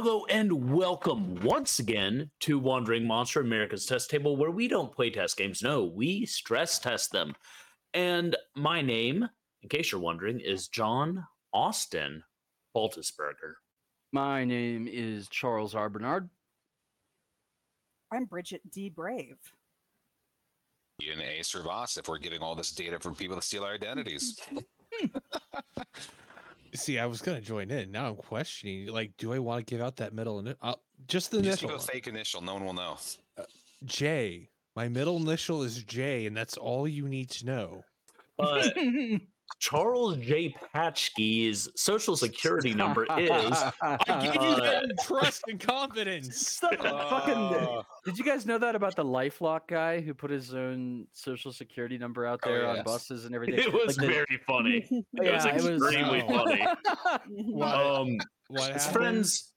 [0.00, 5.10] Hello and welcome once again to Wandering Monster America's Test Table, where we don't play
[5.10, 5.60] test games.
[5.60, 7.34] No, we stress test them.
[7.94, 9.28] And my name,
[9.60, 12.22] in case you're wondering, is John Austin
[12.76, 13.54] Baltusberger.
[14.12, 15.88] My name is Charles R.
[15.88, 16.30] Bernard.
[18.12, 18.90] I'm Bridget D.
[18.90, 19.34] Brave.
[21.02, 21.40] Ian A.
[21.40, 24.38] Servas, if we're getting all this data from people to steal our identities.
[26.78, 27.90] See, I was gonna join in.
[27.90, 28.86] Now I'm questioning.
[28.86, 30.58] Like, do I want to give out that middle initial?
[30.62, 30.74] Uh,
[31.06, 31.68] just the Just initial.
[31.68, 31.86] give a one.
[31.86, 32.96] fake initial, no one will know.
[33.84, 34.48] J.
[34.76, 37.84] My middle initial is J, and that's all you need to know.
[38.36, 38.76] But
[39.60, 40.54] Charles J.
[40.74, 43.30] Patchkey's social security number is
[43.82, 46.46] I give you Uh, that in trust and confidence.
[46.56, 47.34] Stop that fucking.
[47.34, 51.52] Uh, Did you guys know that about the LifeLock guy who put his own social
[51.52, 53.58] security number out Oh, there on buses and everything?
[53.60, 54.86] it was Like the- very funny.
[55.14, 56.66] It was Yeah, it was- extremely funny.
[57.28, 57.74] What?
[57.74, 58.18] Um,
[58.48, 59.52] what his friends,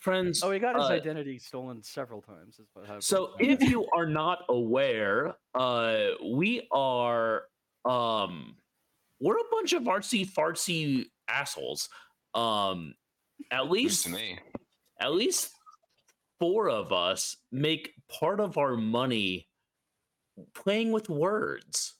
[0.00, 0.42] friends.
[0.42, 2.58] oh, he got his uh, identity stolen several times.
[2.58, 3.04] Is what happened.
[3.04, 5.98] So if you are not aware, uh,
[6.32, 7.42] we are
[7.84, 8.56] um,
[9.20, 11.88] we're a bunch of artsy fartsy assholes.
[12.34, 12.94] Um,
[13.50, 14.38] at Least least to me.
[15.00, 15.50] at least
[16.40, 19.48] four of us make part of our money
[20.54, 21.94] playing with words.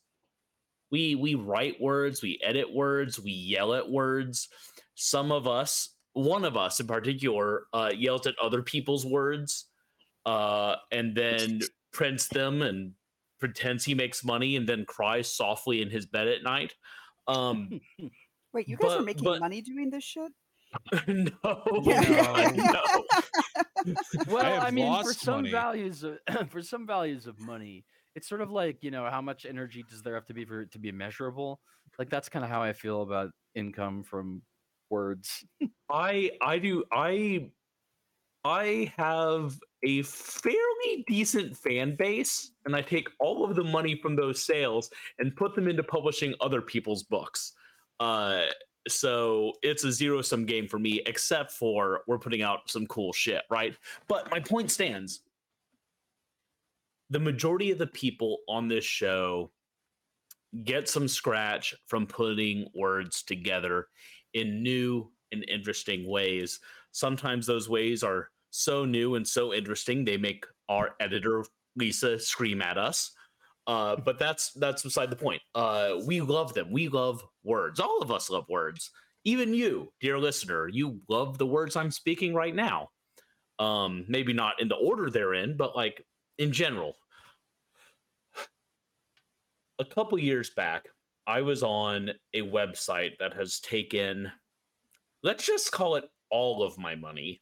[0.91, 4.49] We we write words, we edit words, we yell at words.
[4.95, 9.67] Some of us, one of us in particular, uh, yells at other people's words,
[10.27, 11.61] uh, and then
[11.93, 12.93] prints them and
[13.41, 16.75] pretends he makes money, and then cries softly in his bed at night.
[17.27, 17.81] Um,
[18.53, 20.33] Wait, you guys are making but- money doing this shit?
[21.07, 22.51] no, Yeah.
[22.55, 23.95] no.
[24.29, 25.51] well, have I, mean, for some money.
[25.51, 26.19] values, of,
[26.51, 27.85] for some values of money,
[28.17, 30.63] it's sort of like you know how much energy does there have to be for
[30.63, 31.61] it to be measurable?
[31.99, 34.43] Like that's kind of how I feel about income from
[34.91, 35.45] words.
[35.89, 37.51] I I do I
[38.45, 44.17] I have a fairly decent fan base and I take all of the money from
[44.17, 47.53] those sales and put them into publishing other people's books.
[48.01, 48.43] Uh
[48.87, 53.15] so it's a zero sum game for me except for we're putting out some cool
[53.15, 53.75] shit, right?
[54.09, 55.23] But my point stands.
[57.09, 59.51] The majority of the people on this show
[60.65, 63.89] get some scratch from putting words together
[64.35, 66.61] in new and interesting ways.
[66.93, 71.45] Sometimes those ways are so new and so interesting they make our editor
[71.77, 73.11] Lisa scream at us.
[73.67, 75.43] Uh, but that's that's beside the point.
[75.55, 76.71] Uh, we love them.
[76.71, 77.81] We love words.
[77.81, 78.91] All of us love words.
[79.25, 82.91] Even you, dear listener, you love the words I'm speaking right now.
[83.59, 86.05] Um, maybe not in the order they're in, but like
[86.39, 86.97] in general.
[89.79, 90.87] A couple years back,
[91.27, 94.31] I was on a website that has taken,
[95.23, 97.41] let's just call it all of my money.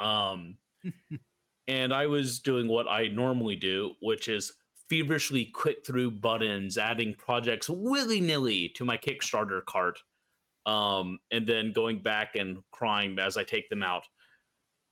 [0.00, 0.56] Um,
[1.68, 4.52] and I was doing what I normally do, which is
[4.88, 9.98] feverishly click through buttons, adding projects willy nilly to my Kickstarter cart,
[10.66, 14.04] um, and then going back and crying as I take them out.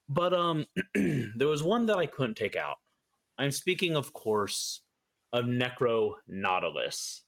[0.08, 2.76] But um, there was one that I couldn't take out.
[3.38, 4.82] I'm speaking, of course,
[5.32, 7.22] of Necro Nautilus.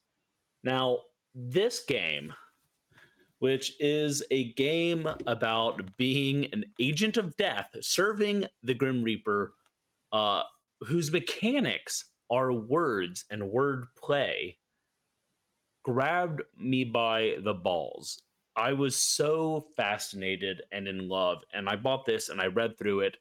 [0.64, 0.98] Now,
[1.34, 2.32] this game,
[3.42, 9.54] which is a game about being an agent of death, serving the Grim Reaper,
[10.12, 10.44] uh,
[10.82, 14.58] whose mechanics are words and word play,
[15.82, 18.22] grabbed me by the balls.
[18.54, 23.00] I was so fascinated and in love, and I bought this and I read through
[23.00, 23.16] it,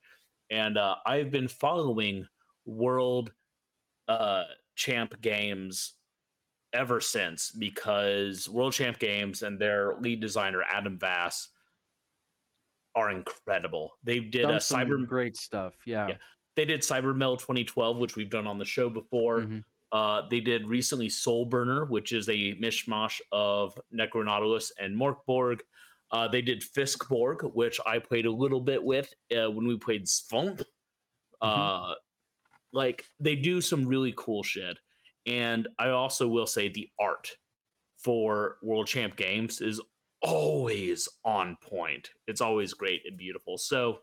[0.52, 2.28] and uh, I've been following
[2.68, 3.32] World
[4.08, 4.44] uh,
[4.76, 5.94] Champ Games
[6.74, 11.50] ever since because World Champ Games and their lead designer Adam Vass
[12.96, 13.94] are incredible.
[14.04, 15.74] They did a cyber great stuff.
[15.86, 16.08] Yeah.
[16.10, 16.16] Yeah.
[16.58, 19.40] they did Cybermel 2012, which we've done on the show before.
[19.42, 19.64] Mhm.
[19.94, 25.64] Uh, they did recently Soul Burner, which is a mishmash of Necronautilus and Mörk Borg.
[26.12, 30.06] Uh, they did Fiskborg, which I played a little bit with uh, when we played
[30.08, 30.64] Svump.
[31.42, 31.94] Uh,
[32.74, 34.78] like they do some really cool shit.
[35.26, 37.30] And I also will say the art
[37.98, 39.80] for World Champ Games is
[40.22, 42.10] always on point.
[42.28, 43.58] It's always great and beautiful.
[43.58, 44.00] So,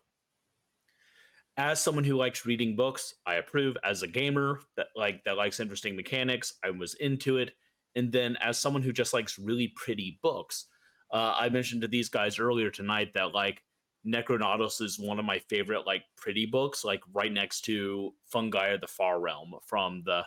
[1.56, 3.76] as someone who likes reading books, I approve.
[3.84, 7.50] As a gamer that like that likes interesting mechanics, I was into it.
[7.96, 10.66] And then as someone who just likes really pretty books,
[11.12, 13.62] uh, I mentioned to these guys earlier tonight that like
[14.06, 18.80] Necronautilus is one of my favorite like pretty books, like right next to Fungi of
[18.80, 20.22] the Far Realm from the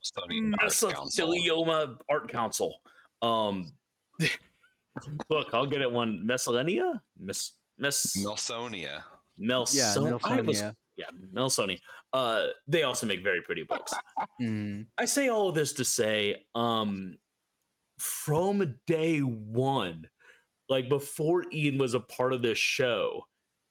[0.00, 1.28] Studying Arts Council.
[1.28, 2.80] Mesothelioma Art Council.
[3.22, 3.72] Um,
[5.30, 6.24] look, I'll get it one.
[6.26, 7.00] Mesalenia?
[7.18, 9.02] Miss Miss Nelsonia.
[9.38, 9.78] Melson.
[10.04, 10.74] Yeah, I was, Nelsonia.
[10.96, 11.78] yeah, Melsoni.
[12.12, 13.92] Uh, they also make very pretty books.
[14.40, 14.86] Mm.
[14.96, 17.16] I say all of this to say, um,
[17.98, 20.08] from day one,
[20.68, 23.24] like before Ian was a part of this show,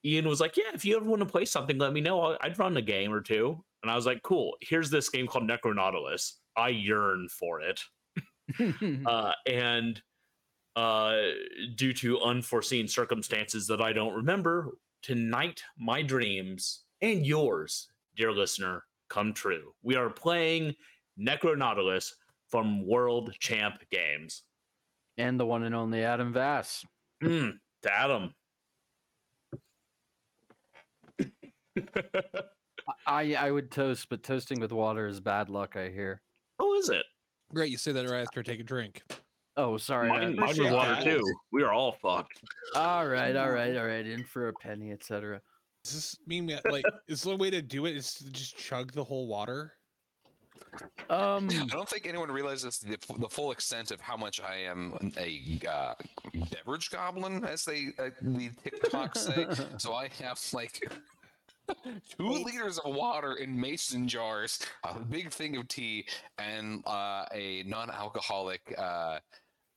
[0.06, 2.22] Ian was like, "Yeah, if you ever want to play something, let me know.
[2.22, 3.64] I'll- I'd run a game or two.
[3.84, 4.56] And I was like, "Cool.
[4.62, 6.34] Here's this game called Necronautilus.
[6.56, 7.82] I yearn for it."
[9.06, 10.02] uh, and
[10.76, 11.18] uh,
[11.76, 18.84] due to unforeseen circumstances that I don't remember, tonight my dreams and yours, dear listener,
[19.10, 19.74] come true.
[19.84, 20.76] We are playing
[21.20, 22.12] Necronautilus
[22.50, 24.44] from World Champ Games.
[25.18, 26.86] and the one and only Adam Vass.
[27.24, 28.34] Mm, to Adam.
[33.06, 35.76] I I would toast, but toasting with water is bad luck.
[35.76, 36.22] I hear.
[36.60, 37.04] oh, is it?
[37.54, 39.02] Great, you say that right after I take a drink.
[39.56, 40.10] Oh, sorry.
[40.10, 41.04] I- Mine, mine was appreciate water that.
[41.04, 41.36] too.
[41.52, 42.40] We are all fucked.
[42.76, 44.06] all right, all right, all right.
[44.06, 45.42] In for a penny, etc.
[45.84, 48.92] Does this mean that like is the way to do it is to just chug
[48.94, 49.74] the whole water?
[51.10, 55.12] Um, I don't think anyone realizes the, the full extent of how much I am
[55.18, 55.94] a uh,
[56.54, 59.48] beverage goblin, as they uh, the TikToks say.
[59.78, 60.92] so I have like
[61.84, 62.46] two Wait.
[62.46, 68.74] liters of water in mason jars, a big thing of tea, and uh, a non-alcoholic
[68.78, 69.20] uh,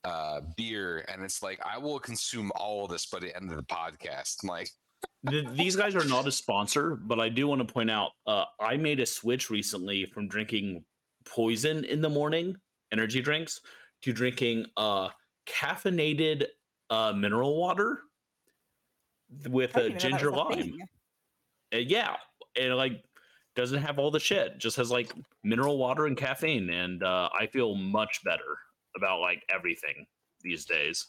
[0.05, 1.05] uh, beer.
[1.09, 4.45] And it's like I will consume all of this by the end of the podcast.
[4.45, 4.69] Like,
[5.29, 8.45] Th- these guys are not a sponsor, but I do want to point out uh,
[8.61, 10.85] I made a switch recently from drinking
[11.27, 12.57] poison in the morning,
[12.93, 13.61] energy drinks,
[14.03, 15.09] to drinking uh,
[15.47, 16.47] caffeinated
[16.91, 18.01] uh, mineral water
[19.49, 20.59] with I a didn't even know that ginger was a lime.
[20.63, 20.79] thing.
[21.75, 22.17] Uh, yeah,
[22.55, 23.02] it like
[23.56, 24.58] doesn't have all the shit.
[24.58, 25.12] Just has like
[25.44, 28.58] mineral water and caffeine, and uh, I feel much better
[28.96, 30.06] about like everything
[30.43, 31.06] these days.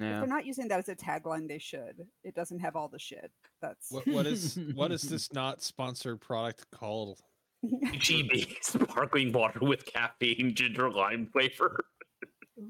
[0.00, 2.04] If they're not using that as a tagline, they should.
[2.24, 3.30] It doesn't have all the shit.
[3.62, 7.20] That's What what is what is this not sponsored product called?
[7.64, 11.84] GB sparkling water with caffeine, ginger lime flavor.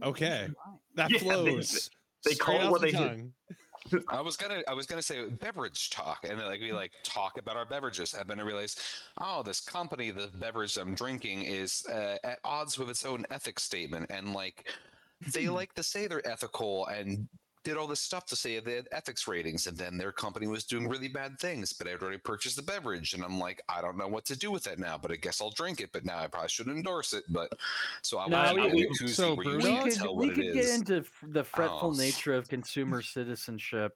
[0.02, 0.48] Okay.
[0.96, 1.90] That Yeah, flows.
[2.24, 3.32] they straight call it what the they do.
[4.08, 7.38] I was gonna, I was gonna say beverage talk, and then like we like talk
[7.38, 8.80] about our beverages, and then I realized,
[9.20, 13.62] oh, this company, the beverage I'm drinking, is uh, at odds with its own ethics
[13.62, 14.68] statement, and like
[15.32, 17.28] they like to say they're ethical and
[17.64, 20.64] did all this stuff to say they had ethics ratings, and then their company was
[20.64, 23.96] doing really bad things, but I'd already purchased the beverage, and I'm like, I don't
[23.96, 26.18] know what to do with that now, but I guess I'll drink it, but now
[26.18, 27.50] I probably should endorse it, but
[28.02, 30.38] so I No, was we- we- so where you Bruno- we could, tell we could
[30.38, 30.74] it get is.
[30.78, 31.96] into the fretful Oh.
[31.98, 33.92] nature of consumer citizenship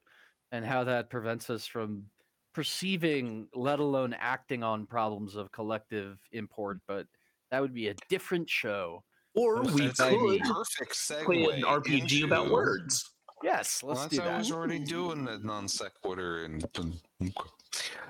[0.51, 2.05] and how that prevents us from
[2.55, 6.79] perceiving, let alone acting on problems of collective import.
[6.89, 7.07] But
[7.51, 9.05] that would be a different show.
[9.35, 13.09] Or we could perfect segue play an RPG about words.
[13.43, 16.67] Yes, let's that's do how I was already doing the non sequitur and.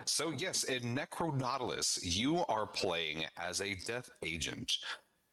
[0.04, 4.72] So yes, in Necronautilus, you are playing as a death agent.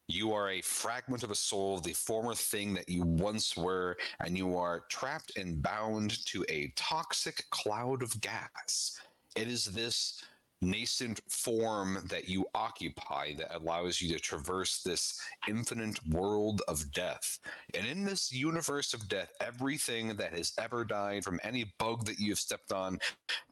[0.08, 4.38] You are a fragment of a soul, the former thing that you once were, and
[4.38, 9.00] you are trapped and bound to a toxic cloud of gas.
[9.36, 10.22] It is this
[10.62, 17.40] nascent form that you occupy that allows you to traverse this infinite world of death.
[17.78, 22.20] And in this universe of death, everything that has ever died, from any bug that
[22.20, 23.00] you have stepped on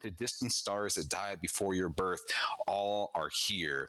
[0.02, 2.22] to distant stars that died before your birth,
[2.66, 3.88] all are here.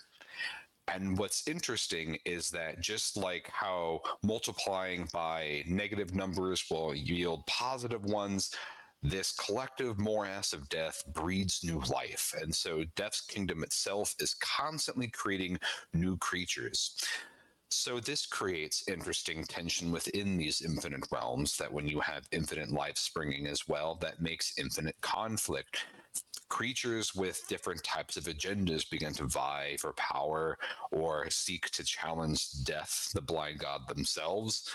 [0.87, 8.03] And what's interesting is that just like how multiplying by negative numbers will yield positive
[8.05, 8.51] ones,
[9.09, 12.33] this collective morass of death breeds new life.
[12.41, 15.59] And so Death's kingdom itself is constantly creating
[15.93, 16.95] new creatures.
[17.69, 22.97] So this creates interesting tension within these infinite realms that when you have infinite life
[22.97, 25.85] springing as well, that makes infinite conflict.
[26.47, 30.57] Creatures with different types of agendas begin to vie for power
[30.91, 34.69] or seek to challenge death, the blind god themselves.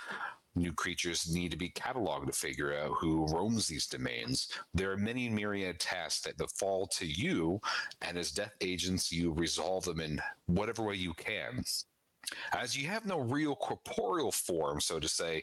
[0.56, 4.48] New creatures need to be cataloged to figure out who roams these domains.
[4.74, 7.60] There are many myriad tasks that fall to you,
[8.02, 11.64] and as death agents, you resolve them in whatever way you can.
[12.52, 15.42] As you have no real corporeal form, so to say,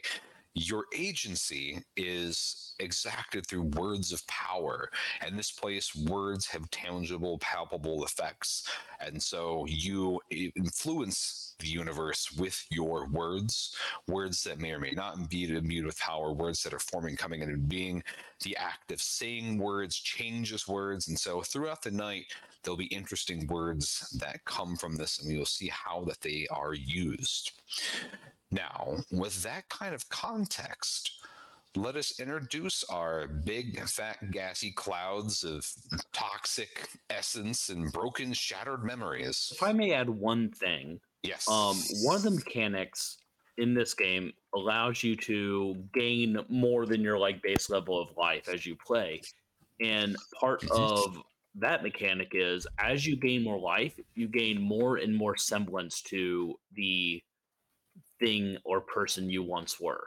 [0.58, 4.90] your agency is exacted through words of power.
[5.20, 8.68] And this place, words have tangible, palpable effects.
[9.00, 13.74] And so you influence the universe with your words,
[14.06, 17.42] words that may or may not be imbued with power, words that are forming, coming
[17.42, 18.02] into being.
[18.42, 21.08] The act of saying words changes words.
[21.08, 22.26] And so throughout the night,
[22.62, 26.46] there'll be interesting words that come from this, and we will see how that they
[26.50, 27.52] are used.
[28.50, 31.10] Now, with that kind of context,
[31.76, 35.66] let us introduce our big, fat, gassy clouds of
[36.12, 39.50] toxic essence and broken, shattered memories.
[39.52, 41.46] If I may add one thing, Yes.
[41.48, 43.18] um, one of the mechanics
[43.58, 48.48] in this game allows you to gain more than your like base level of life
[48.48, 49.20] as you play,
[49.80, 51.22] and part of
[51.56, 56.54] that mechanic is as you gain more life, you gain more and more semblance to
[56.72, 57.22] the
[58.20, 60.04] thing or person you once were.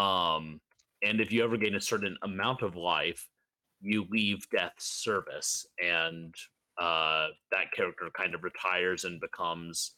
[0.00, 0.60] Um,
[1.02, 3.28] and if you ever gain a certain amount of life,
[3.80, 6.34] you leave death's service, and
[6.80, 9.94] uh, that character kind of retires and becomes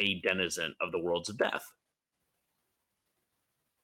[0.00, 1.64] a denizen of the worlds of death.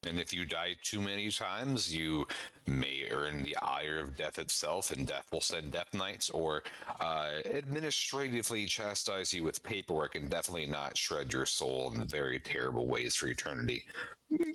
[0.04, 2.26] And if you die too many times, you
[2.66, 6.64] may earn the ire of death itself, and death will send death knights or
[7.00, 12.88] uh, administratively chastise you with paperwork and definitely not shred your soul in very terrible
[12.88, 13.84] ways for eternity.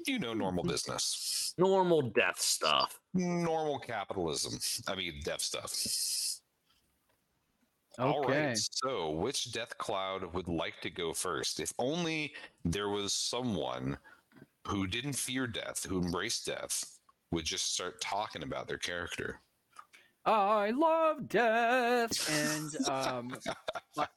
[0.06, 1.56] You know, normal business.
[1.58, 3.00] Normal death stuff.
[3.13, 4.60] Normal capitalism.
[4.88, 5.74] I mean, death stuff.
[8.00, 8.22] All Okay.
[8.22, 8.63] right.
[8.72, 11.60] So, which death cloud would like to go first?
[11.60, 13.98] If only there was someone
[14.68, 17.00] who didn't fear death, who embraced death,
[17.32, 19.40] would just start talking about their character.
[20.26, 22.12] I love death,
[22.84, 23.38] and um,
[23.96, 24.08] my,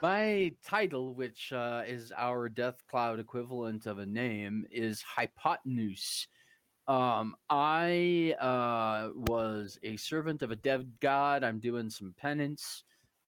[0.00, 6.28] my title, which uh, is our Death Cloud equivalent of a name, is Hypotenuse.
[6.86, 11.42] Um, I uh, was a servant of a dead god.
[11.42, 12.84] I'm doing some penance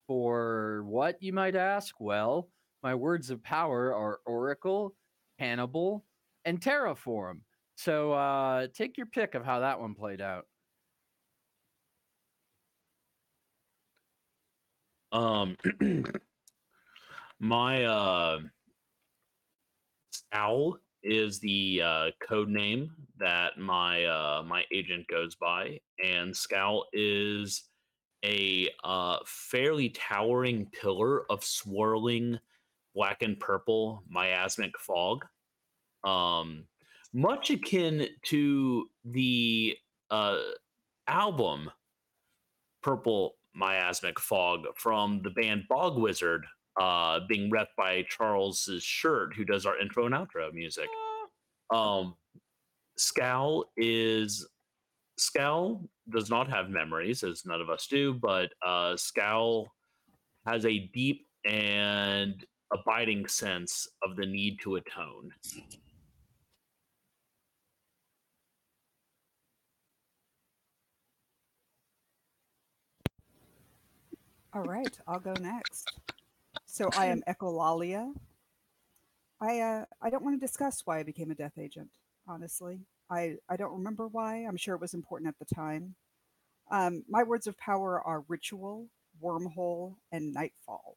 [0.07, 1.95] for what you might ask.
[1.99, 2.51] Well,
[2.83, 4.95] my words of power are Oracle,
[5.39, 6.05] Hannibal,
[6.47, 7.41] and Terraform.
[7.75, 10.47] So uh, take your pick of how that one played out.
[15.13, 15.57] Um,
[17.41, 18.39] my uh,
[20.11, 26.87] Scowl is the uh, code name that my uh, my agent goes by, and Scowl
[26.93, 27.65] is
[28.25, 32.39] a uh, fairly towering pillar of swirling
[32.95, 35.25] black and purple miasmic fog,
[36.07, 36.65] um,
[37.13, 39.77] much akin to the
[40.11, 40.39] uh,
[41.09, 41.71] album
[42.83, 46.45] Purple Miasmic Fog from the band Bog Wizard,
[46.81, 50.89] uh, being rep by Charles's shirt, who does our intro and outro music.
[51.71, 52.15] Um,
[52.97, 54.47] Scowl is
[55.19, 59.73] Scowl does not have memories, as none of us do, but uh, Scowl
[60.47, 65.33] has a deep and abiding sense of the need to atone.
[74.57, 75.93] All right, I'll go next.
[76.65, 78.11] So I am Echolalia.
[79.39, 81.91] I uh, I don't want to discuss why I became a death agent.
[82.27, 84.47] Honestly, I I don't remember why.
[84.49, 85.95] I'm sure it was important at the time.
[86.71, 88.89] Um, my words of power are ritual,
[89.23, 90.97] wormhole, and nightfall.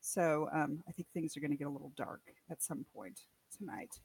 [0.00, 3.20] So um, I think things are going to get a little dark at some point
[3.56, 4.00] tonight.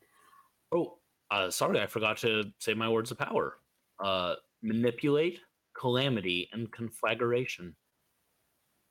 [0.72, 1.00] Oh,
[1.32, 3.58] uh, sorry, I forgot to say my words of power.
[4.00, 5.40] Uh, manipulate,
[5.74, 7.76] calamity, and conflagration.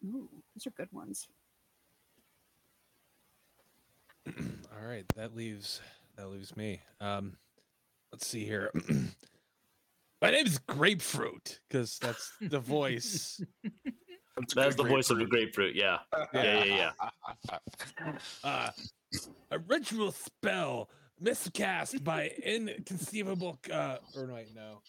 [0.04, 1.26] Ooh, those are good ones.
[4.28, 5.80] All right, that leaves
[6.16, 6.80] that leaves me.
[7.00, 7.36] Um,
[8.12, 8.70] let's see here.
[10.22, 13.40] My name is Grapefruit because that's the voice.
[14.54, 15.74] That's the voice of the grapefruit.
[15.74, 15.98] Yeah.
[16.32, 16.92] Yeah, yeah,
[17.50, 17.58] yeah.
[18.44, 18.70] Uh,
[19.50, 20.90] a ritual spell
[21.20, 23.58] miscast by inconceivable.
[23.72, 24.80] Uh, or wait, no,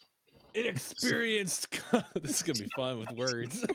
[0.54, 1.80] inexperienced.
[2.22, 3.66] this is gonna be fun with words.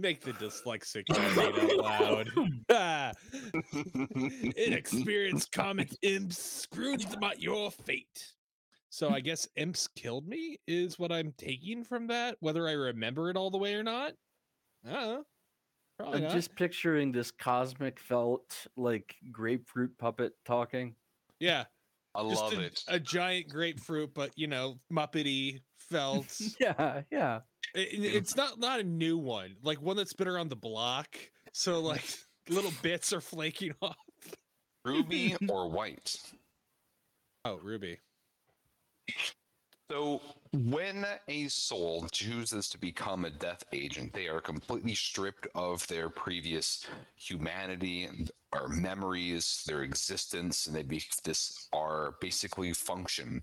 [0.00, 2.30] Make the dyslexic read out
[2.68, 3.14] loud.
[4.56, 8.32] Inexperienced comic imps screwed about your fate.
[8.90, 12.36] So I guess imps killed me is what I'm taking from that.
[12.40, 14.12] Whether I remember it all the way or not,
[14.86, 15.24] I don't know.
[15.98, 16.32] Probably I'm not.
[16.32, 20.94] just picturing this cosmic felt like grapefruit puppet talking.
[21.40, 21.64] yeah,
[22.14, 22.84] I just love a, it.
[22.88, 26.40] a giant grapefruit, but you know, muppety felt.
[26.60, 27.40] Yeah, yeah.
[27.74, 31.16] It- it- it's not not a new one, like one that's been around the block.
[31.52, 32.04] So like
[32.48, 33.96] little bits are flaking off.
[34.84, 36.16] Ruby or white?
[37.44, 37.98] Oh, Ruby.
[39.90, 40.20] So,
[40.52, 46.10] when a soul chooses to become a death agent, they are completely stripped of their
[46.10, 53.42] previous humanity and or memories, their existence, and they be this are basically function.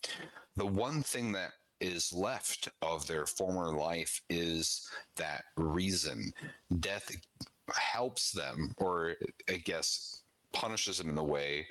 [0.56, 1.54] The one thing that
[1.86, 6.34] is left of their former life is that reason.
[6.80, 7.16] Death
[7.74, 9.16] helps them, or
[9.50, 10.22] I guess
[10.54, 11.68] punishes them in a way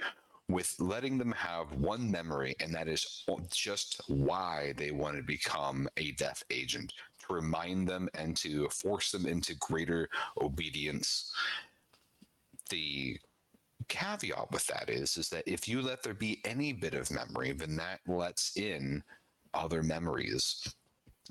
[0.49, 5.89] with letting them have one memory, and that is just why they want to become
[5.97, 10.09] a death agent to remind them and to force them into greater
[10.41, 11.33] obedience.
[12.71, 13.19] The
[13.89, 17.53] caveat with that is is that if you let there be any bit of memory,
[17.53, 19.03] then that lets in
[19.55, 20.63] other memories.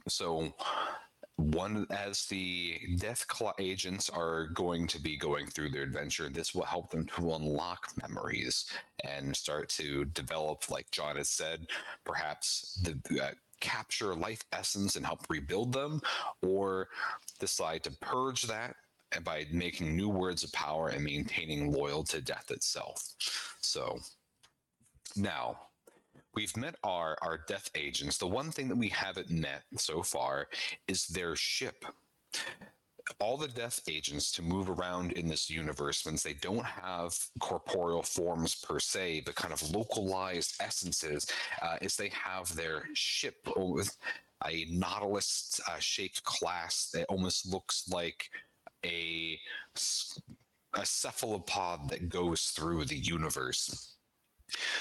[0.08, 0.54] So
[1.38, 6.54] one as the death claw agents are going to be going through their adventure this
[6.54, 8.66] will help them to unlock memories
[9.04, 11.66] and start to develop like john has said
[12.06, 16.00] perhaps the uh, capture life essence and help rebuild them
[16.46, 16.88] or
[17.40, 18.76] decide to purge that
[19.24, 23.02] by making new words of power and maintaining loyal to death itself
[23.60, 23.98] so
[25.16, 25.58] now
[26.36, 28.18] we've met our our death agents.
[28.18, 30.48] The one thing that we haven't met so far
[30.88, 31.86] is their ship.
[33.20, 38.02] All the death agents to move around in this universe since they don't have corporeal
[38.02, 39.24] forms per se.
[39.26, 41.28] But kind of localized essences
[41.62, 43.96] uh, is they have their ship with
[44.46, 48.30] a nautilus uh, shaped class that almost looks like
[48.86, 49.38] a
[50.76, 53.93] a cephalopod that goes through the universe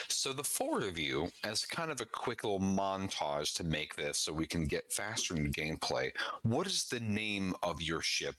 [0.09, 4.19] so the four of you, as kind of a quick little montage to make this
[4.19, 6.11] so we can get faster into gameplay,
[6.43, 8.35] what is the name of your ship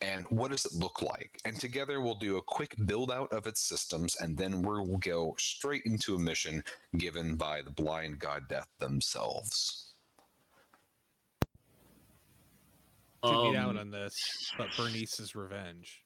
[0.00, 1.38] and what does it look like?
[1.44, 5.34] And together we'll do a quick build out of its systems and then we'll go
[5.38, 6.64] straight into a mission
[6.96, 9.92] given by the blind god death themselves.
[13.22, 14.14] Took me Um, down on this,
[14.56, 16.02] but Bernice's revenge.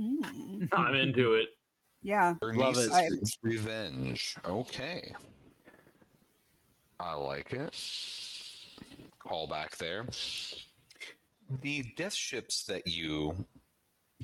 [0.00, 1.48] Mm, I'm into it.
[2.04, 2.34] Yeah.
[2.42, 2.90] Love it.
[2.90, 4.36] Bernice's Revenge.
[4.46, 5.12] Okay.
[7.00, 7.74] I like it.
[9.18, 10.06] Call back there.
[11.62, 13.34] The death ships that you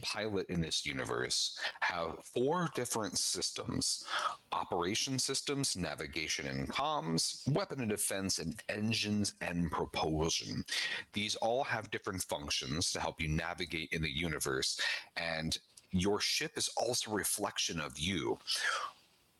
[0.03, 4.05] pilot in this universe have four different systems
[4.53, 10.64] operation systems, navigation and comms, weapon and defense, and engines and propulsion.
[11.12, 14.81] These all have different functions to help you navigate in the universe,
[15.16, 15.57] and
[15.92, 18.38] your ship is also a reflection of you.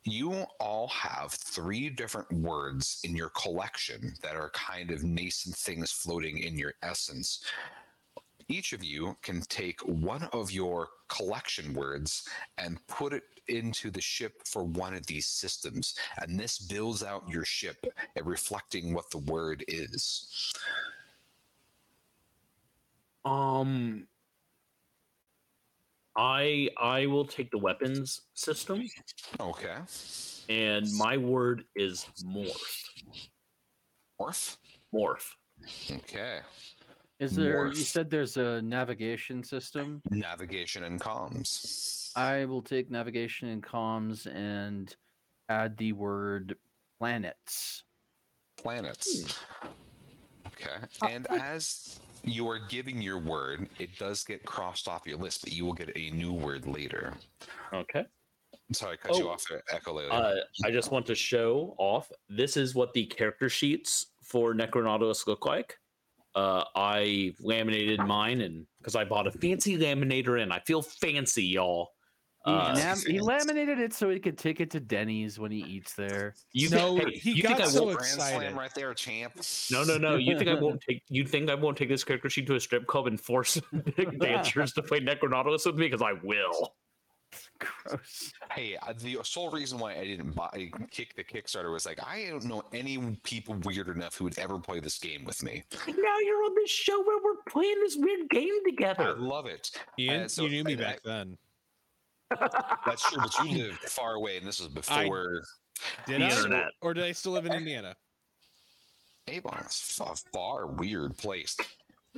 [0.05, 5.93] You all have three different words in your collection that are kind of nascent things
[5.93, 7.45] floating in your essence
[8.51, 14.01] each of you can take one of your collection words and put it into the
[14.01, 15.95] ship for one of these systems.
[16.21, 20.53] And this builds out your ship, uh, reflecting what the word is.
[23.25, 24.07] Um,
[26.21, 28.83] I I will take the weapons system,
[29.41, 29.79] Okay.
[30.51, 32.91] and my word is morph.
[34.21, 34.59] Morph.
[34.95, 35.31] Morph.
[35.91, 36.41] Okay.
[37.21, 37.69] Is there?
[37.69, 40.03] You said there's a navigation system.
[40.11, 42.11] Navigation and comms.
[42.17, 44.95] I will take navigation and comms and
[45.49, 46.55] add the word
[46.99, 47.83] planets.
[48.59, 49.39] planets.
[50.49, 50.77] Okay.
[51.03, 55.43] Uh, And as you are giving your word, it does get crossed off your list,
[55.43, 57.15] but you will get a new word later.
[57.73, 58.05] Okay.
[58.73, 59.63] Sorry, I cut you Oh, off there.
[60.11, 62.11] Uh, I just want to show off.
[62.29, 65.77] This is what the character sheets for Necronautilus look like.
[66.37, 71.45] Uh, I laminated mine, and because I bought a fancy laminator, and I feel fancy,
[71.45, 71.91] y'all.
[72.47, 75.59] He, Uh, nam- he laminated it so he could take it to Denny's when he
[75.59, 76.35] eats there.
[76.53, 77.99] you know, hey, he you got think I so won't?
[77.99, 78.37] Grand excited.
[78.39, 79.35] slam right there, champ.
[79.71, 80.17] No, no, no.
[80.17, 81.03] You think I won't take?
[81.11, 83.61] You think I won't take this character sheet to a strip club and force
[84.21, 85.87] dancers to play Necronautilus with me?
[85.89, 86.75] Because I will.
[87.59, 88.33] Gross.
[88.51, 92.27] Hey, uh, the sole reason why I didn't buy kick the Kickstarter was like I
[92.31, 95.63] don't know any people weird enough who would ever play this game with me.
[95.87, 99.15] Now you're on this show where we're playing this weird game together.
[99.17, 99.71] I love it.
[99.99, 101.37] Ian, Uh, so- you knew me and I- back then.
[102.87, 105.43] That's true, but you lived far away, and this was before
[106.07, 106.31] Did The I?
[106.31, 106.73] internet.
[106.81, 107.95] Or did I still live in Indiana?
[109.29, 109.59] Avon.
[109.65, 111.57] It's a far weird place.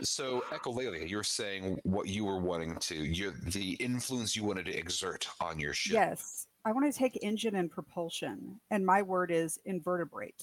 [0.01, 4.77] So, Echolalia, you're saying what you were wanting to, you the influence you wanted to
[4.77, 5.95] exert on your ship.
[5.95, 6.47] Yes.
[6.65, 10.43] I want to take engine and propulsion, and my word is invertebrate.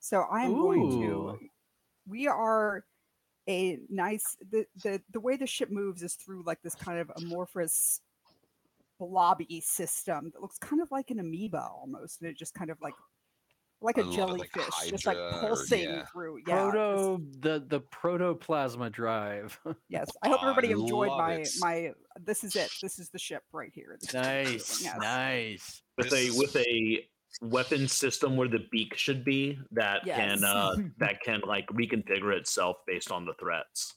[0.00, 1.38] So I am going to.
[2.08, 2.84] We are
[3.48, 4.36] a nice.
[4.50, 8.00] The, the the way the ship moves is through like this kind of amorphous
[8.98, 12.78] blobby system that looks kind of like an amoeba almost, and it just kind of
[12.80, 12.94] like
[13.80, 16.04] like a, love it, like jellyfish, just like Hydra or- pulsating yeah.
[16.06, 16.38] through.
[16.46, 19.58] Yeah, this- Proto the the protoplasma drive.
[19.88, 20.08] yes.
[20.22, 21.48] I hope I everybody enjoyed my it.
[21.60, 21.92] my.
[22.20, 22.70] This is it.
[22.82, 23.96] This is the ship right here.
[24.00, 24.96] This is what we're doing, nice, yes.
[25.00, 25.82] nice.
[25.96, 27.06] with This a with a
[27.42, 32.76] weapon system where the beak should be that can uh that can like reconfigure itself
[32.86, 33.94] based on the threats.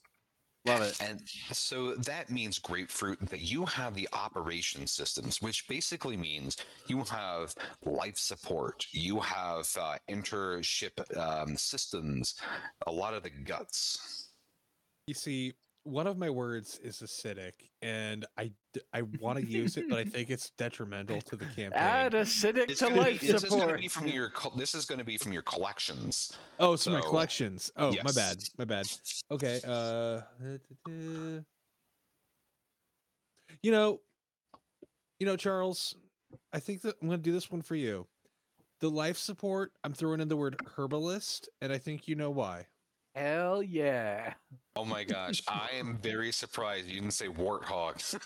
[0.66, 1.02] Love it.
[1.02, 1.22] And
[1.52, 7.56] so that means grapefruit that you have the operation systems, which basically means you have
[7.84, 12.36] life support, you have uh, intership um, systems,
[12.86, 14.30] a lot of the guts.
[15.08, 18.52] You see, one of my words is acidic, and I
[18.94, 21.72] I want to use it, but I think it's detrimental to the campaign.
[21.74, 23.80] Add acidic It's to gonna be- life this is going to support.
[23.82, 24.32] be from your.
[24.56, 26.34] This is going to be from your collections.
[26.60, 27.72] Oh, so, my collections.
[27.76, 28.38] Oh, my bad.
[28.58, 28.86] My bad.
[29.32, 29.60] Okay.
[29.66, 30.22] Uh,
[33.62, 34.00] you know,
[35.20, 35.96] you know, Charles.
[36.54, 38.08] I think that I'm going to do this one for you.
[38.80, 39.72] The life support.
[39.84, 42.68] I'm throwing in the word herbalist, and I think you know why.
[43.16, 44.34] Hell yeah.
[44.78, 48.18] Oh my gosh, I am very surprised you didn't say warthogs.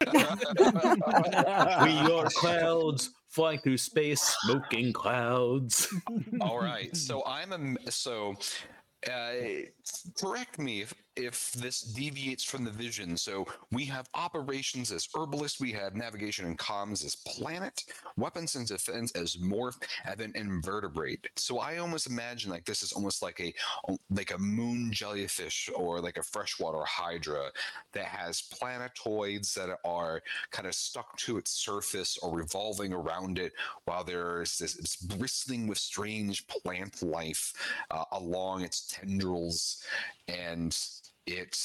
[1.84, 5.92] we are clouds flying through space, smoking clouds.
[6.40, 6.96] All right.
[6.96, 7.90] So I'm a.
[7.90, 8.34] so
[9.10, 9.32] uh,
[10.18, 13.16] correct me if, if this deviates from the vision.
[13.16, 17.84] So we have operations as herbalist, we have navigation and comms as planet,
[18.16, 21.28] weapons and defense as morph, and then invertebrate.
[21.36, 23.52] So I almost imagine like this is almost like a
[24.10, 27.50] like a moon jellyfish or like a freshwater hydra
[27.92, 33.52] that has planetoids that are kind of stuck to its surface or revolving around it
[33.84, 37.52] while there's this it's bristling with strange plant life
[37.90, 39.84] uh, along its tendrils
[40.28, 40.76] and
[41.26, 41.56] it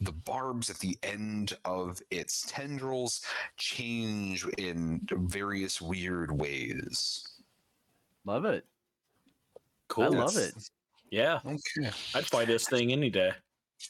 [0.00, 3.22] the barbs at the end of its tendrils
[3.58, 7.24] change in various weird ways
[8.26, 8.66] Love it.
[9.88, 10.04] Cool.
[10.04, 10.54] I love it.
[11.10, 13.32] Yeah, okay I'd buy this thing any day.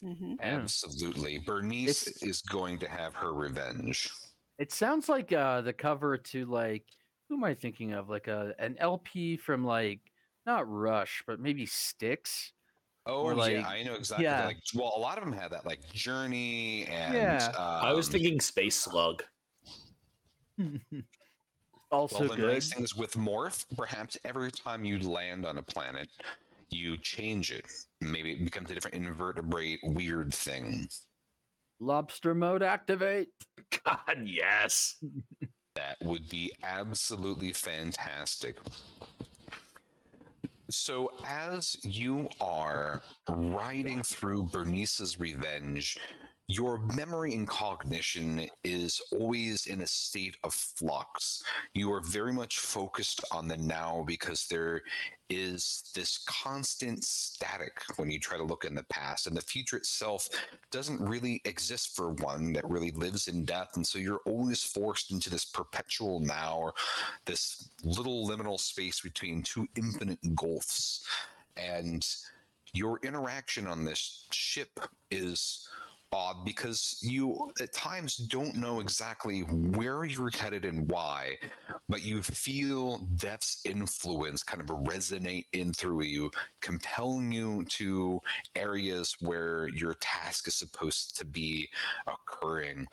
[0.01, 4.09] hmm absolutely bernice It's- is going to have her revenge
[4.57, 6.85] It sounds like uh the cover to like
[7.29, 8.09] who am I thinking of?
[8.09, 10.01] Like a an LP from like
[10.45, 12.51] not Rush, but maybe Styx.
[13.05, 14.25] Oh Or, yeah, like- I know exactly.
[14.25, 14.45] yeah.
[14.45, 17.13] Like, well, a lot of them had that, like Journey and.
[17.13, 17.51] Yeah.
[17.57, 19.23] I was um, thinking Space Slug.
[21.91, 22.53] also Well, the good.
[22.53, 26.07] nice thing is with Morph, perhaps every time you land on a planet,
[26.69, 27.65] you change it.
[28.01, 30.87] Maybe it becomes a different invertebrate, weird thing.
[31.79, 33.29] Lobster mode activate.
[33.85, 34.97] God, yes.
[35.75, 38.57] That would be absolutely fantastic.
[40.71, 45.97] So, as you are riding through Bernice's revenge,
[46.51, 51.43] your memory and cognition is always in a state of flux.
[51.73, 54.81] You are very much focused on the now because there
[55.29, 59.77] is this constant static when you try to look in the past, and the future
[59.77, 60.27] itself
[60.71, 63.69] doesn't really exist for one that really lives in death.
[63.75, 66.73] And so you're always forced into this perpetual now or
[67.25, 71.05] this little liminal space between two infinite gulfs.
[71.55, 72.05] And
[72.73, 74.79] your interaction on this ship
[75.11, 75.69] is
[76.13, 81.37] odd because you at times don't know exactly where you're headed and why,
[81.87, 86.29] but you feel death's influence kind of resonate in through you,
[86.61, 88.19] compelling you to
[88.55, 91.69] areas where your task is supposed to be
[92.07, 92.87] occurring.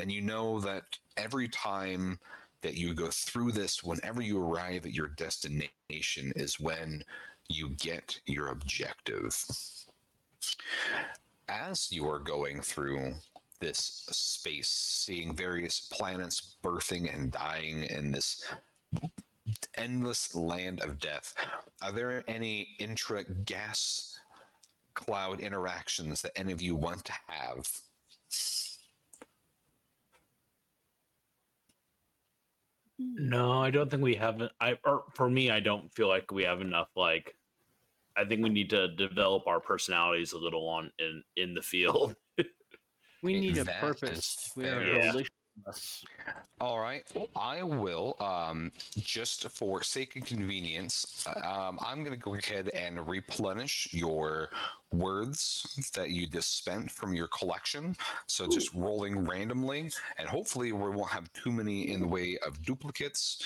[0.00, 0.84] And you know that
[1.16, 2.18] every time
[2.62, 7.02] that you go through this, whenever you arrive at your destination, is when
[7.48, 9.44] you get your objective.
[11.52, 13.12] As you are going through
[13.60, 18.42] this space, seeing various planets birthing and dying in this
[19.76, 21.34] endless land of death,
[21.82, 24.18] are there any intra gas
[24.94, 27.68] cloud interactions that any of you want to have?
[32.98, 34.40] No, I don't think we have.
[34.58, 36.88] I or for me, I don't feel like we have enough.
[36.96, 37.36] Like,
[38.16, 42.14] I think we need to develop our personalities a little on in in the field.
[43.22, 44.50] We need a purpose.
[44.56, 44.96] We are fair.
[44.96, 45.12] Yeah.
[45.12, 46.04] volitionless.
[46.60, 47.04] All right,
[47.36, 48.16] I will.
[48.20, 53.88] Um, just for sake of convenience, uh, um, I'm going to go ahead and replenish
[53.92, 54.50] your
[54.92, 57.96] words that you just spent from your collection.
[58.26, 62.62] So just rolling randomly, and hopefully we won't have too many in the way of
[62.62, 63.42] duplicates.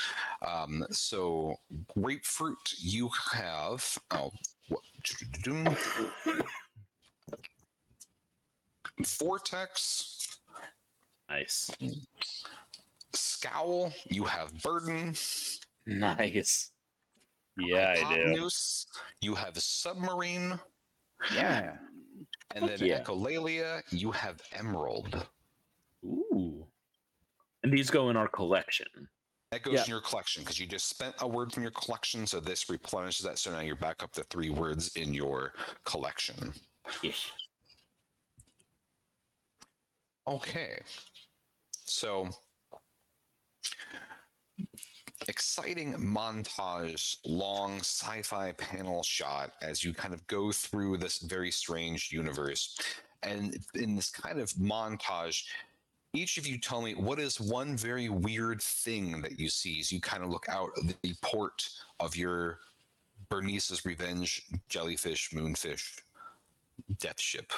[0.46, 1.56] Um, so
[1.98, 3.98] grapefruit, you have.
[4.10, 4.55] Oh, what?
[9.18, 10.38] Vortex,
[11.28, 11.70] nice,
[13.12, 15.14] scowl, you have burden.
[15.86, 16.70] nice.
[17.58, 18.48] Yeah, I do.
[19.20, 20.58] You have submarine,
[21.34, 21.76] Yeah.
[22.54, 23.00] and then yeah.
[23.02, 23.82] echolalia.
[23.90, 25.26] You have emerald.
[26.04, 26.66] Ooh,
[27.62, 28.86] and these go in our collection.
[29.52, 29.84] That goes Yeah.
[29.84, 33.24] in your collection because you just spent a word from your collection, so this replenishes
[33.24, 33.38] that.
[33.38, 35.54] So now you're back up to three words in your
[35.84, 36.52] collection.
[37.02, 37.30] Yes.
[40.26, 40.82] Okay.
[41.84, 42.28] So
[45.28, 51.50] exciting montage, long sci fi panel shot as you kind of go through this very
[51.52, 52.76] strange universe.
[53.22, 55.44] And in this kind of montage,
[56.16, 59.92] each of you tell me what is one very weird thing that you see as
[59.92, 61.68] you kind of look out of the port
[62.00, 62.60] of your
[63.28, 65.98] Bernice's Revenge jellyfish, moonfish,
[66.98, 67.52] death ship.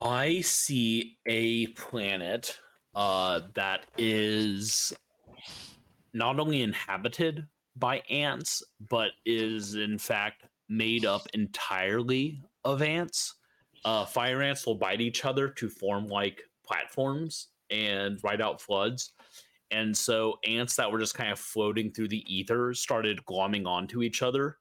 [0.00, 2.58] I see a planet
[2.94, 4.92] uh, that is
[6.12, 13.36] not only inhabited by ants, but is in fact made up entirely of ants.
[13.84, 19.12] Uh, fire ants will bite each other to form like platforms and ride out floods.
[19.70, 24.02] And so ants that were just kind of floating through the ether started glomming onto
[24.02, 24.58] each other.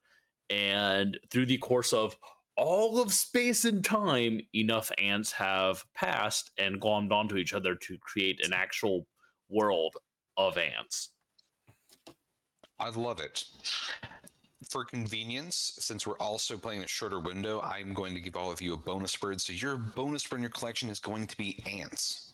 [0.49, 2.15] And through the course of
[2.57, 7.97] all of space and time, enough ants have passed and glommed onto each other to
[7.97, 9.07] create an actual
[9.49, 9.95] world
[10.37, 11.09] of ants.
[12.79, 13.43] I love it.
[14.69, 18.61] For convenience, since we're also playing a shorter window, I'm going to give all of
[18.61, 19.39] you a bonus word.
[19.39, 22.33] So your bonus word in your collection is going to be ants.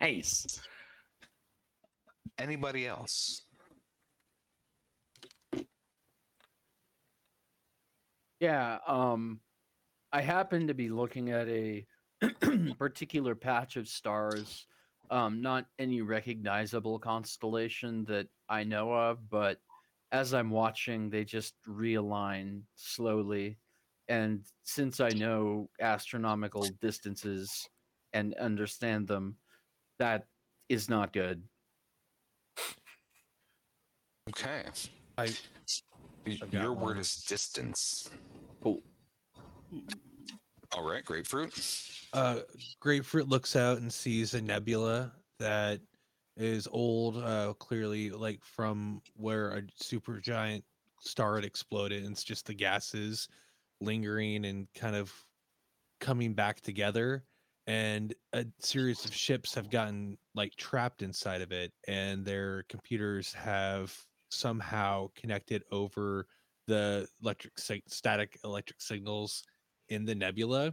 [0.00, 0.60] Nice.
[2.38, 3.42] Anybody else?
[8.40, 9.40] Yeah, um,
[10.12, 11.86] I happen to be looking at a
[12.78, 14.66] particular patch of stars,
[15.10, 19.58] um, not any recognizable constellation that I know of, but
[20.12, 23.58] as I'm watching, they just realign slowly.
[24.08, 27.66] And since I know astronomical distances
[28.12, 29.36] and understand them,
[29.98, 30.26] that
[30.68, 31.42] is not good.
[34.30, 34.64] Okay.
[35.18, 35.34] I
[36.24, 36.84] Y- I've got Your one.
[36.84, 38.08] word is distance.
[38.62, 38.80] Cool.
[40.72, 41.52] All right, grapefruit.
[42.12, 42.40] uh
[42.80, 45.80] grapefruit looks out and sees a nebula that
[46.36, 50.64] is old uh clearly like from where a super giant
[51.00, 53.28] star had exploded and it's just the gases
[53.80, 55.12] lingering and kind of
[56.00, 57.24] coming back together
[57.66, 63.32] and a series of ships have gotten like trapped inside of it and their computers
[63.32, 63.94] have
[64.30, 66.26] somehow connected over
[66.66, 69.42] the electric static electric signals
[69.90, 70.72] in the nebula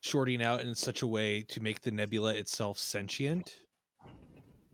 [0.00, 3.56] shorting out in such a way to make the nebula itself sentient.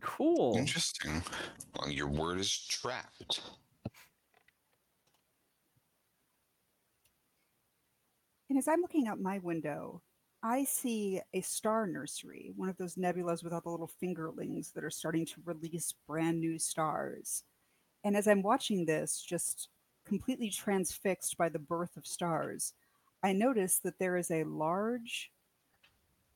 [0.03, 0.57] Cool.
[0.57, 1.23] Interesting.
[1.75, 3.41] Well, your word is trapped.
[8.49, 10.01] And as I'm looking out my window,
[10.43, 14.83] I see a star nursery, one of those nebulas with all the little fingerlings that
[14.83, 17.43] are starting to release brand new stars.
[18.03, 19.69] And as I'm watching this, just
[20.05, 22.73] completely transfixed by the birth of stars,
[23.23, 25.31] I notice that there is a large,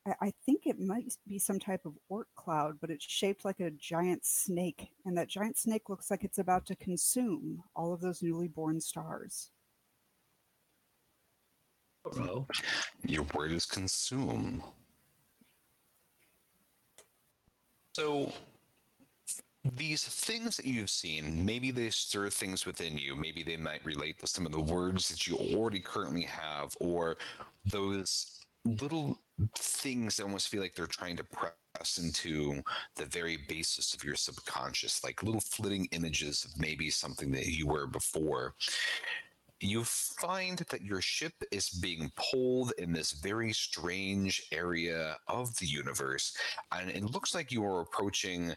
[0.08, 3.60] I, I think it might be some type of orc cloud, but it's shaped like
[3.60, 4.88] a giant snake.
[5.04, 8.80] And that giant snake looks like it's about to consume all of those newly born
[8.80, 9.50] stars.
[12.12, 12.46] Bro.
[13.04, 14.62] Your word is consume.
[17.94, 18.32] So,
[19.74, 23.16] these things that you've seen, maybe they stir things within you.
[23.16, 27.16] Maybe they might relate to some of the words that you already currently have, or
[27.66, 29.18] those little
[29.56, 32.62] things that almost feel like they're trying to press into
[32.96, 37.66] the very basis of your subconscious, like little flitting images of maybe something that you
[37.66, 38.54] were before
[39.60, 45.66] you find that your ship is being pulled in this very strange area of the
[45.66, 46.36] universe
[46.72, 48.54] and it looks like you are approaching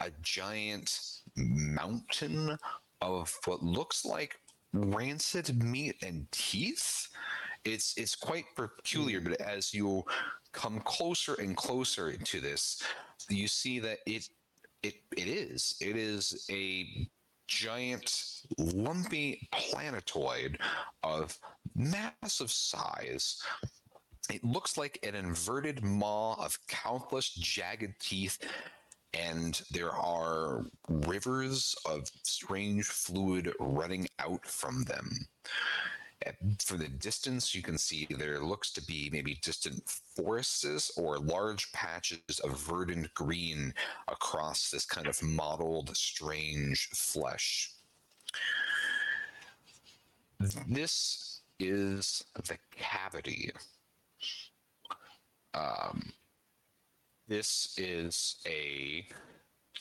[0.00, 1.00] a giant
[1.36, 2.56] mountain
[3.00, 4.38] of what looks like
[4.74, 7.08] rancid meat and teeth
[7.64, 9.30] it's it's quite peculiar mm.
[9.30, 10.02] but as you
[10.52, 12.82] come closer and closer to this
[13.28, 14.28] you see that it
[14.82, 17.08] it it is it is a
[17.52, 20.58] giant lumpy planetoid
[21.02, 21.38] of
[21.74, 23.42] massive size.
[24.30, 28.38] It looks like an inverted maw of countless jagged teeth,
[29.12, 35.10] and there are rivers of strange fluid running out from them.
[36.64, 41.72] For the distance, you can see there looks to be maybe distant forests or large
[41.72, 43.74] patches of verdant green
[44.08, 47.72] across this kind of mottled, strange flesh.
[50.68, 53.52] This is the cavity.
[55.54, 56.12] Um,
[57.28, 59.06] this is a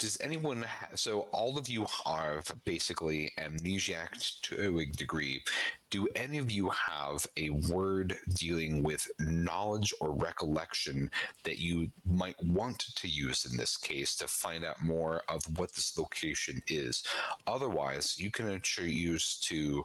[0.01, 5.43] does anyone ha- so all of you have basically amnesiac to a degree.
[5.91, 11.11] Do any of you have a word dealing with knowledge or recollection
[11.43, 15.71] that you might want to use in this case to find out more of what
[15.75, 17.03] this location is?
[17.45, 19.83] Otherwise you can choose to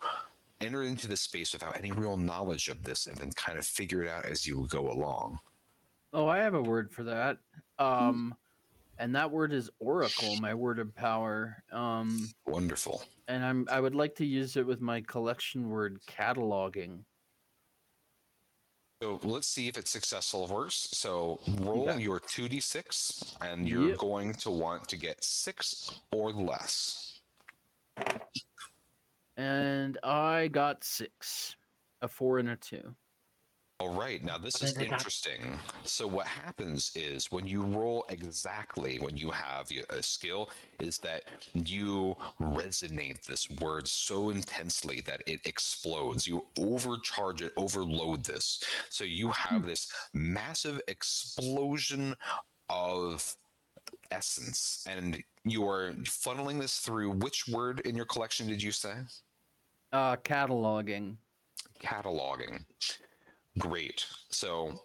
[0.63, 4.03] enter into the space without any real knowledge of this and then kind of figure
[4.03, 5.39] it out as you go along.
[6.15, 7.37] Oh, I have a word for that.
[7.79, 8.35] Um,
[8.99, 11.63] and that word is oracle, my word of power.
[11.73, 17.05] Um, wonderful and I'm I would like to use it with my collection word cataloging.
[19.03, 20.77] So let's see if it's successful or worse.
[20.93, 22.03] So roll Okay.
[22.03, 23.99] your 2d6, and you're Yep.
[23.99, 27.21] going to want to get six or less.
[29.37, 31.57] And I got six,
[32.01, 32.97] a four and a two.
[33.79, 35.59] All right, now this is interesting.
[35.85, 40.49] So what happens is when you roll exactly when you have a skill
[40.81, 46.27] is that you resonate this word so intensely that it explodes.
[46.27, 48.63] You overcharge it, overload this.
[48.89, 52.15] So you have this massive explosion
[52.71, 53.37] of
[54.11, 58.95] essence and you are funneling this through which word in your collection did you say?
[59.93, 61.17] Uh, cataloging.
[61.83, 62.65] cataloging.
[63.59, 64.07] Great.
[64.31, 64.81] So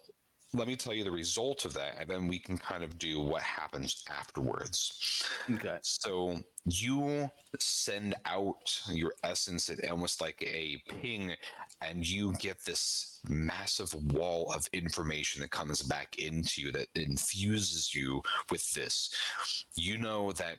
[0.54, 3.20] let me tell you the result of that, and then we can kind of do
[3.20, 5.24] what happens afterwards.
[5.50, 5.78] Okay.
[5.82, 11.32] So you send out your essence at almost like a ping,
[11.80, 17.94] and you get this massive wall of information that comes back into you that infuses
[17.94, 19.10] you with this.
[19.74, 20.58] You know that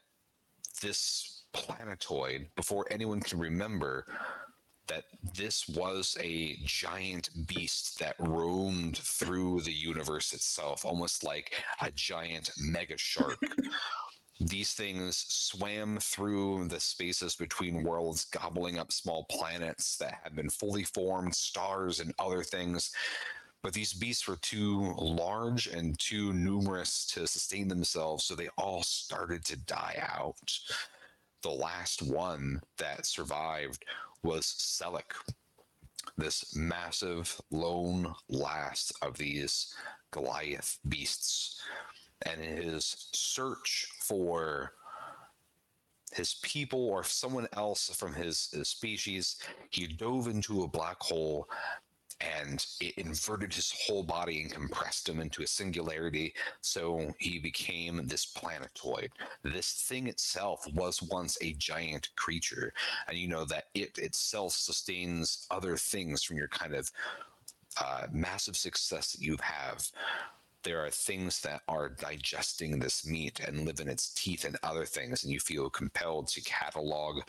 [0.82, 4.08] this planetoid, before anyone can remember,
[4.88, 11.91] that this was a giant beast that roamed through the universe itself, almost like a
[11.91, 13.38] giant mega shark.
[14.39, 20.50] These things swam through the spaces between worlds, gobbling up small planets that had been
[20.50, 22.91] fully formed, stars, and other things.
[23.62, 28.84] But these beasts were too large and too numerous to sustain themselves, so they all
[28.84, 30.60] started to die out.
[31.43, 33.84] The last one that survived
[34.23, 35.12] was Selleck,
[36.17, 39.75] this massive lone last of these
[40.12, 41.60] Goliath beasts.
[42.25, 44.71] And in his search for
[46.13, 49.38] his people or someone else from his, his species,
[49.69, 51.49] he dove into a black hole
[52.41, 56.33] and it inverted his whole body and compressed him into a singularity.
[56.62, 59.09] So he became this planetoid.
[59.43, 62.73] This thing itself was once a giant creature,
[63.07, 66.89] and you know that it itself sustains other things from your kind of
[67.81, 69.88] uh, massive success that you have.
[70.63, 74.86] There are things that are digesting this meat and live in its teeth and other
[74.86, 77.21] things, and you feel compelled to catalog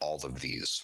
[0.00, 0.82] all of these.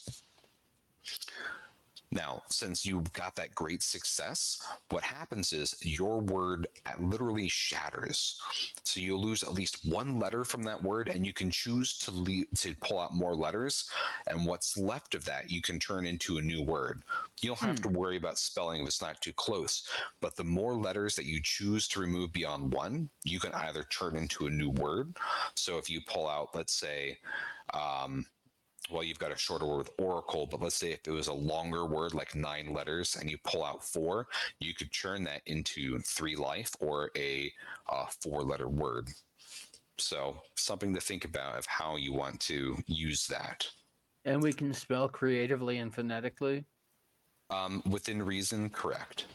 [2.13, 6.69] Now, since you've got that great success, what happens is your word
[7.01, 8.41] literally shatters.
[8.85, 12.11] So you lose at least one letter from that word, and you can choose to
[12.13, 13.89] le- to pull out more letters.
[14.29, 17.03] And what's left of that, you can turn into a new word.
[17.43, 19.83] You don't have to worry about spelling if it's not too close.
[20.21, 24.17] But the more letters that you choose to remove beyond one, you can either turn
[24.17, 25.17] into a new word.
[25.55, 27.19] So if you pull out, let's say,
[27.75, 28.25] um,
[28.91, 31.33] well, you've got a shorter word with oracle, but let's say if it was a
[31.33, 34.29] longer word, like nine letters, and you pull out four,
[34.61, 37.53] you could churn that into three life or a
[37.91, 39.09] uh, four letter word.
[39.99, 43.67] So, something to think about of how you want to use that.
[44.25, 46.65] And we can spell creatively and phonetically.
[47.49, 49.27] Um, within reason, correct.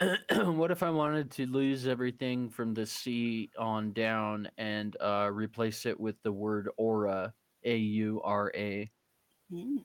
[0.44, 5.86] what if I wanted to lose everything from the C on down and uh, replace
[5.86, 7.32] it with the word aura,
[7.64, 8.90] A U R A?
[9.52, 9.82] Mm.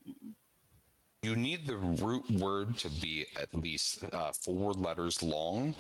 [1.24, 5.76] You need the root word to be at least uh, four letters long.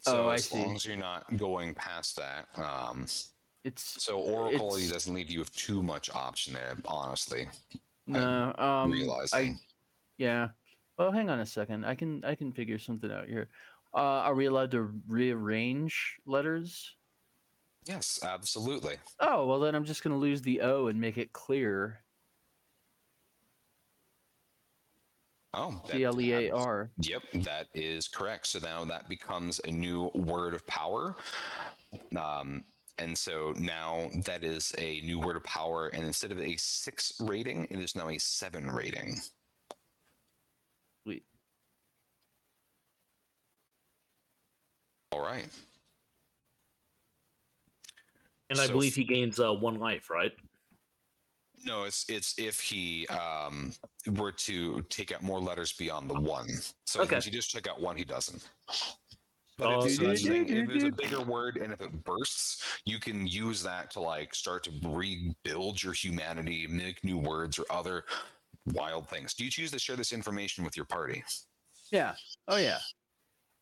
[0.00, 3.06] So, Oh, I as long as you're not going past that, um,
[3.64, 7.48] It's so Oracle It's- doesn't leave you with too much option there, honestly.
[8.06, 8.92] no, um,
[9.32, 9.56] I
[10.18, 10.48] yeah.
[10.98, 11.84] Well, hang on a second.
[11.84, 13.48] I can I can figure something out here.
[13.94, 16.94] Uh, are we allowed to rearrange letters?
[17.86, 18.96] Yes, absolutely.
[19.20, 22.00] Oh well, then I'm just gonna lose the O and make it clear.
[25.54, 26.52] Oh, that C L E A
[26.98, 28.48] Yep, that is correct.
[28.48, 31.16] So now that becomes a new word of power.
[32.16, 32.64] Um,
[32.98, 35.88] and so now that is a new word of power.
[35.88, 39.16] And instead of a six rating, it is now a seven rating.
[41.04, 41.24] Sweet.
[45.12, 45.48] All right.
[48.50, 50.32] And I So believe he gains uh, one life, right?
[51.64, 53.72] No, it's it's if he um
[54.06, 56.48] were to take out more letters beyond the one.
[56.84, 57.16] So Okay.
[57.16, 58.50] if he just took out one, he doesn't.
[59.58, 61.80] But Oh, if, so so that's the thing, if it's a bigger word and if
[61.80, 67.16] it bursts, you can use that to like start to rebuild your humanity, make new
[67.18, 68.04] words or other
[68.66, 69.32] wild things.
[69.34, 71.24] Do you choose to share this information with your party?
[71.90, 72.16] Yeah.
[72.48, 72.80] Oh yeah.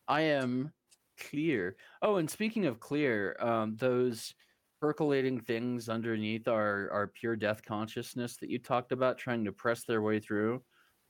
[0.07, 0.73] I am
[1.17, 1.77] clear.
[2.01, 4.35] Oh, and speaking of clear, um, those
[4.81, 9.83] percolating things underneath our our pure death consciousness that you talked about trying to press
[9.83, 10.61] their way through.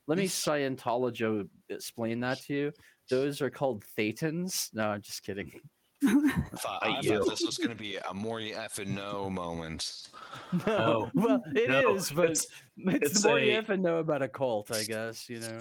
[0.08, 2.72] Let me Scientology explain that to you.
[3.10, 4.70] Those are called thetans.
[4.74, 5.52] No, I'm just kidding.
[6.04, 9.30] I thought, I I thought this was going to be a more F and no
[9.30, 10.08] moment.
[10.68, 12.48] No, well, it is, no, but it's-
[12.78, 15.28] it's, it's the more you a- have to know about a cult, I guess.
[15.30, 15.60] You know.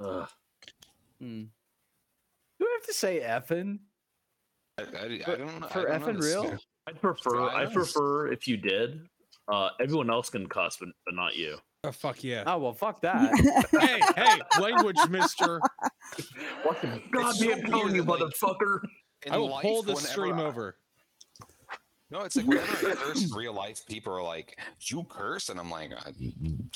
[0.00, 0.28] Ugh.
[1.20, 1.42] Hmm.
[2.58, 3.78] Do I have to say effing?
[4.78, 5.66] I, I, I For- don't know.
[5.66, 6.24] I for don't know effing this.
[6.34, 6.58] real?
[6.88, 7.40] I'd prefer.
[7.42, 7.70] I I know.
[7.70, 9.08] prefer if you did.
[9.48, 11.56] Uh, everyone else can cuss, but, but not you.
[11.84, 12.42] Oh fuck yeah.
[12.46, 13.32] Oh well, fuck that.
[13.80, 15.60] hey, hey, language, mister.
[16.62, 18.80] What the so goddamn tone, you like, motherfucker?
[19.30, 20.76] I will pull this stream I- over.
[22.08, 25.58] No, it's like whenever I curse in real life, people are like, "You curse," and
[25.58, 26.12] I'm like, uh,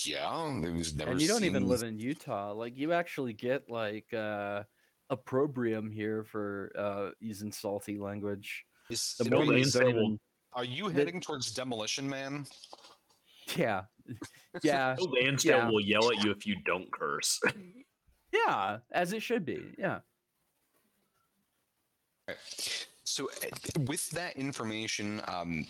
[0.04, 1.12] "Yeah." It was never.
[1.12, 2.52] and you don't even live in Utah.
[2.52, 4.64] Like you actually get like uh
[5.08, 8.64] opprobrium here for uh using salty language.
[8.91, 10.20] Is, The it- more Mormons incel don't will- even-
[10.53, 12.47] are you the- heading towards demolition, man?
[13.57, 13.84] Yeah.
[14.62, 14.97] Yeah.
[14.99, 15.68] No Lansdale Yeah.
[15.70, 17.41] will yell at you if you don't curse.
[18.32, 18.78] Yeah.
[18.93, 19.74] As it should be.
[19.76, 20.01] Yeah.
[23.05, 25.66] So, uh, with that information um,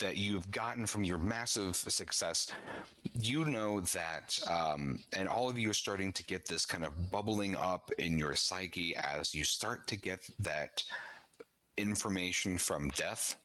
[0.00, 2.52] that you've gotten from your massive success,
[3.18, 7.10] you know that, um, and all of you are starting to get this kind of
[7.10, 10.82] bubbling up in your psyche as you start to get that
[11.78, 13.36] information from death.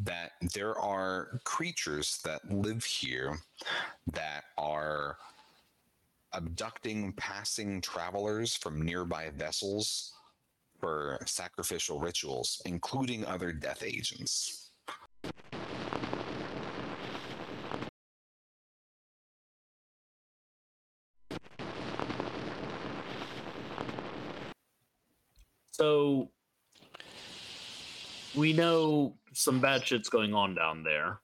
[0.00, 3.38] That there are creatures that live here
[4.12, 5.16] that are
[6.32, 10.14] abducting passing travelers from nearby vessels
[10.80, 14.70] for sacrificial rituals, including other death agents.
[25.70, 26.30] So
[28.34, 31.20] we know some bad shit's going on down there.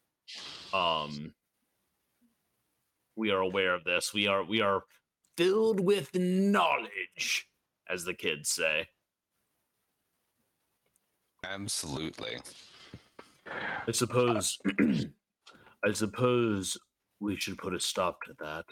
[0.72, 1.32] Um
[3.16, 4.14] we are aware of this.
[4.14, 4.84] We are we are
[5.36, 7.48] filled with knowledge,
[7.88, 8.88] as the kids say.
[11.44, 12.38] Absolutely.
[13.86, 14.58] I suppose
[15.84, 16.76] I suppose
[17.20, 18.64] we should put a stop to that.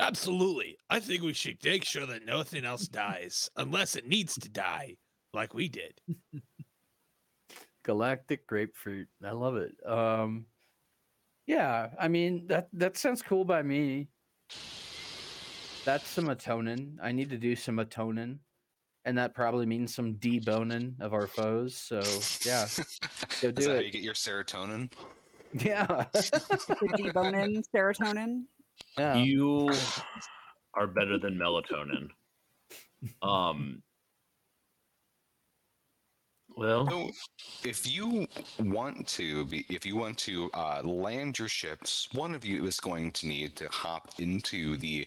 [0.00, 0.76] Absolutely.
[0.90, 4.96] I think we should make sure that nothing else dies unless it needs to die,
[5.34, 6.00] like we did.
[7.84, 9.08] Galactic grapefruit.
[9.24, 9.72] I love it.
[9.86, 10.46] Um
[11.46, 14.08] yeah, I mean that that sounds cool by me.
[15.84, 16.96] That's some atonin.
[17.02, 18.38] I need to do some atonin.
[19.04, 21.76] And that probably means some deboning of our foes.
[21.76, 21.96] So
[22.46, 22.66] yeah.
[23.42, 23.84] Go Is do that how it.
[23.86, 24.90] you get your serotonin?
[25.52, 25.86] Yeah.
[26.14, 28.44] The debonin, serotonin.
[28.98, 29.16] yeah.
[29.16, 29.68] You
[30.74, 32.08] are better than melatonin.
[33.20, 33.82] Um
[36.56, 37.10] well, So,
[37.64, 38.26] if you
[38.60, 42.80] want to be, if you want to uh, land your ships, one of you is
[42.80, 45.06] going to need to hop into the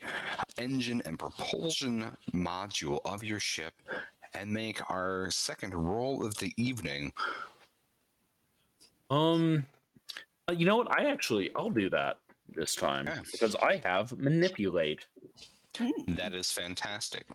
[0.58, 3.74] engine and propulsion module of your ship
[4.34, 7.14] and make our second roll of the evening.
[9.10, 9.66] Um,
[10.50, 10.92] uh, you know what?
[10.92, 12.18] I actually I'll do that
[12.50, 13.22] this time Yeah.
[13.32, 15.06] because I have manipulate.
[16.08, 17.26] That is fantastic.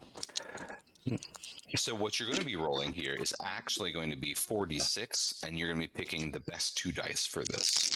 [1.77, 5.59] So what you're going to be rolling here is actually going to be 46, and
[5.59, 7.91] you're going to be picking the best two dice for this.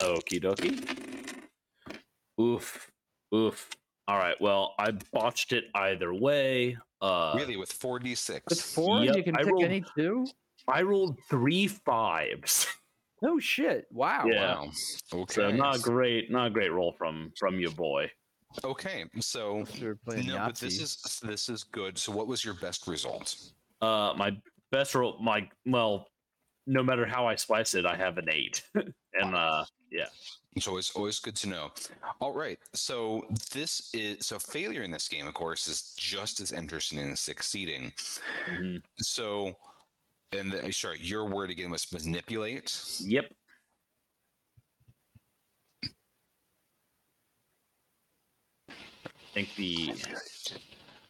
[0.00, 1.42] Okie dokie.
[2.40, 2.90] Oof,
[3.34, 3.68] oof.
[4.06, 4.36] All right.
[4.40, 6.76] Well, I botched it either way.
[7.00, 8.44] Uh, really, with 46.
[8.48, 10.26] With four, Yep, you can I pick rolled- any two.
[10.66, 12.66] I rolled three fives,
[13.22, 13.86] No shit.
[13.90, 14.24] Wow.
[14.26, 14.54] Yeah.
[14.54, 14.70] Wow.
[15.14, 15.34] Okay.
[15.34, 16.30] so not great.
[16.30, 18.10] Not a great roll from from your boy.
[18.64, 19.04] Okay.
[19.20, 21.98] So We were playing no, but this is this is good.
[21.98, 23.36] So what was your best result?
[23.80, 24.36] Uh, my
[24.72, 25.18] best roll.
[25.20, 26.06] My well,
[26.66, 30.06] no matter how I slice it, I have an eight, and uh, yeah.
[30.56, 31.70] It's always always good to know.
[32.20, 32.58] All right.
[32.74, 37.20] So this is so failure in this game, of course, is just as interesting as
[37.20, 37.92] succeeding.
[38.50, 38.82] mhm.
[38.98, 39.52] So,
[40.32, 42.74] and the, sorry, your word again was manipulate.
[43.00, 43.26] yep.
[48.70, 48.74] I
[49.44, 49.94] think the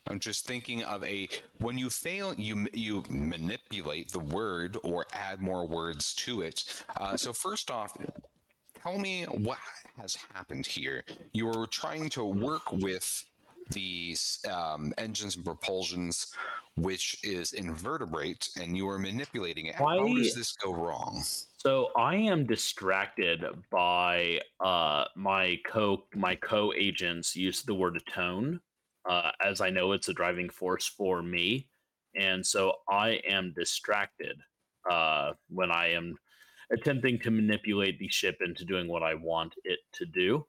[0.07, 5.41] I'm just thinking of a when you fail, you you manipulate the word or add
[5.41, 6.65] more words to it.
[6.97, 7.97] Uh, so first off,
[8.83, 9.59] tell me what
[9.99, 11.05] has happened here.
[11.33, 13.25] You were trying to work with
[13.71, 16.33] these um, engines and propulsions,
[16.77, 19.75] which is invertebrate, and you are manipulating it.
[19.75, 21.23] How Why- does this go wrong?
[21.57, 28.61] So I am distracted by uh my co my co agents use the word atone,
[29.09, 31.69] uh, as I know it's a driving force for me,
[32.15, 34.41] and so I am distracted
[34.89, 36.19] uh when I am
[36.71, 40.47] attempting to manipulate the ship into doing what I want it to do.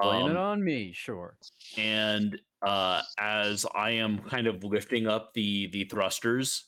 [0.00, 1.38] Blame it Um, on me, sure.
[1.76, 6.64] and uh, as I am kind of lifting up the the thrusters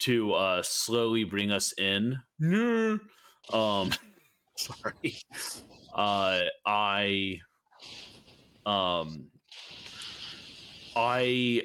[0.00, 2.18] to uh, slowly bring us in,
[3.52, 3.92] um,
[4.56, 5.16] sorry,
[5.94, 7.40] uh, I
[8.66, 9.26] um,
[10.96, 11.62] I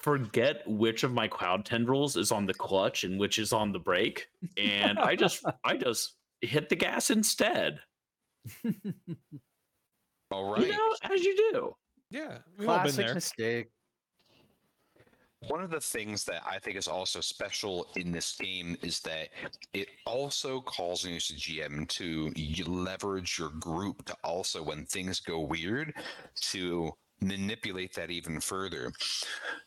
[0.00, 3.78] forget which of my cloud tendrils is on the clutch and which is on the
[3.78, 4.26] brake,
[4.56, 7.80] and I just I just hit the gas instead.
[10.32, 10.66] All right.
[10.66, 11.76] You know, as you do.
[12.10, 13.14] Yeah, we've all been Classic there.
[13.14, 13.66] mistake.
[15.48, 19.30] One of the things that I think is also special in this game is that
[19.72, 22.32] it also calls on you as a GM to
[22.70, 25.94] leverage your group to also, when things go weird,
[26.42, 28.92] to manipulate that even further.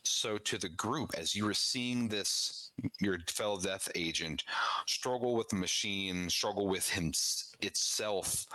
[0.02, 2.65] So, to the group, as you were seeing this,
[3.00, 4.44] your fellow death agent
[4.86, 7.12] struggle with the machine, struggle with him
[7.60, 8.46] itself,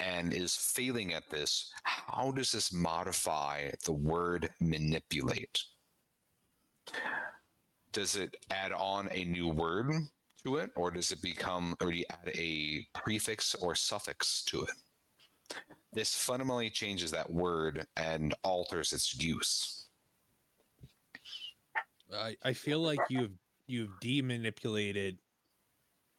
[0.00, 5.62] and is failing at this, how does this modify the word manipulate?
[7.92, 9.90] Does it add on a new word
[10.44, 14.62] to it, or does it become, or do you add a prefix or suffix to
[14.62, 15.56] it?
[15.92, 19.81] This fundamentally changes that word and alters its use.
[22.14, 23.32] I, I feel like you've
[23.66, 25.18] you've demanipulated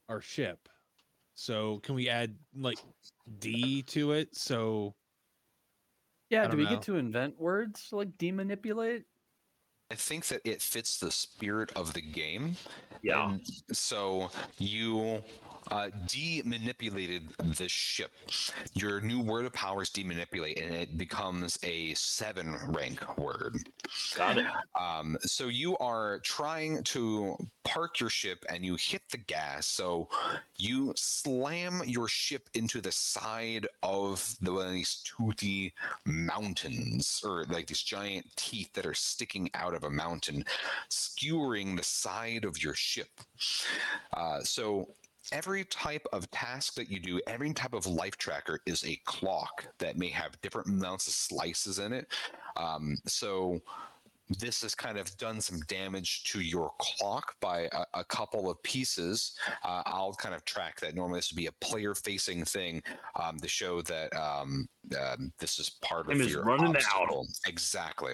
[0.09, 0.69] our ship.
[1.35, 2.79] So can we add like
[3.39, 4.35] D to it?
[4.35, 4.95] So
[6.29, 6.71] Yeah, do we know.
[6.71, 9.03] get to invent words like demanipulate?
[9.91, 12.55] I think that it fits the spirit of the game.
[13.03, 13.29] Yeah.
[13.29, 15.23] And so you
[15.71, 18.11] uh, demanipulated the ship.
[18.73, 23.57] Your new word of power is demanipulate, and it becomes a seven rank word.
[24.15, 24.45] Got it.
[24.79, 29.67] Um, so you are trying to park your ship and you hit the gas.
[29.67, 30.09] So
[30.57, 35.73] you slam your ship into the side of the one of these toothy
[36.05, 40.45] mountains, or like these giant teeth that are sticking out of a mountain,
[40.89, 43.09] skewering the side of your ship.
[44.15, 44.89] Uh, so
[45.33, 49.65] every type of task that you do, every type of life tracker is a clock
[49.79, 52.07] that may have different amounts of slices in it.
[52.55, 53.59] Um, so
[54.39, 58.61] this has kind of done some damage to your clock by a, a couple of
[58.63, 59.35] pieces.
[59.65, 60.95] Uh, I'll kind of track that.
[60.95, 62.81] Normally, this would be a player-facing thing
[63.21, 64.67] um, to show that um,
[64.97, 66.75] um, this is part Time of is your running out.
[66.75, 67.27] obstacle.
[67.47, 68.13] Exactly.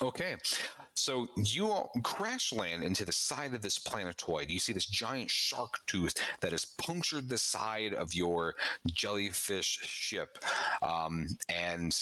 [0.00, 0.36] Okay,
[0.94, 4.48] so you crash land into the side of this planetoid.
[4.48, 8.54] You see this giant shark tooth that has punctured the side of your
[8.86, 10.38] jellyfish ship,
[10.82, 11.96] um, and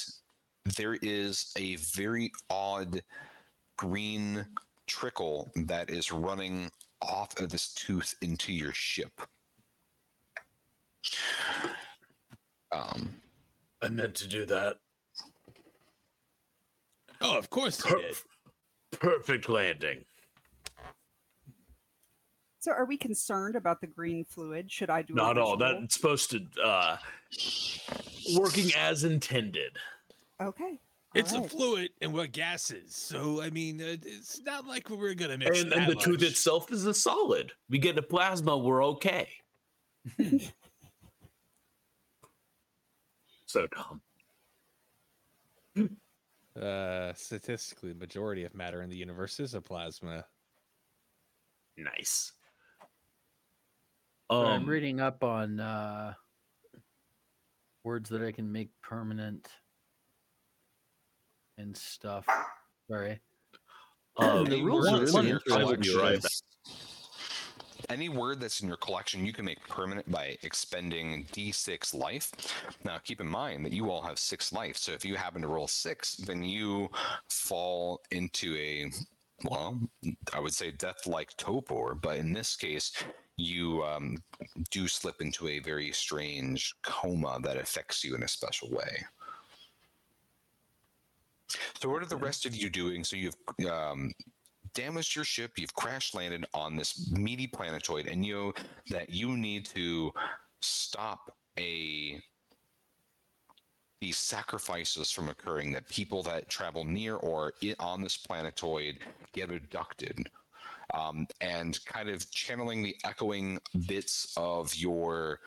[0.76, 3.03] there is a very odd
[3.78, 4.44] green
[4.86, 6.70] trickle that is running
[7.01, 9.22] off of this tooth into your ship.
[12.72, 13.14] Um,
[13.80, 14.76] I meant to do that.
[17.26, 18.16] Oh, of course you did.
[19.00, 20.04] Perfect landing.
[22.60, 24.70] So, are we concerned about the green fluid?
[24.70, 25.56] Should I do a Not all.
[25.56, 25.80] visual?
[25.80, 26.96] That's supposed to uh
[28.36, 29.76] working as intended.
[30.40, 30.78] Okay.
[31.14, 31.50] It's a alright.
[31.50, 32.94] fluid and what gases.
[32.94, 35.62] So I mean, uh, it's not like we're gonna mix.
[35.62, 36.30] And, and that the tooth much.
[36.30, 37.52] itself is a solid.
[37.70, 39.28] We get a plasma, we're okay.
[43.46, 44.00] so dumb.
[46.61, 50.24] Uh, statistically, the majority of matter in the universe is a plasma.
[51.76, 52.32] Nice.
[54.30, 56.14] I'm Um, reading up on uh,
[57.84, 59.48] words that I can make permanent
[61.59, 62.26] and stuff.
[62.90, 63.20] Sorry.
[64.16, 66.48] um, The rules are that's really in your I will be interesting.
[67.88, 72.32] Any word that's in your collection, you can make permanent by expending d6 life.
[72.84, 74.76] Now, keep in mind that you all have six life.
[74.76, 76.90] So if you happen to roll six, then you
[77.28, 78.90] fall into a,
[79.44, 79.78] well,
[80.34, 81.94] I would say death like torpor.
[81.94, 82.92] But in this case,
[83.36, 84.22] you um,
[84.70, 89.04] do slip into a very strange coma that affects you in a special way.
[91.80, 93.04] So what are the rest of you doing?
[93.04, 93.36] So you've
[93.70, 94.12] um,
[94.76, 95.52] damaged your ship.
[95.56, 98.52] You've crash landed on this meaty planetoid, and you know
[98.90, 100.12] that you need to
[100.60, 102.20] stop a
[104.00, 105.72] these sacrifices from occurring.
[105.72, 108.98] That people that travel near or on this planetoid
[109.32, 110.28] get abducted.
[110.94, 113.58] Um, and kind of channeling the echoing
[113.88, 115.40] bits of your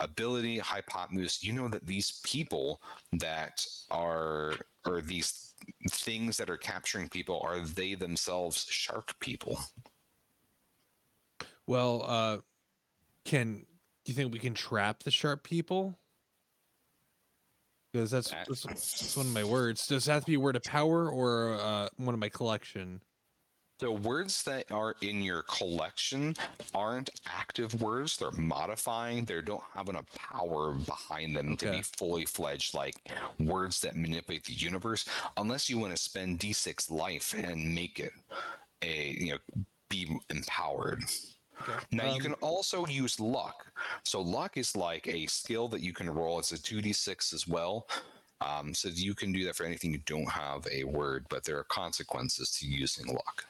[0.00, 2.80] ability hypotenuse you know that these people
[3.12, 4.54] that are
[4.86, 5.49] or these
[5.90, 9.58] things that are capturing people are they themselves shark people
[11.70, 12.38] Well, uh,
[13.24, 13.58] can
[14.04, 16.00] do you think we can trap the sharp people?
[17.92, 19.86] Because that's, that's that's one of my words.
[19.86, 23.00] Does that have to be a word of power or uh, one of my collection?
[23.80, 26.34] So words that are in your collection
[26.74, 32.26] aren't active words they're modifying they don't have enough power behind them to be fully
[32.26, 32.94] fledged like
[33.38, 35.06] words that manipulate the universe
[35.38, 38.12] unless you want to spend d6 life and make it
[38.82, 39.38] a you know
[39.88, 41.02] be empowered
[41.62, 41.78] Okay.
[41.92, 43.66] Now you Um, can also use luck.
[44.04, 46.38] So luck is like a skill that you can roll.
[46.38, 47.86] It's a 2d6 as well.
[48.40, 51.58] Um, so you can do that for anything you don't have a word, but there
[51.58, 53.44] are consequences to using luck.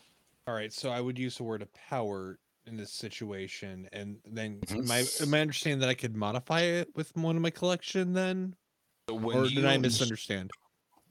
[0.46, 4.64] All right, so I would use the word of power in this situation, and then
[4.66, 4.80] Mhm.
[5.20, 8.56] am I understanding that I could modify it with one of my collection then,
[9.08, 10.52] So when or you did I misunderstand?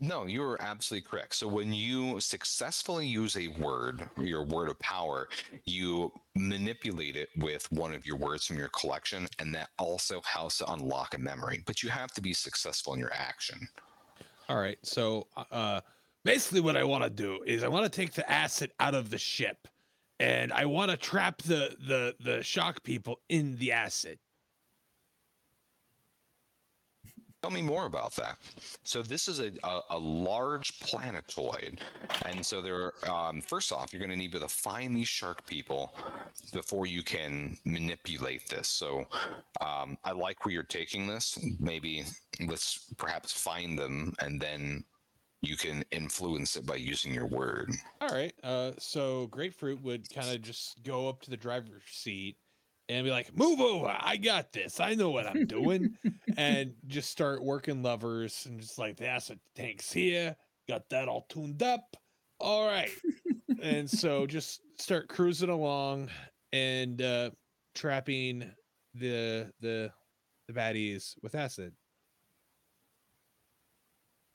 [0.01, 1.35] No, you are absolutely correct.
[1.35, 5.27] So when you successfully use a word, your word of power,
[5.65, 10.57] you manipulate it with one of your words from your collection, and that also helps
[10.59, 11.63] to unlock a memory.
[11.65, 13.67] But you have to be successful in your action.
[14.47, 15.81] All right, so uh,
[16.23, 19.09] basically, what I want to do is I want to take the acid out of
[19.09, 19.67] the ship,
[20.19, 24.19] and I want to trap the the the shock people in the acid.
[27.41, 28.37] Tell me more about that.
[28.83, 31.79] So this is a, a, a large planetoid,
[32.25, 32.91] and so there.
[33.09, 35.95] Um, first off, you're going to need to find these shark people
[36.51, 38.67] before you can manipulate this.
[38.67, 39.05] So
[39.61, 41.39] um, I like where you're taking this.
[41.61, 42.03] Maybe
[42.45, 44.83] let's perhaps find them, and then
[45.41, 47.71] you can influence it by using your word.
[48.01, 52.37] All right, uh, so grapefruit would kind of just go up to the driver's seat
[52.89, 53.95] and be like, "Move over!
[53.99, 54.79] I got this.
[54.79, 55.97] I know what I'm doing,"
[56.37, 60.35] and just start working levers and just like the acid tanks here.
[60.67, 61.95] Got that all tuned up.
[62.39, 62.91] All right,
[63.61, 66.09] and so just start cruising along
[66.51, 67.29] and uh,
[67.75, 68.51] trapping
[68.93, 69.91] the the
[70.47, 71.73] the baddies with acid.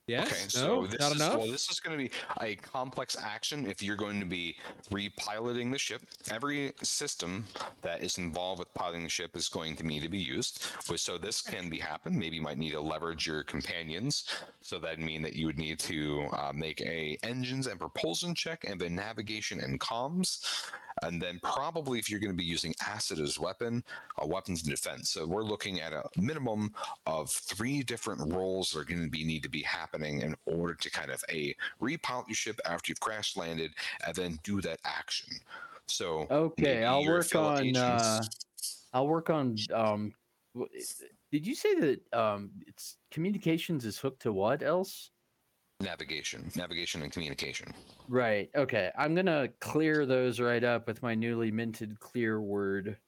[0.06, 0.26] Yes.
[0.30, 0.82] Okay, no.
[0.82, 1.38] so this Not is enough.
[1.38, 2.10] well, this is going to be
[2.42, 4.54] a complex action if you're going to be
[4.90, 6.02] repiloting the ship.
[6.30, 7.46] Every system
[7.80, 10.62] that is involved with piloting the ship is going to need to be used.
[10.94, 12.18] So this can be happen.
[12.18, 14.24] Maybe you might need to leverage your companions.
[14.60, 18.64] So that mean that you would need to uh, make a engines and propulsion check,
[18.68, 20.44] and then navigation and comms.
[21.02, 23.82] And then probably if you're going to be using acid as weapon,
[24.22, 25.10] uh, weapons and defense.
[25.10, 26.72] So we're looking at a minimum
[27.06, 30.74] of three different roles that are going to be need to be happening in order
[30.74, 33.72] to kind of a repilot your ship after you've crash landed
[34.06, 35.32] and then do that action.
[35.86, 37.76] So Okay, I'll work on.
[37.76, 38.22] Uh,
[38.92, 39.56] I'll work on.
[39.72, 40.14] Um,
[41.30, 45.10] did you say that um, it's communications is hooked to what else?
[45.80, 47.72] navigation, navigation and communication.
[48.08, 48.50] Right.
[48.54, 48.90] Okay.
[48.96, 52.98] I'm gonna clear those right up with my newly minted clear word,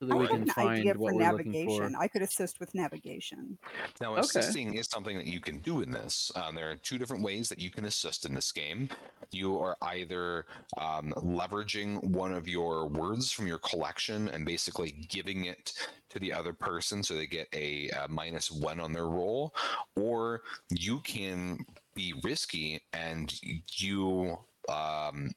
[0.00, 1.56] so that I we have can an find idea for we're looking navigation.
[1.56, 1.96] for.
[1.98, 3.58] I could assist with navigation.
[4.00, 4.56] Now, Okay.
[4.56, 6.32] assisting is something that you can do in this.
[6.36, 8.90] Um, there are two different ways that you can assist in this game.
[9.30, 10.46] You are either
[10.78, 15.72] um, leveraging one of your words from your collection and basically giving it
[16.10, 19.54] to the other person so they get a, uh minus one on their roll,
[19.96, 23.40] or you can be risky and
[23.78, 24.38] you
[24.68, 25.30] um,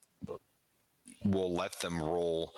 [1.26, 2.54] will let them roll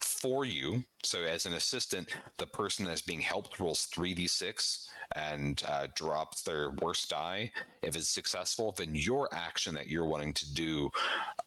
[0.00, 0.84] for you.
[1.04, 4.86] So, as an assistant, the person that's being helped rolls 3d6
[5.16, 7.50] and uh, drops their worst die.
[7.82, 10.90] If it's successful, then your action that you're wanting to do,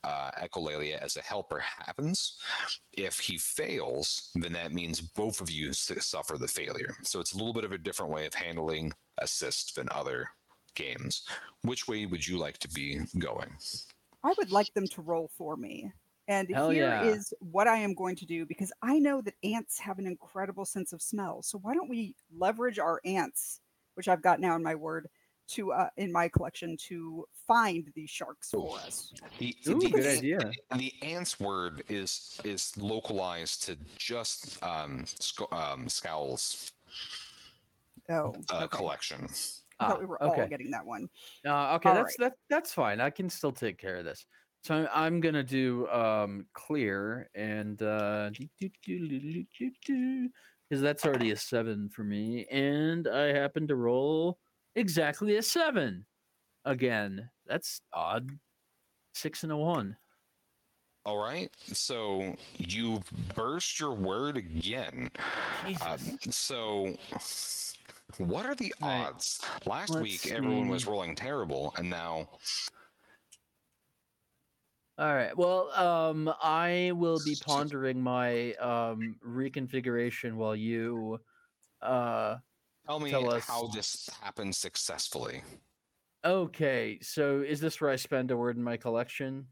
[0.04, 2.40] uh, Echolalia, as a helper happens.
[2.94, 6.96] If he fails, then that means both of you suffer the failure.
[7.04, 10.30] So, it's a little bit of a different way of handling assist than other
[10.76, 11.24] games.
[11.64, 13.52] Which way would you like to be going?
[14.24, 15.92] I would like them to roll for me.
[16.32, 17.48] And Hell here is yeah.
[17.52, 20.94] what I am going to do because I know that ants have an incredible sense
[20.94, 21.42] of smell.
[21.42, 23.60] So why don't we leverage our ants,
[23.96, 25.10] which I've got now in my word,
[25.50, 29.14] to uh, in my collection to find these sharks for us.
[29.40, 30.40] The, Ooh, the- good idea.
[30.78, 36.72] The ants word is is localized to just um, sc- um, Scowl's
[38.10, 38.78] Oh, uh, okay.
[38.78, 39.28] collection.
[39.80, 40.48] I Ah, thought we were all okay.
[40.48, 41.10] getting that one.
[41.46, 42.32] Uh, okay, All that's right.
[42.32, 43.02] that that's fine.
[43.02, 44.26] I can still take care of this.
[44.64, 48.30] So I'm, gonna do um clear and uh
[50.72, 54.38] because that's already a seven for me, and I happen to roll
[54.76, 56.06] exactly a seven
[56.64, 57.30] again.
[57.46, 58.30] That's odd.
[59.14, 59.98] Six and a one.
[61.06, 61.52] All right.
[61.74, 63.02] So you
[63.36, 65.10] burst your word again.
[65.82, 65.98] Uh,
[66.30, 66.96] so,
[68.18, 69.42] what are the odds?
[69.66, 72.30] Last Let's week, everyone was rolling terrible, and now
[74.98, 75.36] All right.
[75.36, 81.20] Well, um, I will be pondering my um reconfiguration while you
[81.82, 82.38] uh
[82.86, 85.44] tell me Tell us- how this happened successfully.
[86.24, 89.48] Okay, so is this where I spend a word in my collection?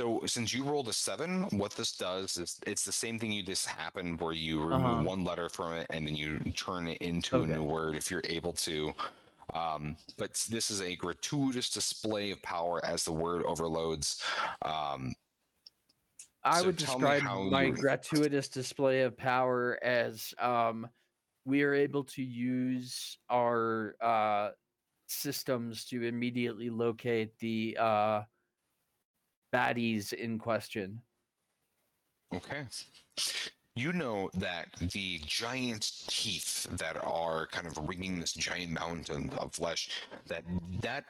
[0.00, 3.42] So, since you rolled a seven, what this does is it's the same thing you
[3.42, 5.02] just happened where you remove Uh-huh.
[5.04, 7.52] one letter from it and then you turn it into Okay.
[7.52, 8.94] a new word if you're able to.
[9.54, 14.22] Um, but this is a gratuitous display of power as the word overloads.
[14.62, 15.14] Um,
[16.42, 20.88] I So would describe my gratuitous display of power as um,
[21.44, 24.50] we are able to use our uh,
[25.06, 28.22] systems to immediately locate the uh,
[29.52, 31.00] baddies in question.
[32.34, 32.64] Okay.
[33.76, 39.52] You know that the giant teeth that are kind of ringing this giant mountain of
[39.54, 39.90] flesh,
[40.28, 40.44] that
[40.80, 41.04] that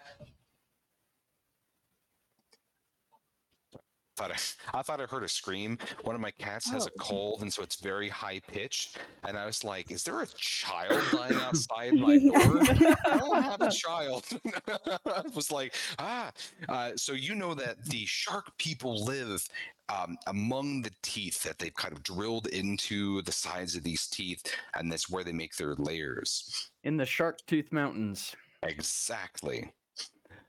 [4.16, 5.78] thought I, I thought I heard a scream.
[6.02, 6.94] One of my cats has a Oh.
[6.98, 8.98] cold, and so it's very high pitched.
[9.24, 12.62] And I was like, "Is there a child lying outside my door?"
[13.04, 14.24] I don't have a child.
[15.06, 16.32] I was like, ah.
[16.68, 19.46] Uh, so you know that the shark people live
[19.88, 24.42] um, among the teeth that they've kind of drilled into the sides of these teeth,
[24.74, 26.70] and that's where they make their layers.
[26.84, 28.34] In the Shark Tooth Mountains.
[28.62, 29.72] Exactly.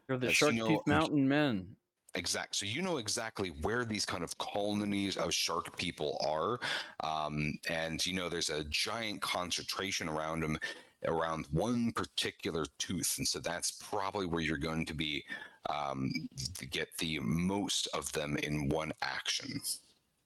[0.07, 1.75] They're the you Shark know- Tooth Mountain Men.
[2.15, 2.55] Exact.
[2.55, 6.59] So you know exactly where these kind of colonies of shark people are,
[7.07, 10.57] um, and you know there's a giant concentration around them,
[11.05, 15.23] around one particular tooth, and so that's probably where you're going to be
[15.69, 16.11] um,
[16.57, 19.61] to get the most of them in one action.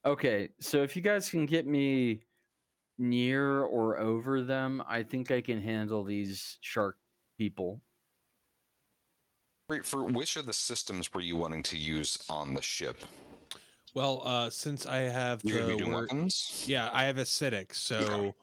[0.05, 2.21] Okay, so if you guys can get me
[2.97, 6.97] near or over them, I think I can handle these shark
[7.37, 7.81] people.
[9.69, 9.85] Great.
[9.85, 12.97] For which of the systems were you wanting to use on the ship?
[13.93, 16.63] Well, uh, since I have You're going to the be doing word, weapons.
[16.67, 18.33] yeah, I have acidic, so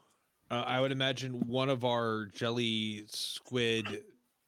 [0.51, 4.05] uh, I would imagine one of our jelly squid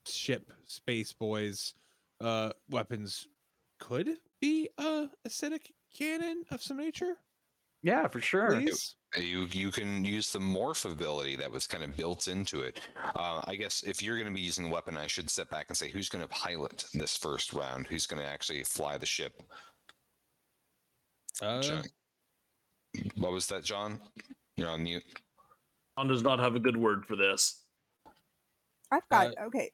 [0.06, 1.74] ship space boys
[2.20, 3.26] uh, weapons
[3.78, 7.14] could be a acidic cannon of some nature.
[7.82, 8.50] Yeah, for sure.
[8.60, 8.94] Please.
[9.16, 12.78] Uh, You you can use the morph ability that was kind of built into it.
[13.16, 15.66] Uh, I guess if you're going to be using a weapon, I should step back
[15.68, 17.86] and say who's going to pilot this first round.
[17.86, 19.32] Who's going to actually fly the ship?
[21.40, 21.84] Uh, John-
[23.16, 23.98] What was that, John?
[24.56, 25.02] You're on mute.
[25.96, 27.64] John does not have a good word for this.
[28.90, 29.70] I've got okay.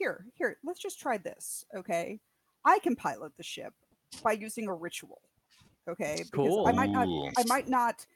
[0.00, 0.56] Here, here.
[0.64, 1.64] Let's just try this.
[1.76, 2.18] Okay,
[2.64, 3.74] I can pilot the ship
[4.24, 5.20] by using a ritual.
[5.88, 7.06] Okay, because I might not.
[7.36, 8.06] I might not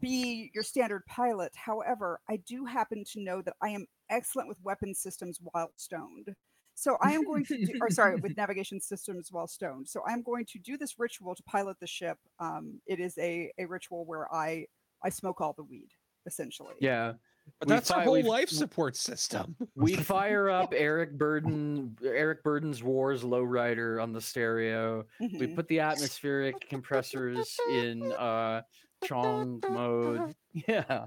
[0.00, 1.52] be your standard pilot.
[1.56, 6.34] However, I do happen to know that I am excellent with weapon systems while stoned.
[6.74, 9.88] So I am going to do, or sorry, with navigation systems while stoned.
[9.88, 12.18] So I'm going to do this ritual to pilot the ship.
[12.38, 14.66] Um, it is a, a ritual where I
[15.02, 15.88] I smoke all the weed
[16.26, 16.74] essentially.
[16.80, 17.14] Yeah.
[17.60, 19.56] But we that's our fi- whole life support system.
[19.74, 25.04] We fire up Eric Burdon Eric Burdon's Wars lowrider on the stereo.
[25.20, 25.54] We Mhm.
[25.54, 28.62] put the atmospheric compressors in uh
[29.04, 30.34] Chong mode.
[30.68, 31.06] Yeah.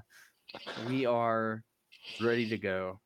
[0.88, 1.64] We are
[2.22, 3.00] ready to go.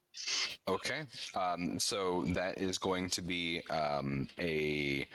[0.67, 1.03] Okay.
[1.35, 5.07] Um, so that is going to be um, a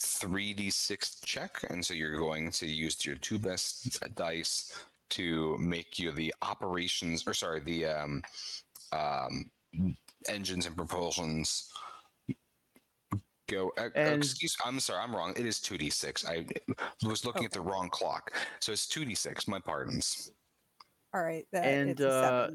[0.00, 1.64] 3d6 check.
[1.68, 4.72] And so you're going to use your two best dice
[5.10, 8.22] to make you the operations, or sorry, the um,
[8.92, 9.50] um,
[10.28, 11.68] engines and propulsions
[13.48, 13.72] go.
[13.76, 15.34] Uh, And- excuse I'm sorry, I'm wrong.
[15.36, 16.26] It is 2d6.
[16.26, 16.46] I
[17.06, 18.32] was looking at the wrong clock.
[18.60, 19.48] So it's 2d6.
[19.48, 20.30] My pardons.
[21.12, 21.46] All right.
[21.52, 22.50] That, And, it's a uh.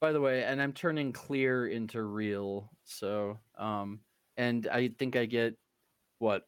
[0.00, 2.70] By the way, and I'm turning clear into real.
[2.84, 4.00] So um
[4.38, 5.54] and I think I get
[6.18, 6.44] what?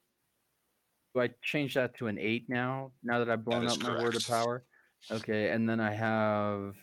[1.15, 2.93] Do I change that to an eight now?
[3.03, 4.65] Now that I've blown is up my word of power?
[5.11, 6.75] Okay, and then I have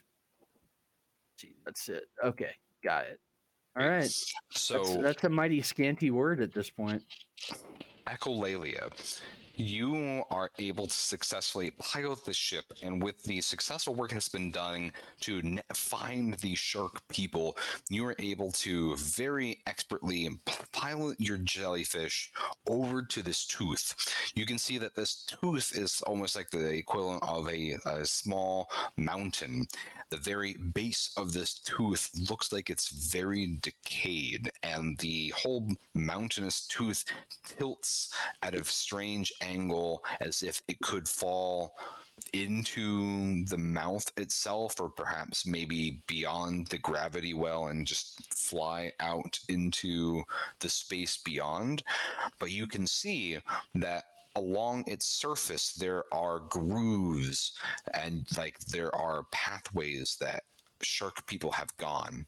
[1.37, 2.05] see, that's it.
[2.23, 2.51] Okay,
[2.83, 3.19] got it.
[3.79, 4.11] All right.
[4.51, 7.03] So That's, that's a mighty scanty word at this point.
[8.07, 8.89] Echolalia,
[9.59, 14.51] you are able to successfully pilot the ship, and with the successful work that's been
[14.51, 17.57] done to find the shark people,
[17.89, 20.29] you are able to very expertly
[20.71, 22.31] pilot your jellyfish
[22.67, 23.93] over to this tooth.
[24.33, 28.69] You can see that this tooth is almost like the equivalent of a, a small
[28.97, 29.67] mountain.
[30.09, 36.65] The very base of this tooth looks like it's very decayed, and the whole mountainous
[36.65, 37.03] tooth
[37.45, 41.73] tilts out of strange angle as if it could fall
[42.33, 49.39] into the mouth itself or perhaps maybe beyond the gravity well and just fly out
[49.47, 50.23] into
[50.59, 51.83] the space beyond.
[52.39, 53.37] But you can see
[53.75, 54.03] that
[54.35, 57.53] along its surface there are grooves
[57.93, 60.43] and like there are pathways that
[60.81, 62.25] shark people have gone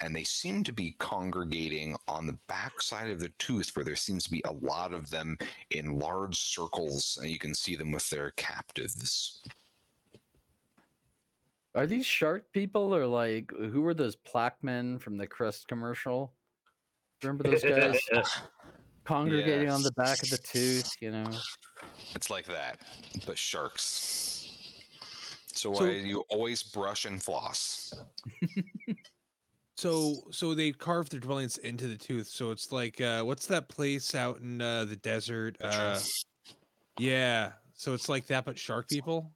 [0.00, 3.96] and they seem to be congregating on the back side of the tooth where there
[3.96, 5.36] seems to be a lot of them
[5.70, 9.42] in large circles and you can see them with their captives
[11.74, 16.32] Are these shark people or like who were those plaque men from the Crest commercial?
[17.22, 18.00] Remember those guys
[19.04, 20.90] congregating on the back of the tooth?
[21.00, 21.30] You know,
[22.14, 22.78] it's like that
[23.26, 24.37] but sharks
[25.58, 27.92] so, So- why you always brush and floss
[29.76, 32.26] So so they carved their dwellings into the tooth.
[32.26, 35.56] So it's like uh what's that place out in uh the desert?
[35.60, 36.00] Uh
[36.98, 37.52] yeah.
[37.74, 39.32] So it's like that but shark people?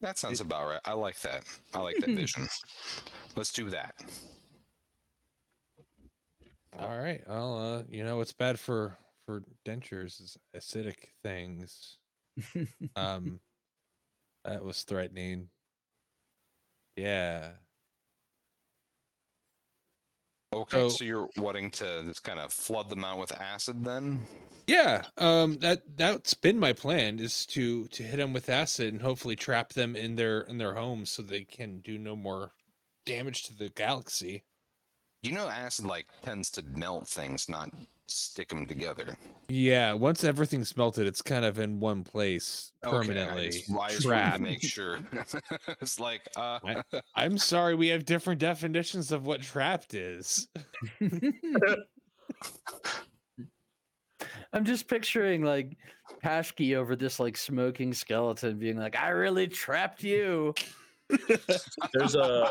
[0.00, 1.42] that sounds about right i like that
[1.74, 2.46] i like that vision
[3.34, 3.96] let's do that
[6.78, 7.20] All right.
[7.26, 8.96] Well, uh, you know, it's bad for
[9.26, 11.98] for dentures is acidic things.
[12.96, 13.40] Um
[14.48, 15.48] that was threatening.
[16.96, 17.52] Yeah.
[20.52, 24.26] okay So- so you're wanting to just kind of flood them out with acid then
[24.66, 29.00] Yeah, um, that that's been my plan is to to hit them with acid and
[29.02, 32.52] hopefully trap them in their in their homes so they can do no more
[33.06, 34.44] damage to the galaxy.
[35.22, 37.70] you know acid like tends to melt things not
[38.10, 39.16] stick them together
[39.48, 43.82] Yeah, once everything's melted, it's kind of in one place Okay, I permanently just- well,
[43.82, 45.00] I just to make sure
[45.80, 46.82] it's like uh I-
[47.14, 50.48] I'm sorry, we have different definitions of what trapped is.
[54.52, 55.76] I'm just picturing like
[56.24, 60.54] Pashki over this like smoking skeleton being like, I really trapped you.
[61.94, 62.50] There's a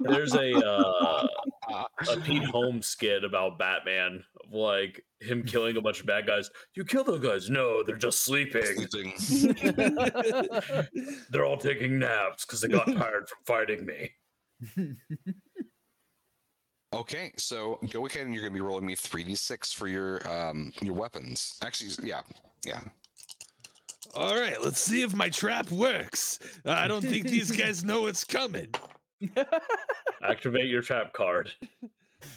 [0.00, 1.26] there's a uh,
[1.68, 6.50] a Pete Holmes skit about Batman, of like him killing a bunch of bad guys.
[6.74, 7.50] You kill those guys?
[7.50, 8.62] No, they're just sleeping.
[9.18, 9.96] sleeping.
[11.30, 14.10] They're all taking naps because they got tired from fighting me.
[16.94, 20.26] Okay, so go ahead and you're gonna be rolling me three d six for your
[20.28, 21.58] um your weapons.
[21.62, 22.22] Actually, yeah,
[22.64, 22.80] yeah.
[24.14, 26.38] All right, let's see if my trap works.
[26.64, 28.68] I don't think these guys know it's coming.
[30.22, 31.50] Activate your trap card.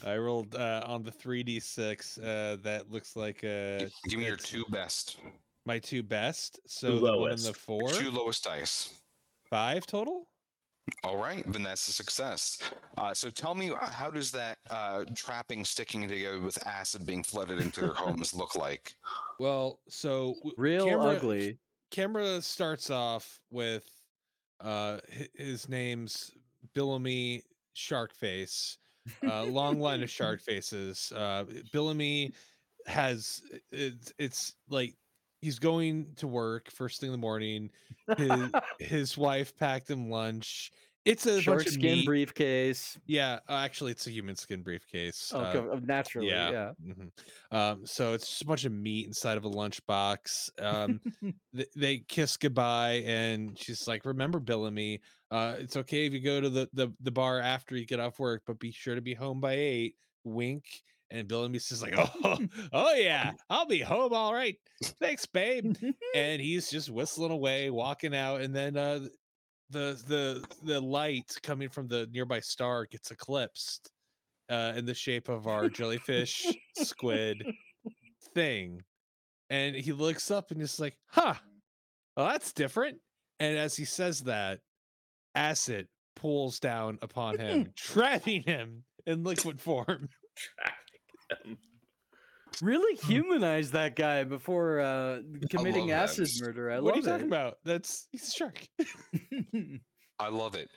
[0.05, 2.19] I rolled uh, on the 3d6.
[2.19, 5.17] Uh, that looks like uh, Give me your two best,
[5.65, 6.59] my two best.
[6.67, 7.55] So the one and the lowest.
[7.55, 8.93] four, two lowest dice.
[9.49, 10.27] five total.
[11.03, 12.57] All right, then that's a success.
[12.97, 17.23] Uh, so tell me, uh, how does that uh, trapping sticking together with acid being
[17.23, 18.93] flooded into their homes look like?
[19.39, 21.59] Well, so w- Real camera, ugly.
[21.91, 23.86] Camera starts off with
[24.59, 26.32] uh, hi- his name's
[26.76, 27.41] Billamy
[27.74, 28.78] shark Sharkface.
[29.26, 31.11] Uh, long line of shark faces.
[31.15, 32.34] Uh, Billamy
[32.88, 33.41] has
[33.72, 34.95] it's it's like
[35.41, 37.69] he's going to work first thing in the morning.
[38.17, 40.72] His his wife packed him lunch.
[41.03, 42.05] It's a Shark skin meat.
[42.05, 42.95] briefcase.
[43.07, 45.32] Yeah, uh, actually, it's a human skin briefcase.
[45.34, 46.51] Oh, uh, naturally, yeah.
[46.51, 46.72] yeah.
[46.93, 47.09] mhm.
[47.51, 50.51] Um, so it's just a bunch of meat inside of a lunchbox.
[50.61, 51.01] Um,
[51.55, 55.01] th- they kiss goodbye, and she's like, "Remember, Bellamy,
[55.32, 58.19] uh, it's okay if you go to the, the the bar after you get off
[58.19, 59.95] work, but be sure to be home by eight.
[60.25, 60.65] Wink."
[61.09, 62.38] And Bill Bellamy says, "Like, oh,
[62.73, 64.57] oh yeah, I'll be home all right.
[64.99, 65.75] Thanks, babe."
[66.15, 69.07] and he's just whistling away, walking out, and then uh,
[69.69, 73.89] the the the light coming from the nearby star gets eclipsed
[74.49, 76.45] uh, in the shape of our jellyfish
[76.77, 77.41] squid
[78.36, 78.82] thing,
[79.49, 81.36] and he looks up and he's like, "Huh,
[82.17, 82.97] well that's different."
[83.39, 84.59] And as he says that,
[85.36, 90.09] acid pulls down upon him, trapping him in liquid form.
[90.38, 91.57] Tracking
[92.61, 95.19] really humanize that guy before uh,
[95.49, 96.71] committing acid murder.
[96.71, 97.27] I what are love you talking it.
[97.27, 97.57] about?
[97.63, 98.67] That's he's a shark.
[100.22, 100.69] I love it.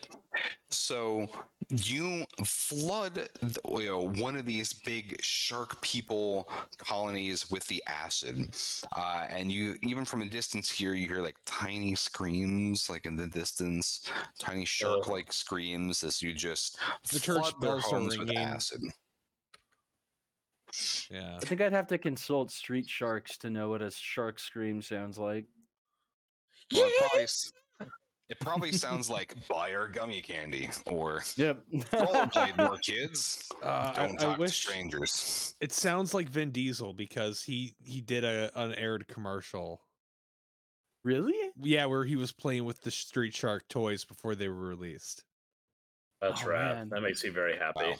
[0.70, 1.26] So
[1.68, 8.54] you flood the, you know, one of these big shark people colonies with the acid
[8.96, 13.16] uh, and you even from a distance here you hear like tiny screams like in
[13.16, 16.78] the distance tiny shark like screams as you just
[17.12, 18.38] The church flood their bells are homes with ringing.
[18.38, 18.80] acid
[21.10, 21.36] Yeah.
[21.36, 25.18] I think I'd have to consult street sharks to know what a shark scream sounds
[25.18, 25.46] like.
[26.72, 27.52] well, it, probably, s-
[28.28, 31.62] it probably sounds like buy our gummy candy or Yep.
[31.92, 36.94] rollerblade more kids Uh, don't I talk to wish strangers it sounds like Vin Diesel
[36.94, 39.80] because he he did a unaired commercial.
[41.04, 41.38] really?
[41.60, 45.22] Yeah, where he was playing with the Street Shark toys before they were released.
[46.20, 46.74] That's Oh, right.
[46.74, 46.88] man.
[46.88, 47.84] That makes me very happy.
[47.84, 47.96] Wow.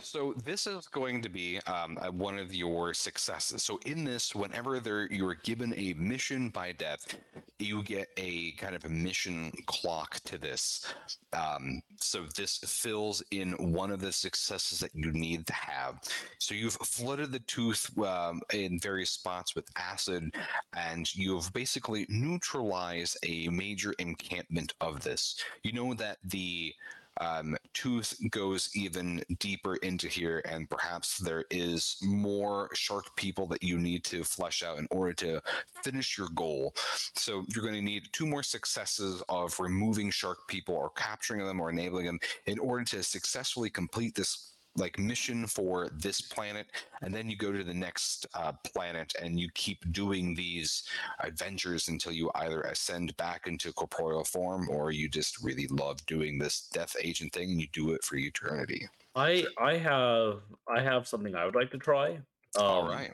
[0.00, 3.62] So this is going to be um, uh, one of your successes.
[3.62, 7.16] So in this, whenever there you are given a mission by death,
[7.58, 10.86] you get a kind of a mission clock to this.
[11.32, 16.00] Um, so this fills in one of the successes that you need to have.
[16.38, 20.32] So you've flooded the tooth um, in various spots with acid,
[20.76, 25.36] and you've basically neutralized a major encampment of this.
[25.64, 26.72] You know that the
[27.20, 33.62] um, tooth goes even deeper into here, and perhaps there is more shark people that
[33.62, 35.40] you need to flesh out in order to
[35.82, 36.74] finish your goal.
[37.14, 41.60] So you're going to need two more successes of removing shark people or capturing them
[41.60, 46.66] or enabling them in order to successfully complete this like mission for this planet
[47.02, 50.84] and then you go to the next uh, planet and you keep doing these
[51.20, 56.38] adventures until you either ascend back into corporeal form or you just really love doing
[56.38, 61.08] this death agent thing and you do it for eternity I I have I have
[61.08, 62.10] something I would like to try.
[62.56, 63.12] Um, all right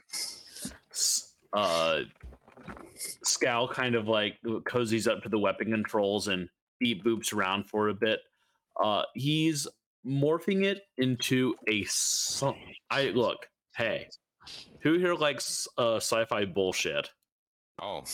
[1.53, 2.01] uh
[3.25, 6.49] Scal kind of like cozies up to the weapon controls and
[6.79, 8.19] beep boops around for a bit.
[8.81, 9.67] Uh he's
[10.05, 12.59] morphing it into a song.
[12.89, 14.07] I look, hey.
[14.81, 17.09] Who here likes uh sci-fi bullshit?
[17.81, 18.03] oh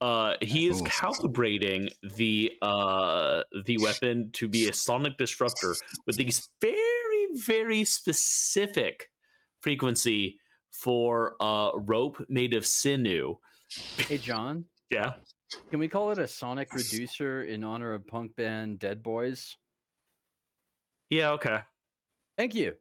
[0.00, 0.88] Uh he is Oof.
[0.88, 5.74] calibrating the uh the weapon to be a sonic disruptor
[6.06, 9.08] with these very very specific
[9.62, 10.38] frequency
[10.70, 13.36] for uh rope made of sinew.
[13.96, 15.14] Hey, John, Yeah.
[15.70, 19.56] can we call it a sonic reducer in honor of punk band Dead Boys?
[21.10, 21.60] Yeah, okay.
[22.38, 22.76] Thank you.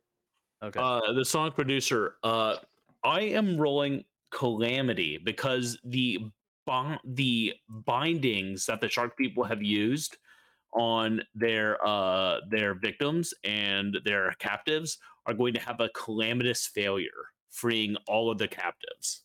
[0.62, 0.82] Okay.
[0.84, 2.58] Uh the song producer, uh
[3.04, 6.20] I am rolling calamity because the
[6.66, 10.18] bon- the bindings that the shark people have used
[10.74, 17.34] on their uh their victims and their captives are going to have a calamitous failure,
[17.52, 19.25] freeing all of the captives.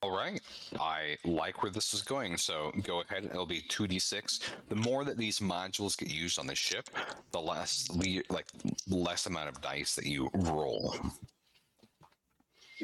[0.00, 0.40] All right
[0.78, 5.16] i like where this is going so go ahead it'll be 2d6 the more that
[5.18, 6.88] these modules get used on the ship
[7.32, 8.46] the less le- like
[8.88, 10.94] less amount of dice that you roll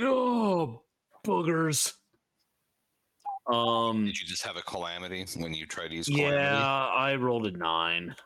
[0.01, 0.83] Oh,
[1.25, 1.93] boogers.
[3.47, 6.57] Um did you just have a calamity when you tried to use calamity?
[6.57, 8.17] yeah, I rolled a 9.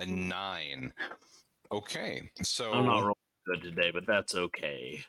[0.00, 0.92] A nine.
[1.70, 3.14] Okay, so I'm not rolling
[3.46, 5.04] good today, but that's okay.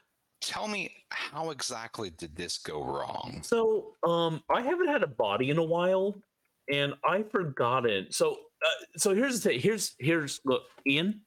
[0.46, 3.40] Tell me how exactly did this go wrong?
[3.42, 6.22] So, um, I haven't had a body in a while,
[6.72, 8.14] and I forgot it.
[8.14, 9.60] So, uh, so here's the thing.
[9.60, 11.22] Here's here's look, Ian.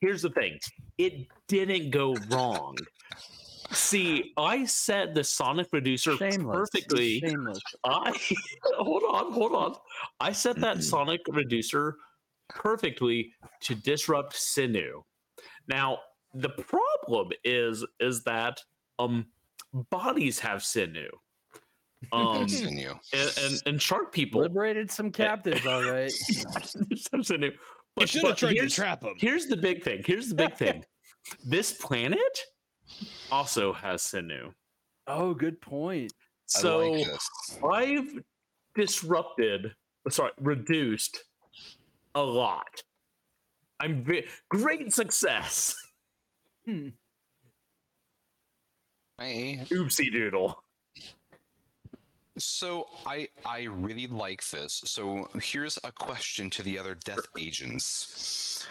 [0.00, 0.58] Here's the thing.
[0.96, 2.76] It didn't go wrong.
[3.72, 6.56] See, I set the sonic reducer Shameless.
[6.56, 7.20] Perfectly.
[7.20, 7.60] Shameless.
[7.84, 8.18] I
[8.78, 9.74] hold on, hold on.
[10.18, 11.96] I set that sonic reducer
[12.48, 13.32] perfectly
[13.62, 15.02] to disrupt sinew.
[15.68, 15.98] Now,
[16.40, 18.60] the problem is is that
[18.98, 19.26] um
[19.90, 21.10] bodies have sinew.
[22.12, 22.94] Um Continue.
[23.12, 26.12] and, and, and shark people Liberated some captives, all right.
[27.12, 27.46] have sinew.
[27.46, 27.52] You
[27.96, 29.14] But, should have tried to here's, trap him.
[29.18, 30.02] here's the big thing.
[30.04, 30.84] Here's the big thing.
[31.44, 32.38] this planet
[33.32, 34.52] also has sinew.
[35.06, 36.12] Oh, good point.
[36.46, 37.58] So I like this.
[37.64, 38.22] I've
[38.74, 39.74] disrupted,
[40.10, 41.24] sorry, reduced
[42.14, 42.82] a lot.
[43.80, 45.74] I'm ve- great success.
[46.66, 46.88] Hmm.
[49.18, 50.62] Hey, Oopsie doodle.
[52.38, 54.82] so I I really like this.
[54.84, 58.66] So here's a question to the other death agents.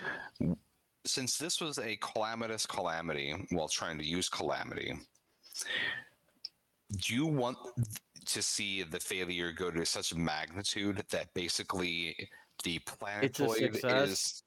[1.06, 4.94] Since this was a calamitous calamity while trying to use calamity,
[6.98, 7.58] do you want
[8.26, 12.16] to see the failure go to such a magnitude that basically
[12.64, 14.44] the It's a planetoid is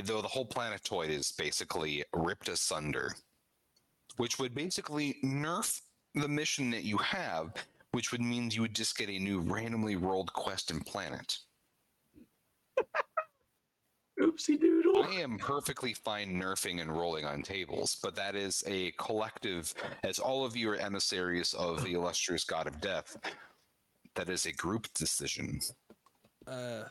[0.00, 3.14] though the whole planetoid is basically ripped asunder,
[4.16, 5.80] which would basically nerf
[6.14, 7.52] the mission that you have,
[7.92, 11.38] which would mean you would just get a new randomly rolled quest and planet.
[14.20, 15.04] Oopsie doodle.
[15.04, 19.74] I am perfectly fine nerfing and rolling on tables, but that is a collective,
[20.04, 23.16] as all of you are emissaries of the illustrious god of death,
[24.14, 25.60] that is a group decision.
[26.46, 26.84] Uh,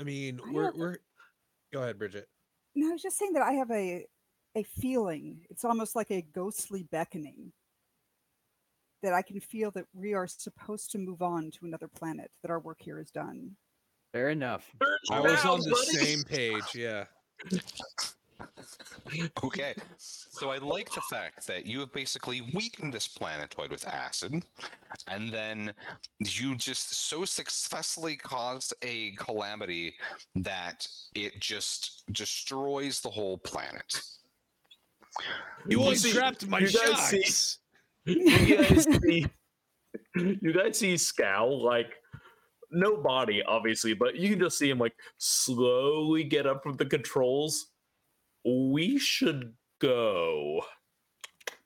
[0.00, 0.96] I mean, I we're have- we're.
[1.72, 2.28] Go ahead, Bridget.
[2.74, 4.06] No, I was just saying that I have a
[4.54, 5.44] a feeling.
[5.50, 7.52] It's almost like a ghostly beckoning
[9.02, 12.30] that I can feel that we are supposed to move on to another planet.
[12.42, 13.56] That our work here is done.
[14.12, 14.70] Fair enough.
[15.10, 16.04] I was Now, on the buddy.
[16.06, 16.74] same page.
[16.74, 17.04] Yeah.
[19.42, 24.42] Okay, so I like the fact that you have basically weakened this planetoid with acid,
[25.08, 25.72] and then
[26.20, 29.94] you just so successfully caused a calamity
[30.34, 34.00] that it just destroys the whole planet.
[35.68, 37.58] You only see- trapped my you guys see- shots.
[38.06, 39.26] you guys see
[40.14, 41.92] you guys see Scowl like
[42.70, 46.86] no body obviously but you can just see him like slowly get up from the
[46.86, 47.72] controls
[48.46, 50.62] we should go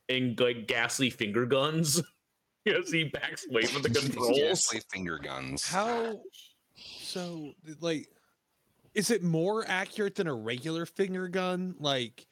[0.09, 2.03] and like ghastly finger guns
[2.67, 5.69] as he backs away from the controls Ghastly finger guns.
[5.69, 6.21] How?
[6.75, 8.09] So, like,
[8.95, 11.75] is it more accurate than a regular finger gun?
[11.79, 12.27] Like,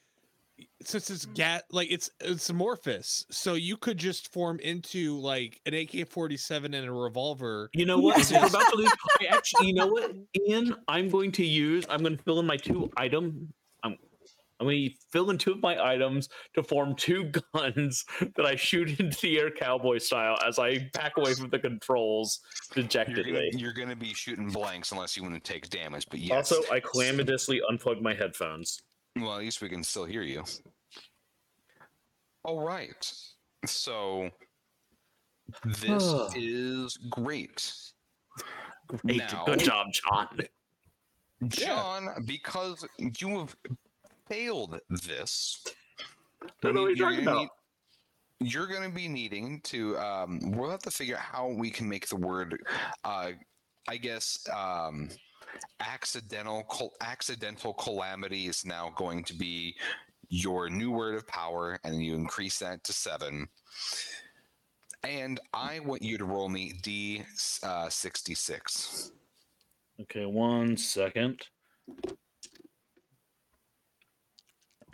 [0.83, 1.35] since it's mm.
[1.35, 6.37] gat, like it's it's amorphous, so you could just form into like an AK forty
[6.37, 7.71] seven and a revolver.
[7.75, 8.51] you know what Yes.
[8.51, 10.13] About to lose I actually you know what
[10.49, 13.53] ian i'm going to use i'm going to fill in my two item
[14.61, 18.05] i'm i'm going to fill in two of my items to form two guns
[18.37, 22.41] that i shoot into the air cowboy style as i back away from the controls
[22.75, 26.07] You're dejectedly gonna, you're gonna be shooting blanks unless you want to take damage.
[26.11, 28.83] But yes, also i calamitously unplugged my headphones
[29.17, 30.45] well, at least we can still hear you.
[32.45, 33.13] All right,
[33.67, 34.31] so
[35.65, 36.03] this
[36.37, 37.73] is great.
[38.87, 39.19] Great.
[39.19, 40.39] Now- good job john
[41.47, 42.85] John, because
[43.21, 43.57] you have
[44.29, 45.65] failed this,
[46.63, 47.41] Don't know what you're you're talking gonna about.
[47.43, 47.51] need-
[48.41, 49.99] you're going to be needing to.
[49.99, 52.63] Um, we'll have to figure out how we can make the word,
[53.03, 53.33] uh,
[53.89, 55.09] I guess, um,
[55.81, 59.75] accidental col- accidental calamity is now going to be
[60.29, 63.49] your new word of power, and you increase that to seven.
[65.03, 67.25] And I want you to roll me D
[67.65, 69.11] uh, sixty six.
[70.03, 71.41] okay one second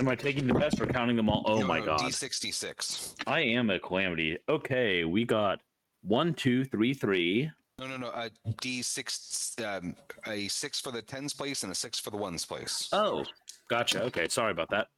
[0.05, 3.15] am i taking the best or counting them all oh my god D sixty six.
[3.27, 4.39] I am a calamity.
[4.49, 5.61] Okay, we got
[6.03, 7.51] one, two, three, three.
[7.79, 8.09] No, no, no.
[8.09, 8.31] A
[8.61, 9.97] D six, um,
[10.27, 12.89] a six for the tens place and a six for the ones place.
[12.93, 13.25] Oh,
[13.69, 14.03] gotcha.
[14.05, 14.89] Okay, sorry about that.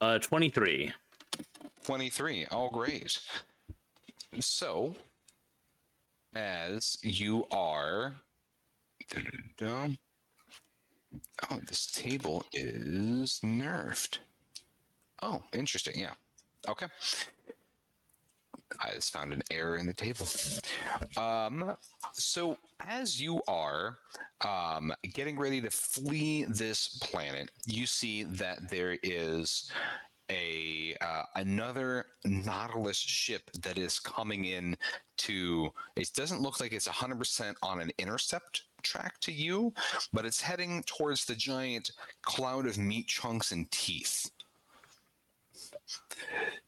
[0.00, 0.92] Uh, twenty-three.
[1.84, 2.46] Twenty-three.
[2.46, 3.18] All great.
[4.40, 4.94] So,
[6.34, 8.14] as you are,
[9.16, 9.90] oh,
[11.66, 14.18] this table is nerfed.
[15.24, 15.98] Oh, interesting.
[15.98, 16.12] Yeah.
[16.68, 16.86] Okay.
[18.78, 20.26] I just found an error in the table.
[21.16, 21.76] Um,
[22.12, 23.98] so as you are
[24.46, 29.70] um, getting ready to flee this planet, you see that there is
[30.30, 34.76] a uh, another Nautilus ship that is coming in
[35.18, 35.70] to.
[35.96, 39.72] It doesn't look like it's 100% on an intercept track to you,
[40.12, 44.30] but it's heading towards the giant cloud of meat chunks and teeth.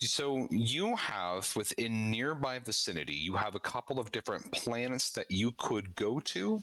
[0.01, 5.53] So you have within nearby vicinity, you have a couple of different planets that you
[5.59, 6.63] could go to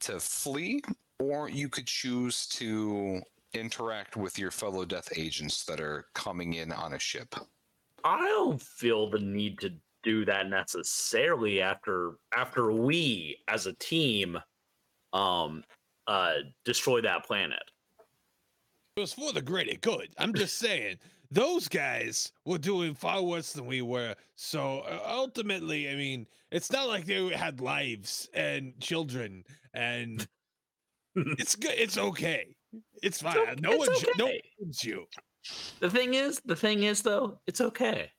[0.00, 0.80] to flee,
[1.18, 3.20] or you could choose to
[3.52, 7.34] interact with your fellow death agents that are coming in on a ship.
[8.04, 9.72] I don't feel the need to
[10.02, 14.38] do that necessarily after after we as a team
[15.14, 15.64] um
[16.06, 16.34] uh
[16.64, 17.62] destroy that planet.
[18.96, 20.10] It was for the greater good.
[20.18, 20.98] I'm just saying,
[21.30, 24.14] those guys were doing far worse than we were.
[24.36, 30.26] So uh, ultimately, I mean, it's not like they had lives and children, and
[31.16, 31.74] it's good.
[31.76, 32.54] It's okay.
[33.02, 33.36] It's fine.
[33.36, 34.42] o- no it's one, ju- no one okay.
[34.60, 35.06] judges you.
[35.80, 38.10] The thing is, the thing is though, it's okay.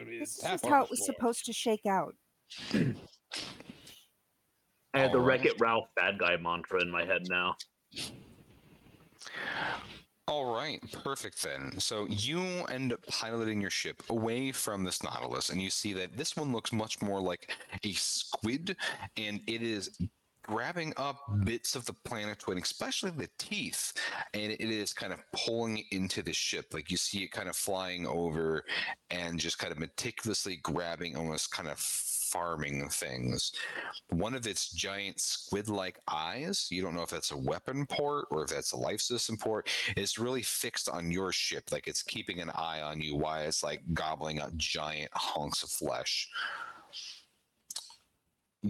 [0.00, 1.16] I mean, This is just how it was fault.
[1.16, 2.14] supposed to shake out.
[2.74, 2.94] I
[4.98, 7.54] had the Wreck It Ralph bad guy mantra in my head now.
[10.28, 11.78] All right, perfect then.
[11.78, 12.40] So you
[12.70, 16.52] end up piloting your ship away from this Nautilus, and you see that this one
[16.52, 18.76] looks much more like a squid,
[19.16, 19.98] and it is
[20.44, 23.92] grabbing up bits of the planetoid, especially the teeth,
[24.34, 26.66] and it is kind of pulling into the ship.
[26.72, 28.64] Like you see it kind of flying over
[29.10, 31.78] and just kind of meticulously grabbing, almost kind of
[32.32, 33.52] farming things.
[34.10, 38.26] One of its giant squid like eyes, you don't know if that's a weapon port
[38.30, 41.64] or if that's a life system port, is really fixed on your ship.
[41.70, 45.70] Like it's keeping an eye on you while it's like gobbling up giant hunks of
[45.70, 46.28] flesh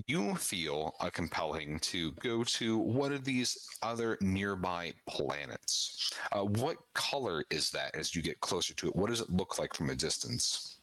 [0.06, 6.12] you feel a compelling to go to one of these other nearby planets.
[6.32, 8.96] Uh, what color is that as you get closer to it?
[8.96, 10.78] What does it look like from a distance?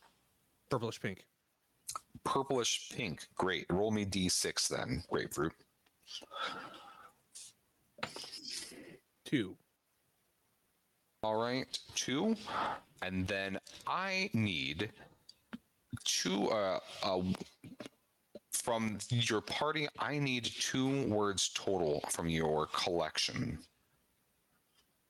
[0.70, 1.26] Purplish pink.
[2.24, 3.28] Purplish pink.
[3.36, 3.66] Great.
[3.70, 5.54] Roll me d6 then, grapefruit.
[9.26, 9.56] Two.
[11.24, 12.36] All right, two.
[13.02, 14.92] And then I need
[16.06, 17.22] two uh, uh,
[18.52, 23.60] from your party, I need two words total from your collection.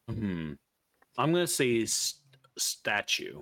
[0.07, 0.53] Hmm.
[1.17, 2.21] I'm gonna say st-
[2.57, 3.41] statue.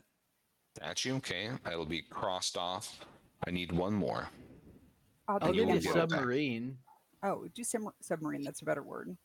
[0.75, 1.49] Statue, okay.
[1.63, 2.99] That'll be crossed off.
[3.47, 4.27] I need one more.
[5.27, 6.03] I'll I'll do give you one a get more.
[6.03, 6.19] it back.
[6.19, 6.77] submarine.
[7.23, 8.43] Oh, do sub- submarine.
[8.43, 9.15] That's a better word.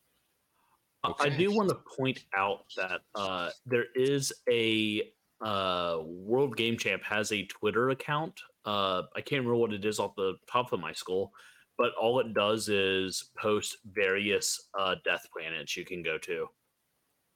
[1.04, 5.02] Uh, I do want to point out that uh, there is a
[5.44, 8.40] uh, World Game Champ has a Twitter account.
[8.64, 11.32] Uh, I can't remember what it is off the top of my skull,
[11.76, 16.46] but all it does is post various uh, death planets you can go to.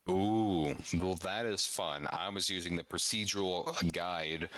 [0.08, 2.06] Ooh, well, that is fun.
[2.12, 4.48] I was using the procedural guide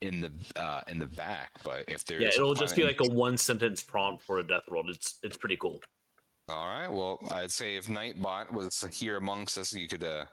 [0.00, 3.08] in the uh, in the back, but if there's yeah, it'll just be like a
[3.08, 4.90] one sentence prompt for a death world.
[4.90, 5.80] It's it's pretty cool.
[6.48, 6.88] All right.
[6.88, 10.26] Well, I'd say if Nightbot was here amongst us, you could uh,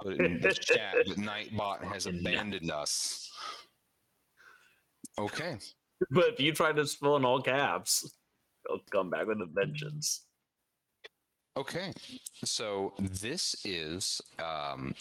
[0.00, 0.94] put it in the chat.
[1.06, 3.30] But Nightbot has abandoned us.
[5.18, 5.56] Okay.
[6.10, 8.16] But if you try to spell in all caps,
[8.66, 10.24] it'll come back with a vengeance.
[11.56, 11.92] Okay.
[12.44, 14.94] So this is um,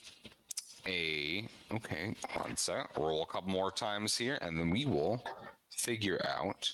[0.88, 2.16] a okay.
[2.34, 2.56] One.
[2.98, 5.24] Roll a couple more times here, and then we will
[5.72, 6.70] figure out.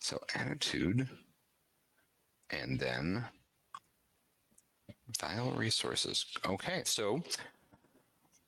[0.00, 1.08] So attitude,
[2.50, 3.24] and then
[5.18, 6.26] file resources.
[6.46, 6.82] Okay.
[6.84, 7.22] So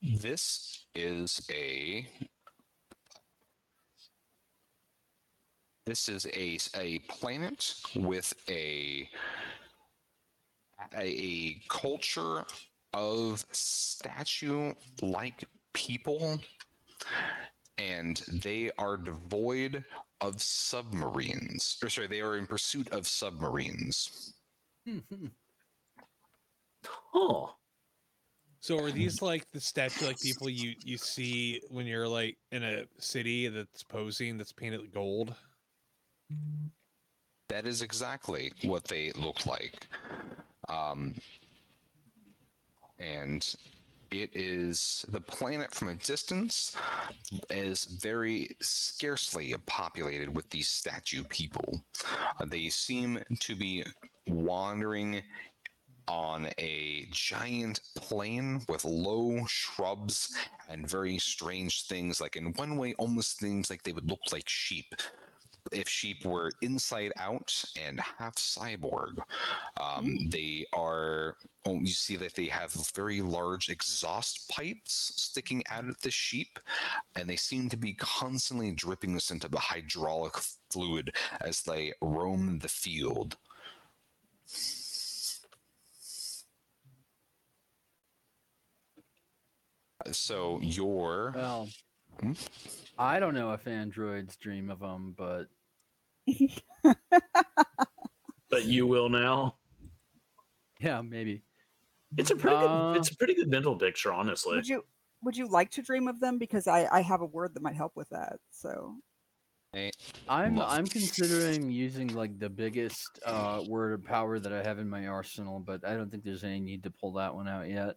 [0.03, 2.07] this is a
[5.87, 9.09] this is a a planet with a,
[10.95, 12.45] a culture
[12.95, 16.41] of statue like people
[17.77, 19.85] and they are devoid
[20.21, 21.77] of submarines.
[21.83, 24.35] Or sorry they are in pursuit of submarines.
[27.15, 27.55] Oh,
[28.61, 32.63] So are these like the statue like people you you see when you're like in
[32.65, 35.35] a city that's posing that's painted gold?
[37.49, 39.87] that is exactly what they look like.
[40.69, 41.15] Um,
[42.99, 43.55] and
[44.11, 46.75] it is the planet from a distance
[47.51, 51.83] is very scarcely populated with these statue people.
[52.41, 53.85] Uh, they seem to be
[54.27, 55.23] wandering
[56.07, 60.35] on a giant plain with low shrubs
[60.71, 62.19] and very strange things.
[62.19, 64.95] Like in one way, almost things like they would look like sheep
[65.73, 69.19] if sheep were inside out and half cyborg.
[69.81, 71.37] Um, they are,
[71.67, 76.59] oh, you see that they have very large exhaust pipes sticking out of the sheep,
[77.17, 80.35] and they seem to be constantly dripping this into the hydraulic
[80.71, 83.37] fluid as they roam the field.
[90.11, 91.69] So your Well,
[92.21, 92.33] Hmm?
[92.99, 95.47] I don't know if androids dream of them, but
[98.51, 99.57] but you will now.
[100.81, 101.43] yeah, maybe.
[102.17, 103.01] It's a pretty Uh, good.
[103.01, 104.57] It's a pretty good mental picture, honestly.
[104.57, 104.85] Would you
[105.23, 106.39] would you like to dream of them?
[106.39, 108.39] Because I I have a word that might help with that.
[108.51, 108.97] So
[110.29, 114.89] I'm I'm considering using like the biggest uh, word of power that I have in
[114.89, 117.97] my arsenal, but I don't think there's any need to pull that one out yet.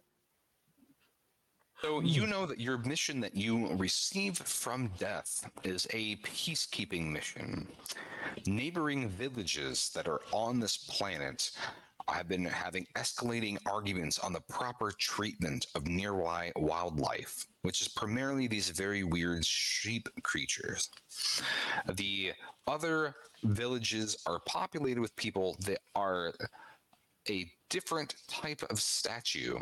[1.82, 2.06] So hmm.
[2.06, 7.66] you know that your mission that you receive from death is a peacekeeping mission.
[8.46, 11.50] Neighboring villages that are on this planet
[12.08, 18.46] have been having escalating arguments on the proper treatment of nearby wildlife, which is primarily
[18.46, 20.88] these very weird sheep creatures.
[21.94, 22.32] The
[22.66, 23.14] other
[23.44, 26.32] villages are populated with people that are
[27.28, 29.58] a different type of statue.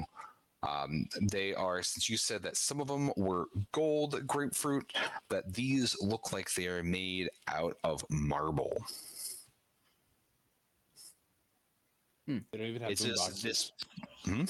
[0.63, 4.93] Um, they are, since you said that some of them were gold grapefruit,
[5.31, 8.77] that these look like they are made out of marble.
[12.27, 13.43] They don't even have It's boom just boxes.
[13.43, 13.73] this.
[14.25, 14.45] Hmm?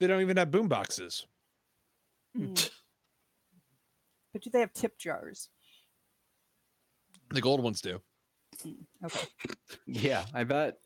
[0.00, 1.26] They don't even have boom boxes.
[2.36, 2.70] Mm.
[4.32, 5.48] but do they have tip jars?
[7.30, 8.00] The gold ones do.
[9.04, 9.28] Okay.
[9.86, 10.78] Yeah, I bet.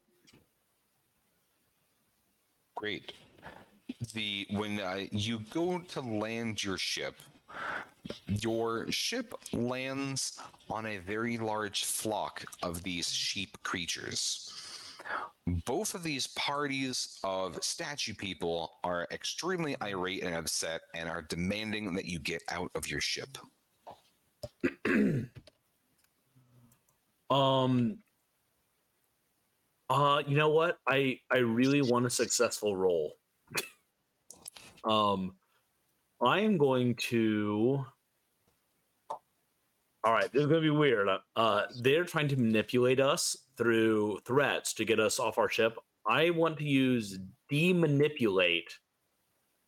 [2.75, 3.13] Great.
[4.15, 7.15] The when uh, you go to land your ship,
[8.27, 14.53] your ship lands on a very large flock of these sheep creatures.
[15.67, 21.95] Both of these parties of statue people are extremely irate and upset and are demanding
[21.95, 23.39] that you get out of your ship.
[27.31, 27.99] Um.
[29.89, 30.79] Uh, you know what?
[30.87, 33.15] I I really want a successful roll.
[34.85, 35.35] Um,
[36.21, 37.85] I am going to.
[40.05, 41.09] All right, this is gonna be weird.
[41.37, 45.79] Uh, they're trying to manipulate us through threats to get us off our ship.
[46.07, 47.19] I want to use
[47.51, 48.71] demanipulate,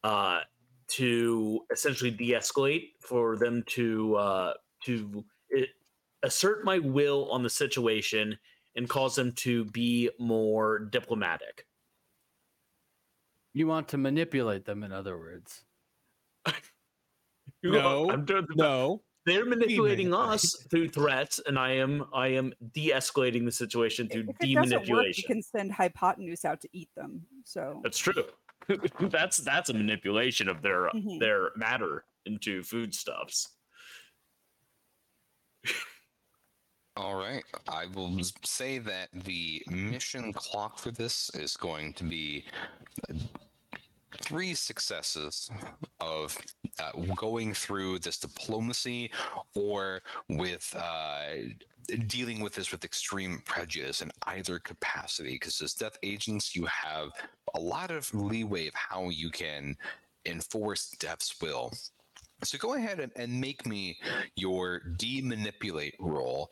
[0.02, 0.40] uh,
[0.86, 4.52] to essentially de-escalate for them to uh
[4.84, 5.70] to it,
[6.22, 8.36] assert my will on the situation
[8.76, 11.66] and cause them to be more diplomatic.
[13.54, 15.64] You want to manipulate them, in other words.
[17.62, 19.02] No, I'm doing the- No.
[19.24, 24.36] they're manipulating us through threats, and I am I am de-escalating the situation through If
[24.40, 27.26] it doesn't work, you can send hypotenuse out to eat them.
[27.44, 28.24] So That's true.
[29.00, 31.20] that's that's a manipulation of their Mhm.
[31.20, 33.56] their matter into foodstuffs.
[36.96, 37.44] All right.
[37.68, 42.44] I will say that the mission clock for this is going to be
[44.20, 45.50] three successes
[46.00, 46.36] of
[46.78, 49.10] uh, going through this diplomacy
[49.54, 51.24] or with uh,
[52.06, 55.34] dealing with this with extreme prejudice in either capacity.
[55.34, 57.10] Because as death agents, you have
[57.54, 59.76] a lot of leeway of how you can
[60.26, 61.72] enforce death's will.
[62.42, 63.98] So go ahead and, and make me
[64.36, 66.50] your demanipulate roll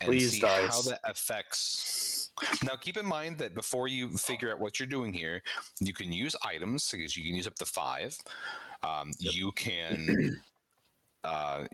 [0.00, 2.29] and Please, see how that affects.
[2.64, 5.42] Now, keep in mind that before you figure out what you're doing here,
[5.80, 8.16] you can use items because you can use up to five.
[8.82, 10.40] Um, You can
[11.24, 11.64] uh,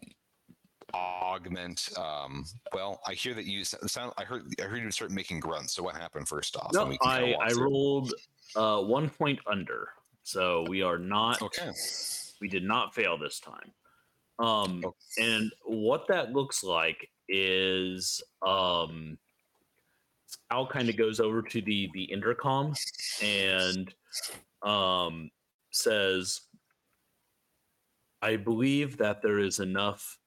[0.94, 1.88] augment.
[1.96, 4.12] Um, well, I hear that you sound.
[4.18, 4.52] I heard.
[4.60, 5.74] I heard you start making grunts.
[5.74, 6.72] So what happened first off?
[6.72, 7.64] No, we can kinda I I through.
[7.64, 8.14] rolled
[8.54, 9.90] uh, one point under,
[10.22, 11.42] so we are not.
[11.42, 11.70] Okay.
[12.40, 13.72] We did not fail this time.
[14.38, 14.94] Um, Oh.
[15.18, 19.16] and what that looks like is um,
[20.50, 22.74] Al kind of goes over to the the intercom
[23.22, 23.92] and
[24.62, 25.30] um,
[25.70, 26.42] says,
[28.22, 30.18] "I believe that there is enough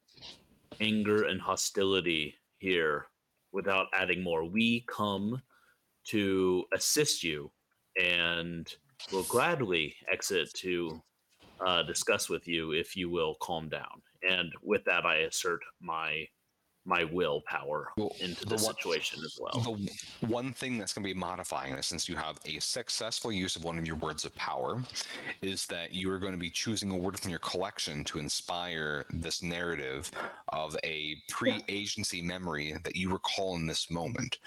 [0.82, 3.08] anger and hostility here
[3.52, 4.46] without adding more.
[4.46, 5.42] We come
[6.06, 7.52] to assist you
[8.00, 8.72] and
[9.12, 11.02] will gladly exit to
[11.66, 14.02] uh, discuss with you if you will calm down.
[14.28, 16.28] And with that, I assert my
[16.90, 19.62] my willpower Well, into the the one- situation as well.
[20.22, 23.56] The one thing that's going to be modifying this, since you have a successful use
[23.56, 24.84] of one of your words of power,
[25.42, 29.06] is that you are going to be choosing a word from your collection to inspire
[29.12, 30.10] this narrative
[30.50, 34.40] of a pre-agency memory that you recall in this moment.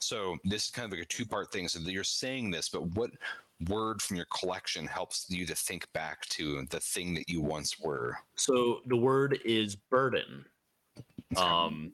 [0.00, 1.68] So this is kind of like a two-part thing.
[1.68, 3.12] So you're saying this, but what
[3.68, 7.78] word from your collection helps you to think back to the thing that you once
[7.78, 8.18] were?
[8.34, 10.44] So the word is burden.
[11.36, 11.92] Um,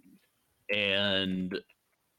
[0.72, 1.58] and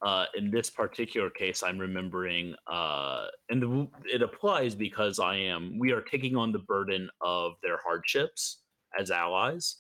[0.02, 5.78] uh, in this particular case, I'm remembering, uh, and the, it applies because I am,
[5.78, 8.60] we are taking on the burden of their hardships
[9.00, 9.78] as allies.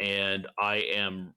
[0.00, 1.34] And I am,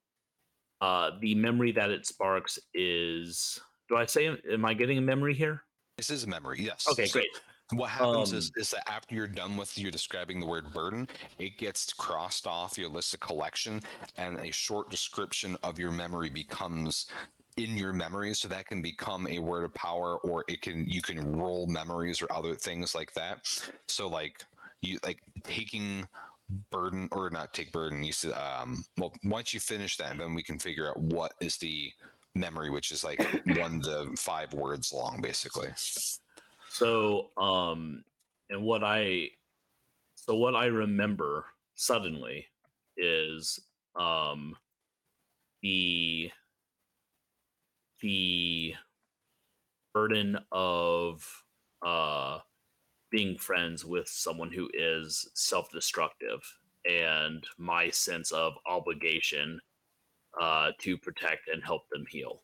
[0.81, 5.33] uh, the memory that it sparks is, do I say, am I getting a memory
[5.33, 5.63] here?
[5.97, 6.87] This is a memory, yes.
[6.91, 7.29] Okay, great.
[7.71, 11.07] What happens Um, is, is that after you're done with you describing the word burden,
[11.39, 13.81] it gets crossed off your list of collection,
[14.17, 17.07] and a short description of your memory becomes
[17.57, 18.33] in your memory.
[18.33, 22.21] So that can become a word of power, or it can you can roll memories
[22.21, 23.47] or other things like that.
[23.87, 24.43] So like
[24.81, 26.07] you like taking
[26.71, 28.03] burden or not take burden.
[28.03, 31.57] You said um well once you finish that, then we can figure out what is
[31.57, 31.91] the
[32.35, 33.21] memory, which is like
[33.57, 35.69] one to five words long, basically.
[36.73, 38.05] So, um,
[38.49, 39.27] and what I,
[40.15, 41.45] so what I remember
[41.75, 42.45] suddenly
[42.95, 43.59] is,
[43.99, 44.55] um,
[45.61, 46.31] the,
[48.01, 48.73] the
[49.93, 51.27] burden of,
[51.85, 52.39] uh,
[53.11, 56.39] being friends with someone who is self-destructive
[56.89, 59.59] and my sense of obligation,
[60.39, 62.43] uh, to protect and help them heal.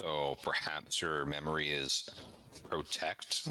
[0.00, 2.08] So perhaps your memory is
[2.70, 3.46] protect.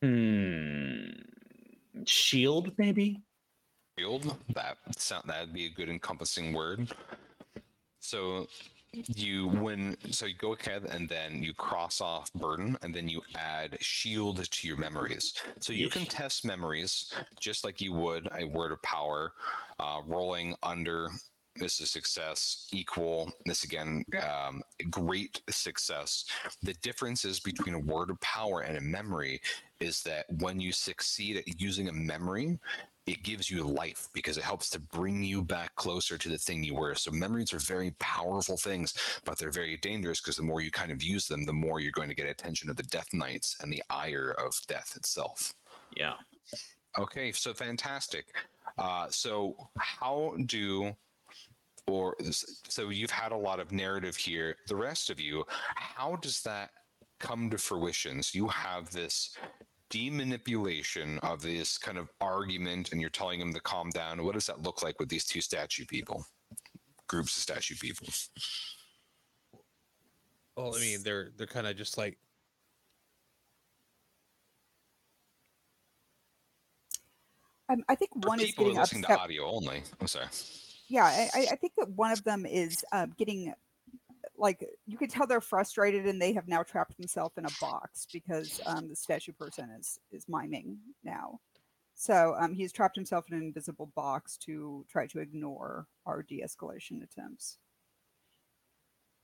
[0.00, 1.06] Hmm.
[2.06, 3.20] Shield, maybe.
[3.98, 4.36] Shield.
[4.54, 6.92] That sound that'd be a good encompassing word.
[7.98, 8.46] So
[9.08, 13.22] you when so you go ahead and then you cross off burden and then you
[13.36, 15.34] add shield to your memories.
[15.60, 19.32] So you can test memories just like you would a word of power
[19.78, 21.10] uh, rolling under
[21.56, 24.60] this is success equal this again um,
[24.90, 26.24] great success.
[26.62, 29.40] The differences between a word of power and a memory
[29.80, 32.58] is that when you succeed at using a memory
[33.06, 36.64] it gives you life because it helps to bring you back closer to the thing
[36.64, 36.94] you were.
[36.94, 38.94] So memories are very powerful things,
[39.24, 41.92] but they're very dangerous because the more you kind of use them, the more you're
[41.92, 45.52] going to get attention of the Death Knights and the ire of death itself.
[45.96, 46.14] Yeah.
[46.98, 48.26] Okay, so fantastic.
[48.78, 50.94] Uh, so how do
[51.86, 52.16] or
[52.68, 54.56] so you've had a lot of narrative here.
[54.68, 55.44] The rest of you,
[55.74, 56.70] how does that
[57.20, 58.22] come to fruition?
[58.22, 59.36] So you have this
[59.94, 64.24] demanipulation of this kind of argument, and you're telling them to calm down.
[64.24, 66.26] What does that look like with these two statue people?
[67.06, 68.08] Groups of statue people.
[70.56, 72.18] Well, I mean, they're they're kind of just like
[77.68, 79.16] Um, I think For one is people who getting are listening upset.
[79.18, 79.82] to audio only.
[80.00, 80.26] I'm sorry.
[80.88, 83.54] Yeah, I, I- I think that one of them is um, getting
[84.44, 88.06] like you could tell they're frustrated and they have now trapped themselves in a box
[88.12, 91.40] because um, the statue person is is miming now.
[91.94, 97.02] So um, he's trapped himself in an invisible box to try to ignore our de-escalation
[97.02, 97.56] attempts.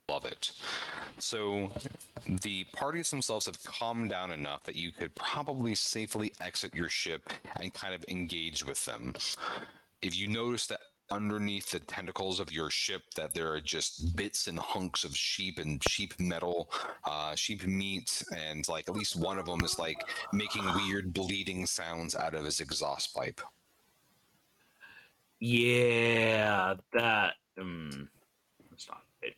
[0.09, 0.51] Love it.
[1.19, 1.69] So
[2.25, 7.29] the parties themselves have calmed down enough that you could probably safely exit your ship
[7.59, 9.13] and kind of engage with them.
[10.01, 10.79] If you notice that
[11.11, 15.59] underneath the tentacles of your ship that there are just bits and hunks of sheep
[15.59, 16.71] and sheep metal,
[17.05, 21.65] uh, sheep meat, and like at least one of them is like making weird bleeding
[21.65, 23.41] sounds out of his exhaust pipe.
[25.39, 27.33] Yeah, that.
[27.59, 28.09] Um,
[28.69, 29.35] that's not it.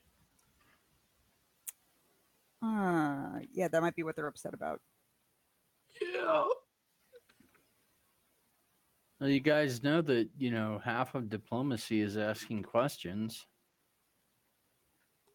[2.62, 4.80] Uh, yeah, that might be what they're upset about.
[6.02, 6.46] Yeah.
[9.24, 13.48] Well, you guys know that you know half of diplomacy is asking questions.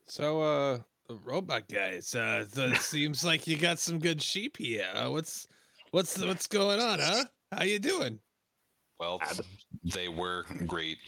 [0.07, 0.43] so.
[0.43, 0.79] Uh,
[1.09, 2.15] the robot guys.
[2.15, 4.85] Uh, so it seems like you got some good sheep here.
[4.93, 5.49] Uh, what's
[5.91, 7.25] what's what's going on, huh?
[7.51, 8.19] How you doing?
[9.01, 9.23] Well,
[9.95, 10.99] they were great,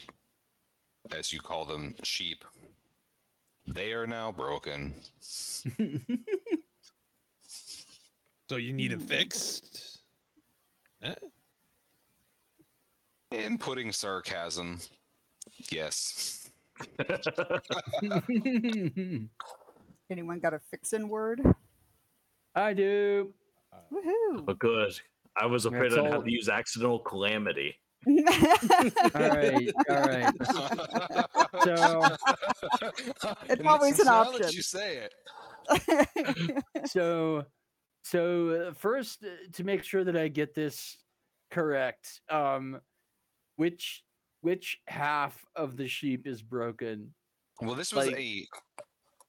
[1.14, 2.46] as you call them, sheep.
[3.66, 4.94] They are now broken.
[8.48, 10.00] So you need it fixed?
[11.00, 11.14] Huh?
[13.30, 14.80] In putting sarcasm,
[15.70, 16.50] yes.
[20.10, 21.40] Anyone got a fixin' word?
[22.56, 23.32] I do.
[23.92, 24.44] Woohoo!
[24.44, 24.98] But good.
[25.36, 27.76] I was afraid That's I'd all- have to use accidental calamity.
[28.06, 28.14] All
[29.14, 30.32] right, all right.
[31.62, 32.16] So-
[33.48, 34.50] It's always an Now that option.
[34.52, 35.14] you say it.
[36.88, 37.44] so
[38.02, 40.96] so uh, first uh, to make sure that i get this
[41.50, 42.80] correct um
[43.64, 44.02] which
[44.40, 47.12] which half of the sheep is broken
[47.60, 48.46] Well, this was Like- a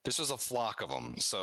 [0.06, 1.16] this was a flock of them.
[1.20, 1.42] So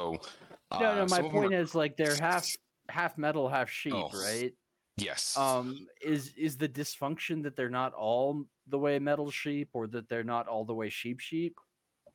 [0.72, 2.44] no uh, no my some point are- is like they're half
[2.88, 4.10] half metal half sheep Oh.
[4.28, 4.52] right
[4.96, 5.36] yes.
[5.36, 8.30] um is is the dysfunction that they're not all
[8.74, 11.54] the way metal sheep or that they're not all the way sheep sheep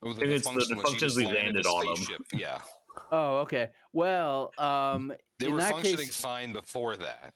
[0.02, 2.26] Well, think it's the function was dysfunctions we landed landed a on 'em.
[2.46, 2.60] Yeah,
[3.12, 7.34] oh okay well um they in were that functioning case fine before that.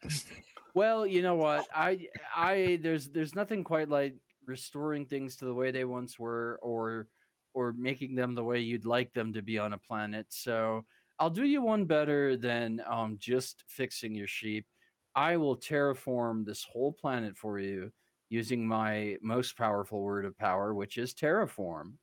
[0.74, 1.68] Well, you know what?
[1.74, 4.16] I I there's there's nothing quite like
[4.46, 7.08] restoring things to the way they once were or
[7.54, 10.28] or making them the way you'd like them to be on a planet.
[10.30, 10.86] So,
[11.20, 14.68] I'll do you one better than um just fixing your sheep.
[15.16, 17.92] I will terraform this whole planet for you
[18.30, 21.94] using my most powerful word of power, which is terraform.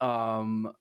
[0.00, 0.72] Um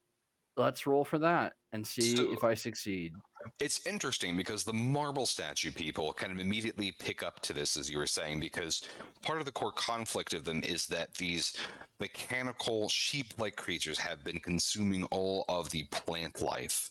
[0.55, 3.13] let's roll for that and see So- if I succeed.
[3.59, 7.89] It's interesting because the marble statue people kind of immediately pick up to this, as
[7.89, 8.83] you were saying, because
[9.21, 11.55] part of the core conflict of them is that these
[11.99, 16.89] mechanical sheep like creatures have been consuming all of the plant life.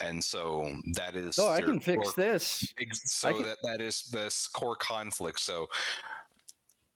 [0.00, 1.38] And so that is.
[1.38, 2.72] Oh, I can fix this.
[3.04, 5.40] So can- that, that is this core conflict.
[5.40, 5.68] So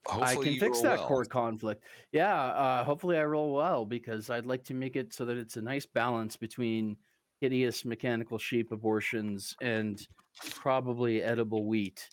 [0.09, 1.09] I can fix that well.
[1.09, 1.85] core conflict.
[2.13, 5.57] Yeah, uh, hopefully I roll well because I'd like to make it so that it's
[5.57, 6.97] a nice balance between
[7.41, 10.07] hideous mechanical sheep abortions and
[10.55, 12.09] probably edible wheat.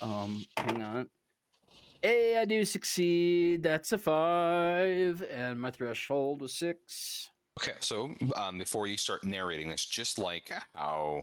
[0.00, 1.08] Um, hang on.
[2.02, 3.62] Hey, I do succeed.
[3.62, 7.30] That's a five, and my threshold was six.
[7.60, 11.22] Okay, so um, before you start narrating this, just like how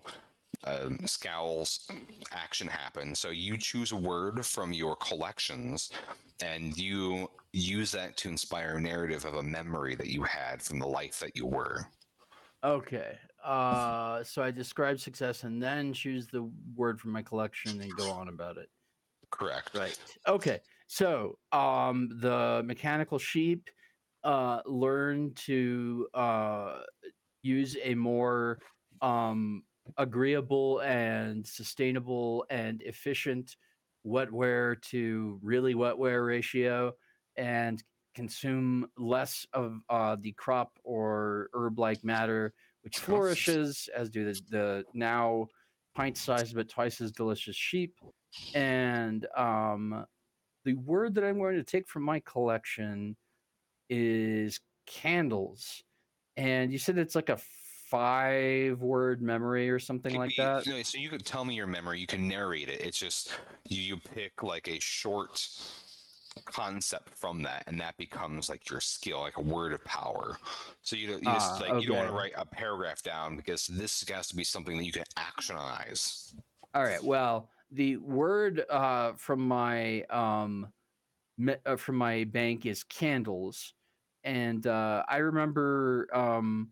[0.64, 1.88] um, Scowl's
[2.32, 5.92] action happened, so you choose a word from your collections
[6.42, 10.80] and you use that to inspire a narrative of a memory that you had from
[10.80, 11.86] the life that you were.
[12.64, 13.18] Okay.
[13.44, 18.10] Uh, so I describe success and then choose the word from my collection and go
[18.10, 18.70] on about it.
[19.32, 19.72] Correct.
[19.74, 19.98] Right.
[20.28, 20.60] Okay.
[20.88, 23.70] So, um, the mechanical sheep
[24.24, 26.80] uh, learn to uh,
[27.44, 28.60] use a more
[29.02, 29.64] um,
[29.98, 33.56] agreeable and sustainable and efficient
[34.06, 36.94] wetware to really wetware ratio
[37.38, 37.84] and
[38.16, 42.54] consume less of uh, the crop or herb like matter,
[42.84, 45.48] which flourishes, as do the, the now
[45.96, 47.96] pint sized but twice as delicious sheep.
[48.54, 50.06] And um,
[50.66, 53.16] the word that I'm going to take from my collection
[53.90, 55.84] is candles.
[56.38, 57.40] And you said it's like a
[57.90, 60.68] five word memory or something like be- that.
[60.68, 62.00] no, so you could tell me your memory.
[62.00, 62.82] You can narrate it.
[62.82, 63.34] It's just
[63.68, 65.46] you, you pick like a short
[66.46, 70.38] concept from that, and that becomes like your skill, like a word of power.
[70.82, 73.36] So you, don't- you just Ah, like you don't want to write a paragraph down
[73.36, 76.34] because this has to be something that you can actionize.
[76.74, 77.04] All right.
[77.04, 80.74] Well, the word uh, from my um,
[81.38, 83.74] me- uh, from my bank is candles,
[84.24, 86.72] and uh, I remember um,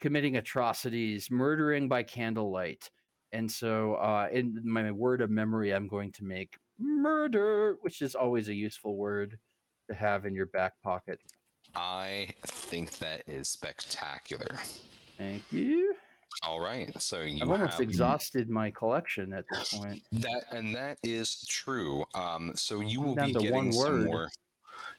[0.00, 2.90] committing atrocities, murdering by candlelight,
[3.32, 8.14] and so uh, in my word of memory, I'm going to make murder, which is
[8.14, 9.38] always a useful word
[9.88, 11.20] to have in your back pocket.
[11.74, 14.58] I think that is spectacular.
[15.18, 15.94] Thank you.
[16.42, 20.02] All right, so you I've almost have exhausted my collection at this point.
[20.12, 22.04] that, and that is true.
[22.14, 24.28] Um, so you will Down be getting some more.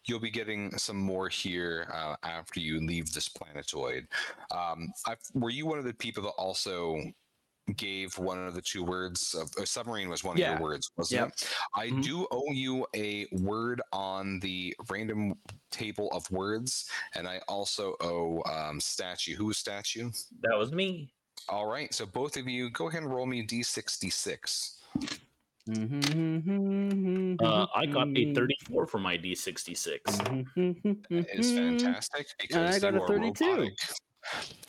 [0.07, 4.07] You'll be getting some more here uh, after you leave this planetoid.
[4.51, 4.93] Um,
[5.33, 7.01] were you one of the people that also
[7.75, 9.33] gave one of the two words?
[9.33, 10.51] Of, uh, submarine was one of Yeah.
[10.53, 11.27] your words, wasn't Yep.
[11.29, 11.53] it?
[11.75, 12.03] I Mhm.
[12.03, 15.35] do owe you a word on the random
[15.71, 19.35] table of words, and I also owe um, statue.
[19.35, 20.11] Who is statue?
[20.41, 21.11] That was me.
[21.49, 24.77] All right, so both of you, go ahead and roll me d66.
[25.69, 27.35] Mm-hmm.
[27.43, 29.99] Uh, I got a 34 for my D66.
[31.09, 32.85] That is fantastic because Mm-hmm.
[32.85, 33.45] I got a 32.
[33.49, 33.73] robotic.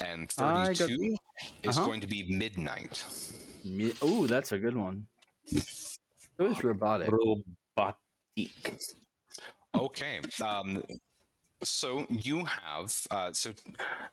[0.01, 1.17] And I got- 32
[1.63, 1.87] is Uh-huh.
[1.87, 3.05] going to be midnight.
[4.03, 5.07] Oh, that's a good one.
[5.47, 5.65] It
[6.39, 7.11] was robotic.
[7.11, 8.79] Robotic.
[9.75, 10.21] Okay.
[10.43, 10.83] Um,
[11.63, 13.51] so you have uh, so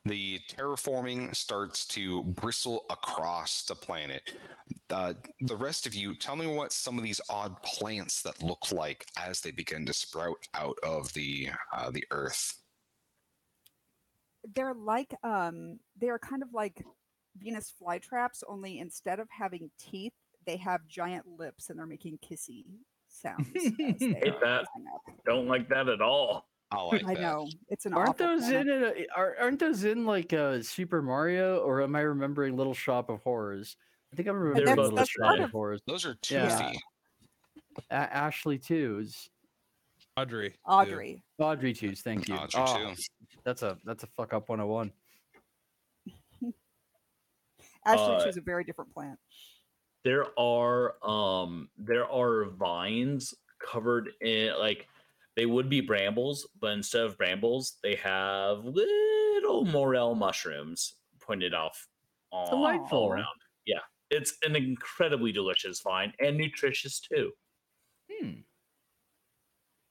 [0.06, 4.22] the terraforming starts to bristle across the planet.
[4.90, 8.72] Uh, the rest of you, tell me what some of these odd plants that look
[8.72, 12.60] like as they begin to sprout out of the uh, the earth.
[14.54, 16.82] They're like um they're kind of like
[17.38, 20.12] Venus flytraps, only instead of having teeth,
[20.46, 22.64] they have giant lips and they're making kissy
[23.08, 23.48] sounds.
[23.54, 23.98] Hate
[24.42, 24.66] that.
[25.26, 26.46] Don't like that at all.
[26.70, 27.20] I like I that.
[27.20, 27.94] know it's an.
[27.94, 28.66] Aren't awful those planet.
[28.68, 29.06] in it?
[29.16, 33.20] Are, aren't those in like uh, Super Mario, or am I remembering Little Shop of
[33.22, 33.76] Horrors?
[34.12, 35.80] I think I'm remembering Little that's Shop of of- Horrors.
[35.86, 36.48] Those are Yeah.
[36.48, 36.80] toothy.
[37.90, 39.28] A- Ashley twos,
[40.16, 40.50] Audrey.
[40.50, 40.56] too.
[40.66, 41.24] Audrey.
[41.38, 42.00] Audrey twos.
[42.02, 42.34] Thank you.
[42.36, 43.02] Audrey, Oh, too.
[43.44, 44.92] That's a that's a fuck up 101.
[47.84, 49.18] Ashley Uh, chose a very different plant.
[50.04, 54.88] There are um there are vines covered in like
[55.36, 61.88] they would be brambles, but instead of brambles, they have little morel mushrooms pointed off
[62.30, 63.10] all, all Delightful.
[63.10, 63.26] around.
[63.66, 63.80] Yeah.
[64.10, 67.32] It's an incredibly delicious vine and nutritious too.
[68.12, 68.30] Hmm.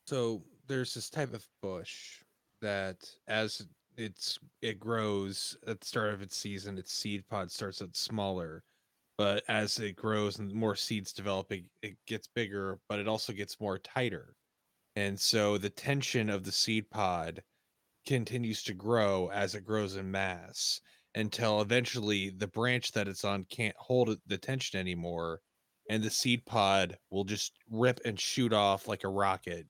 [0.07, 2.22] So there's this type of bush
[2.61, 2.98] that
[3.28, 3.61] as
[3.98, 8.64] it's it grows at the start of its season, its seed pod starts out smaller,
[9.18, 13.34] but as it grows and more seeds develop, it, it gets bigger, but it also
[13.34, 14.36] gets more tighter.
[14.95, 17.41] And so the tension of the seed pod
[18.06, 20.82] continues to grow as it grows in mass
[21.15, 25.40] until eventually the branch that it's on can't hold the tension anymore
[25.90, 29.68] and the seed pod will just rip and shoot off like a rocket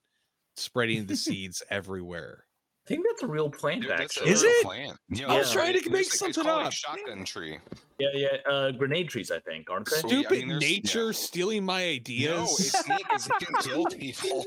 [0.56, 2.46] spreading the seeds everywhere
[2.86, 4.28] I think that's a real plant Dude, actually.
[4.28, 4.64] Is real it?
[4.64, 4.98] Plant.
[5.08, 6.72] Yeah, I was it's- trying to make like- it's something called a up.
[6.74, 7.58] shotgun tree.
[7.98, 8.28] Yeah, yeah.
[8.46, 9.96] Uh grenade trees, I think, aren't they?
[9.96, 10.76] So- yeah, I stupid mean, there's- yeah.
[10.76, 14.44] nature stealing my ideas No, it's neat because it can kill people.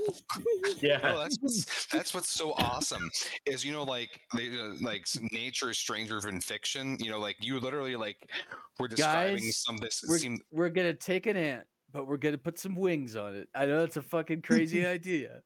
[0.82, 0.98] yeah.
[1.00, 3.10] No, that's what's, that's what's so awesome
[3.48, 6.96] is you know like they, uh, like nature is stranger than fiction.
[7.00, 8.18] You know, like you literally like
[8.80, 12.38] were describing Guys, some this We're, seemed we're gonna take an ant, but we're gonna
[12.38, 13.48] put some wings on it.
[13.56, 15.42] I know that's a fucking crazy idea.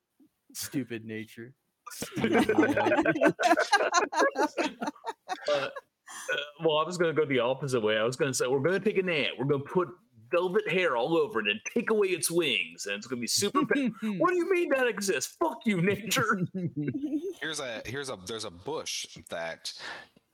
[0.54, 1.54] Stupid nature.
[1.92, 3.34] Stupid mind.
[5.48, 5.68] Uh,
[6.64, 7.98] well, I was going to go the opposite way.
[7.98, 9.32] I was going to say we're going to take an ant.
[9.40, 9.88] We're going to put
[10.30, 13.28] velvet hair all over it and take away its wings, and it's going to be
[13.28, 13.66] super.
[13.66, 15.36] pa- what do you mean that exists?
[15.40, 16.42] Fuck you, nature.
[17.42, 19.74] Here's a here's a there's a bush that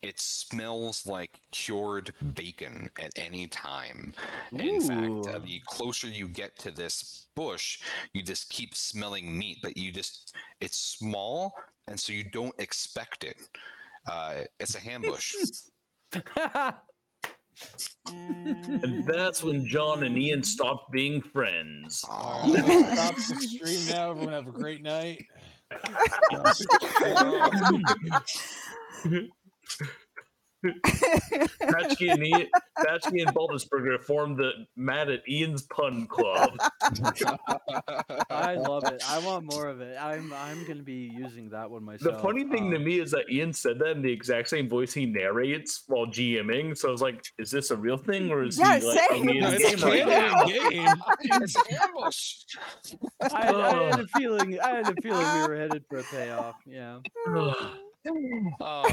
[0.02, 4.14] it smells like cured bacon at any time.
[4.52, 7.80] And in fact, uh, the closer you get to this bush,
[8.14, 11.54] you just keep smelling meat, but you just it's small,
[11.88, 13.38] and so you don't expect it.
[14.10, 15.36] Uh, it's a ham bush.
[18.08, 22.06] and that's when John and Ian stopped being friends.
[22.08, 24.12] All right, I'm gonna stop the stream now.
[24.12, 25.26] Everyone have a great night.
[30.66, 32.48] Patchkey and Ian,
[32.80, 36.58] Patchkey and Baldisberger formed the Mad at Ian's Pun Club.
[38.30, 39.04] I love it.
[39.08, 39.96] I want more of it.
[40.00, 42.16] I'm I'm gonna be using that one myself.
[42.16, 44.68] The funny thing to Um, me is that Ian said that in the exact same
[44.68, 46.76] voice he narrates while GMing.
[46.78, 49.22] So I was like, is this a real thing or is Yeah, he like same.
[49.22, 50.42] only in No, the it's game right canon now?
[50.42, 50.96] in game.
[51.44, 52.34] it's ambush.
[53.22, 54.60] I, I had a feeling.
[54.60, 56.56] I had a feeling we were headed for a payoff.
[56.66, 57.00] Yeah.
[58.08, 58.14] Uh,
[58.62, 58.90] uh,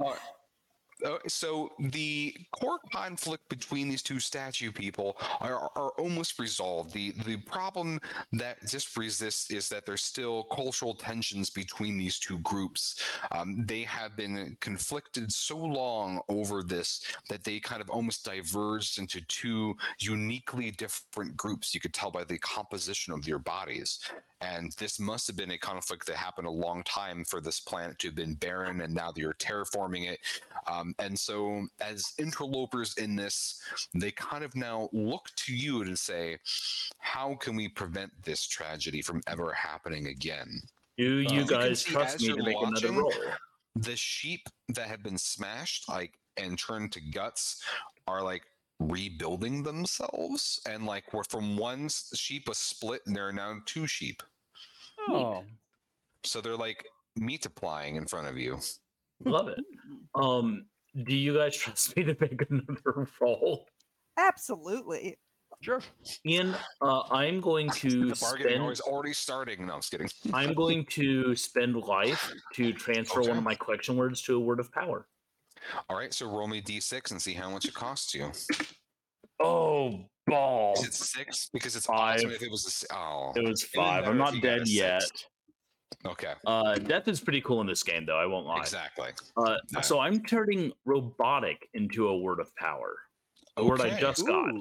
[0.00, 0.14] uh,
[1.26, 6.92] so the core conflict between these two statue people are, are almost resolved.
[6.92, 8.00] The the problem
[8.32, 13.00] that just resists is that there's still cultural tensions between these two groups.
[13.32, 18.98] Um, they have been conflicted so long over this that they kind of almost diverged
[18.98, 21.74] into two uniquely different groups.
[21.74, 23.98] You could tell by the composition of their bodies.
[24.40, 27.98] And this must have been a conflict that happened a long time for this planet
[27.98, 30.18] to have been barren, and now you're terraforming it.
[30.66, 33.60] Um, and so, as interlopers in this,
[33.94, 36.38] they kind of now look to you to say,
[36.98, 40.60] how can we prevent this tragedy from ever happening again?
[40.98, 43.12] Do you you can guys see trust me to make another watching, roll?
[43.76, 47.62] The sheep that have been smashed, like and turned to guts,
[48.06, 48.42] are like
[48.78, 53.86] rebuilding themselves, and like we're from one sheep was split, and there are now two
[53.86, 54.22] sheep.
[55.08, 55.44] Oh.
[56.24, 56.84] So they're like
[57.16, 58.58] multiplying in front of you.
[59.24, 59.60] Love it.
[60.14, 60.66] Um,
[61.04, 63.66] do you guys trust me to make another roll?
[64.18, 65.16] Absolutely.
[65.62, 65.80] Sure.
[66.26, 68.72] Ian, uh, I'm going to The bargaining spend.
[68.72, 69.66] is already starting.
[69.66, 70.08] No, I'm just kidding.
[70.32, 74.58] I'm going to spend life to transfer one of my collection words to a word
[74.60, 75.06] of power.
[75.90, 78.32] All right, so roll me d6 and see how much it costs you.
[79.42, 80.74] Oh, ball!
[80.78, 81.48] Is it six?
[81.52, 82.16] Because it's Five.
[82.18, 83.32] awesome if it was a s- oh.
[83.36, 84.06] It was five.
[84.06, 85.24] I'm not you got a dead six.
[86.04, 86.10] Yet.
[86.12, 88.18] Okay, Uh, death is pretty cool in this game, though.
[88.18, 88.60] I won't lie.
[88.60, 89.10] exactly.
[89.36, 89.80] Uh, Yeah.
[89.80, 92.96] so I'm turning robotic into a word of power.
[93.56, 94.00] A word I Okay.
[94.00, 94.54] just got.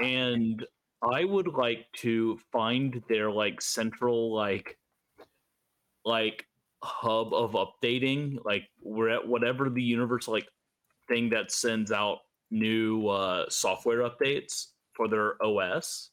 [0.00, 0.66] And
[1.02, 4.78] I would like to find their like central like
[6.04, 6.46] like
[6.82, 10.48] hub of updating, like we're at whatever the universe like
[11.08, 12.20] thing that sends out
[12.50, 16.10] new uh, software updates for their OS.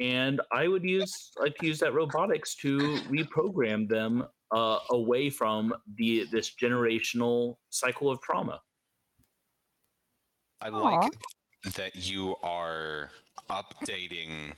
[0.00, 5.74] And I would use like to use that robotics to reprogram them uh, away from
[5.96, 8.60] the this generational cycle of trauma.
[10.60, 10.78] I Aw.
[10.78, 11.12] like
[11.74, 13.10] that you are
[13.50, 14.52] updating.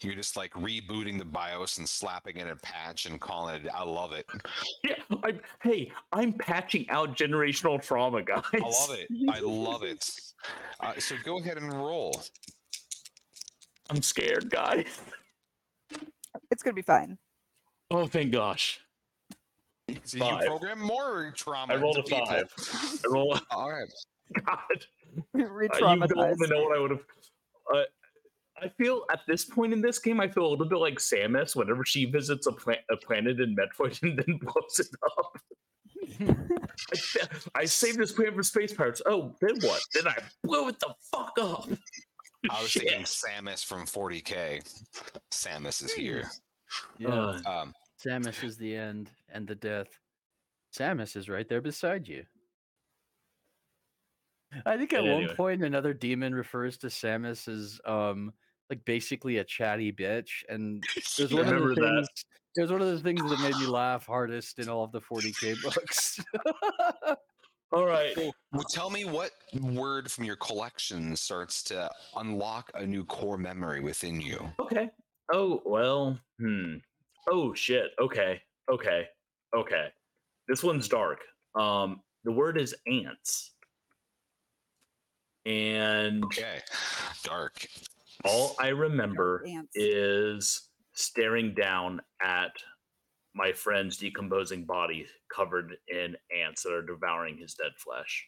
[0.00, 3.70] You're just like rebooting the BIOS and slapping in a patch and calling it.
[3.74, 4.26] I love it.
[4.84, 4.94] Yeah,
[5.24, 8.42] I'm, hey, I'm patching out generational trauma, guys.
[8.54, 9.08] I love it.
[9.30, 10.08] I love it.
[10.80, 12.22] Uh, so go ahead and roll.
[13.90, 14.86] I'm scared, guys.
[16.50, 17.18] It's gonna be fine.
[17.90, 18.80] Oh, thank gosh.
[20.04, 20.42] So Five.
[20.42, 21.72] you program more trauma.
[21.74, 22.26] I rolled a into people.
[22.26, 22.52] five.
[23.04, 23.38] I roll.
[23.52, 23.88] All right.
[24.44, 24.74] God, uh,
[25.34, 26.34] you don't Re-traumatized.
[26.36, 27.04] even know what I would have.
[27.72, 27.82] Uh,
[28.60, 31.54] I feel at this point in this game, I feel a little bit like Samus
[31.54, 34.88] whenever she visits a, pla- a planet in Metroid and then blows it
[35.18, 35.38] up.
[37.54, 39.02] I, I saved this planet for space pirates.
[39.06, 39.80] Oh, then what?
[39.94, 41.68] Then I blew it the fuck up.
[42.50, 44.62] I was thinking Samus from 40k.
[45.30, 46.30] Samus is here.
[46.98, 47.38] Yeah.
[47.46, 47.74] Um,
[48.04, 49.88] Samus is the end and the death.
[50.76, 52.24] Samus is right there beside you.
[54.64, 55.34] I think at Yeah, one anyway.
[55.34, 58.32] point another demon refers to Samus as um
[58.70, 60.82] like basically a chatty bitch, and
[61.18, 62.06] there's one of the remember that.
[62.06, 62.08] things.
[62.56, 65.60] It one of the things that made me laugh hardest in all of the 40k
[65.62, 66.18] books.
[67.72, 68.14] all right.
[68.14, 73.36] so, well, tell me what word from your collection starts to unlock a new core
[73.38, 74.38] memory within you.
[74.60, 74.88] Okay.
[75.32, 76.74] Oh, well, hmm.
[77.30, 77.90] Oh shit.
[78.00, 78.40] Okay.
[78.70, 79.06] Okay.
[79.56, 79.88] Okay.
[80.48, 81.20] This one's dark.
[81.58, 83.52] Um the word is ants.
[85.44, 86.58] And Okay.
[87.24, 87.66] Dark.
[88.24, 89.70] all I remember Ants.
[89.74, 92.50] is staring down at
[93.36, 98.26] my friend's decomposing body covered in ants that are devouring his dead flesh.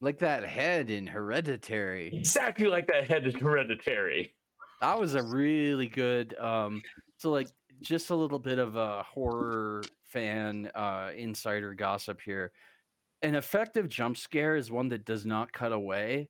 [0.00, 2.10] Like that head in Hereditary.
[2.14, 4.34] Exactly like that head in Hereditary.
[4.80, 6.34] That was a really good.
[6.38, 6.82] Um,
[7.18, 7.48] so like
[7.82, 12.50] just a little bit of a horror fan uh, insider gossip here.
[13.22, 16.28] An effective jump scare is one that does not cut away,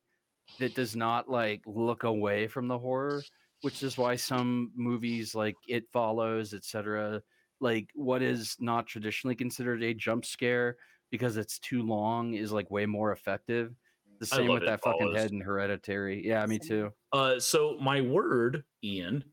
[0.59, 3.23] that does not like look away from the horror,
[3.61, 7.21] which is why some movies like It Follows, etc.,
[7.59, 10.77] like what is not traditionally considered a jump scare
[11.11, 13.73] because it's too long is like way more effective.
[14.19, 16.25] The same with It that fucking head in Hereditary.
[16.25, 16.91] Yeah, me too.
[17.13, 19.23] Uh, so my word, Ian,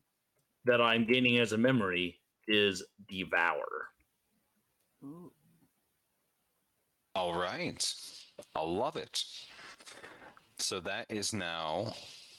[0.65, 3.67] that I'm gaining as a memory is devour.
[5.03, 5.31] Ooh.
[7.15, 7.93] All right.
[8.55, 9.23] I love it.
[10.59, 11.93] So that is now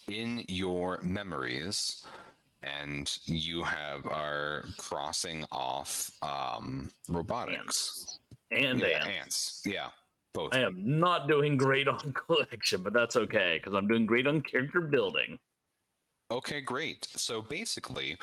[0.08, 2.04] in your memories.
[2.62, 8.18] And you have are crossing off um, robotics.
[8.50, 9.06] And yeah, ants.
[9.06, 9.62] ants.
[9.64, 9.88] Yeah,
[10.34, 10.54] both.
[10.54, 14.40] I am not doing great on collection, but that's okay because I'm doing great on
[14.40, 15.38] character building.
[16.30, 17.08] Okay, great.
[17.16, 18.18] So basically,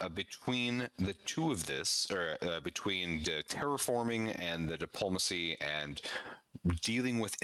[0.00, 6.00] uh, between the two of this, or uh, between the terraforming and the diplomacy and
[6.82, 7.36] dealing with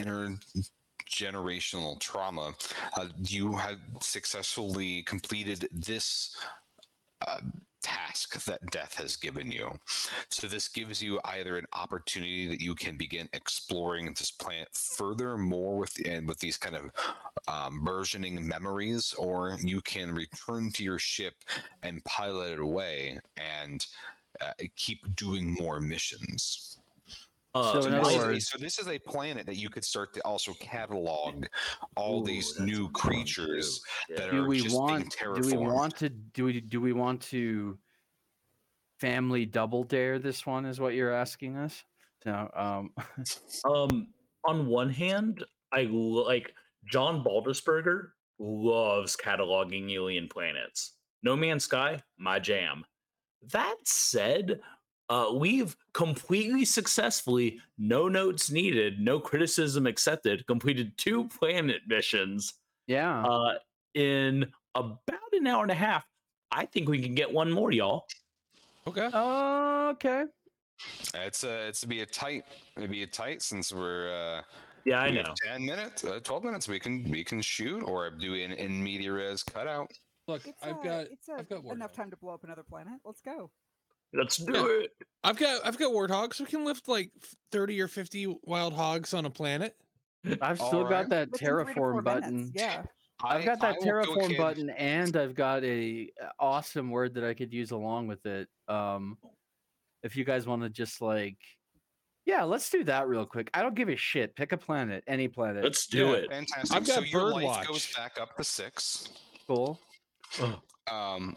[1.05, 2.55] intergenerational trauma,
[2.97, 6.37] uh, you have successfully completed this
[7.27, 7.41] uh,
[7.83, 9.71] task that death has given you.
[10.29, 15.37] So this gives you either an opportunity that you can begin exploring this planet further
[15.37, 16.91] more with and with these kind of
[17.49, 21.35] um, burgeoning memories, or you can return to your ship
[21.83, 23.87] and pilot it away and
[24.41, 26.79] uh, keep doing more missions.
[27.55, 29.57] Uh, So So in this, other is a, words- so this is a planet that
[29.57, 31.45] you could start to also catalog
[31.97, 32.93] all ooh, these new what I wanna do.
[32.93, 34.17] creatures Yeah.
[34.17, 35.73] that do are we just being want do we terraformed.
[35.73, 37.79] want to do we do we want to
[39.01, 41.83] family double dare this one is what you're asking us
[42.25, 42.91] no um
[43.65, 44.09] Um,
[44.45, 46.53] on one hand, I lo- like
[46.87, 48.11] John Baldisberger
[48.41, 50.95] loves cataloging alien planets.
[51.23, 52.85] No Man's Sky, my jam.
[53.53, 54.61] That said,
[55.13, 62.55] uh, we've completely successfully, no notes needed, no criticism accepted, completed two planet missions
[62.87, 63.59] yeah uh,
[63.95, 66.05] in about an hour and a half.
[66.51, 68.07] I think we can get one more, y'all.
[68.87, 69.07] Okay.
[69.15, 70.25] Okay
[71.15, 72.45] It's uh, it's to be a tight,
[72.79, 74.43] it'd be a tight since we're uh,
[74.87, 75.35] Yeah, I we know.
[75.45, 76.69] ten minutes, uh, twelve minutes.
[76.69, 79.91] We can we can shoot or do an in media res cutout.
[80.27, 82.63] Look, It's, I've uh, got it's uh, I've got enough time to blow up another
[82.63, 82.95] planet.
[83.05, 83.51] Let's go.
[84.15, 84.85] Let's do Yeah.
[84.85, 84.91] it.
[85.25, 86.41] I've got I've got warthogs.
[86.41, 87.11] We can lift like
[87.51, 89.77] thirty or fifty wild hogs on a planet.
[90.41, 90.91] i've still Alright.
[90.91, 92.83] got that Within three to terraform minutes, button Yeah.
[93.25, 97.15] i've got that I will go terraform button and i've got a uh, awesome word
[97.15, 99.19] that i could use along with it um
[100.05, 101.39] if you guys want to just like
[102.25, 105.27] yeah let's do that real quick i don't give a shit pick a planet any
[105.27, 106.13] planet Let's do Yeah.
[106.13, 106.31] it.
[106.31, 106.77] Fantastic.
[106.77, 109.09] I've got so got your bird life goes back up to six.
[109.49, 109.81] cool
[110.89, 111.37] Um,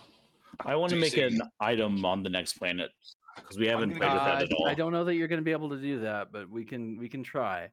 [0.65, 2.91] I want to make an item on the next planet
[3.35, 4.67] because we haven't played with Uh, that at all.
[4.67, 6.97] I don't know that you're going to be able to do that, but we can
[6.97, 7.69] we can try.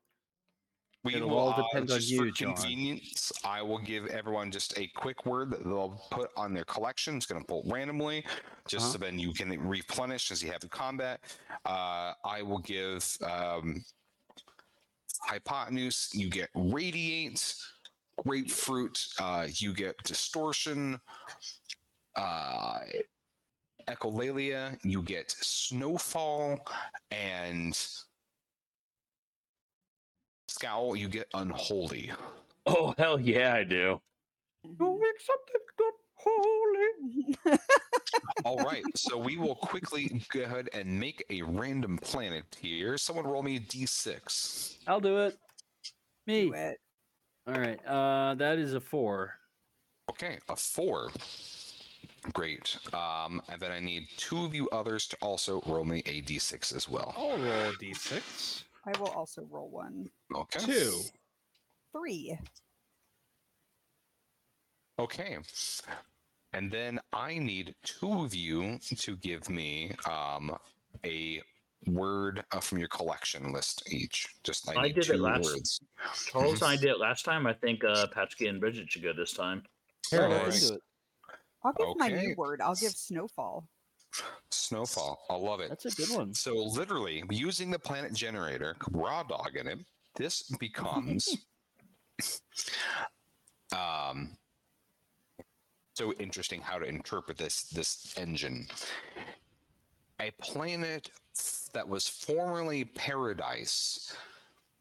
[1.04, 2.54] we It'll will, all uh, depend on just you, for John.
[2.54, 7.16] convenience, I will give everyone just a quick word that they'll put on their collection.
[7.16, 8.24] It's going to pull randomly,
[8.68, 8.92] just Uh-huh.
[8.92, 11.20] so then you can replenish as you have in combat.
[11.66, 13.84] Uh, I will give um,
[15.22, 16.10] hypotenuse.
[16.12, 17.54] You get radiate.
[18.26, 18.98] Grapefruit.
[19.18, 21.00] Uh, you get distortion.
[22.16, 22.80] Uh,
[23.88, 24.78] echolalia.
[24.82, 26.66] You get snowfall
[27.10, 27.76] and
[30.48, 30.96] scowl.
[30.96, 32.12] You get unholy.
[32.66, 34.00] Oh hell yeah, I do.
[34.66, 34.98] Mhm.
[36.14, 37.36] holy.
[38.44, 42.96] All right, so we will quickly go ahead and make a random planet here.
[42.98, 44.76] Someone roll me a d6.
[44.86, 45.36] I'll do it.
[46.26, 46.46] Me.
[46.46, 46.78] Do it.
[47.46, 47.84] All right.
[47.84, 49.34] Uh, that is a four.
[50.10, 51.10] Okay, a four.
[52.32, 52.76] Great.
[52.92, 56.74] Um, and then I need two of you others to also roll me a d6
[56.74, 57.12] as well.
[57.16, 58.62] I'll roll a d6.
[58.86, 60.08] I will also roll one.
[60.34, 60.60] Okay.
[60.60, 61.00] Two.
[61.96, 62.38] Three.
[64.98, 65.38] Okay.
[66.52, 70.56] And then I need two of you to give me um,
[71.04, 71.42] a
[71.86, 74.28] word uh, from your collection list each.
[74.44, 75.80] Just I, I need did it two last- words.
[76.30, 77.46] Charles and I did it last time.
[77.46, 79.62] I think uh, Patchkey and Bridget should go this time.
[80.10, 80.44] Here, Alright.
[80.44, 80.80] let's do it.
[81.64, 82.60] I'll give my new word.
[82.60, 83.66] I'll give snowfall.
[84.50, 85.24] Snowfall.
[85.30, 85.68] I love it.
[85.70, 86.34] That's a good one.
[86.34, 89.78] So literally, using the planet generator, raw dog in it,
[90.16, 91.38] this becomes
[93.76, 94.36] um
[95.94, 98.66] so interesting how to interpret this this engine.
[100.20, 101.10] a planet
[101.72, 104.14] that was formerly paradise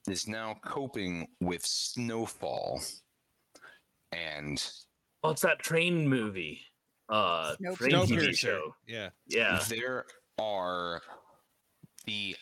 [0.09, 2.81] is now coping with snowfall
[4.11, 4.71] and
[5.23, 6.61] Oh, it's that train movie.
[7.11, 7.75] Uh, Snowpiercer.
[7.77, 8.37] train TV Snowpiercer.
[8.37, 8.75] show.
[8.87, 9.09] Yeah.
[9.27, 9.59] Yeah.
[9.69, 10.05] there
[10.39, 11.01] are
[12.05, 12.35] the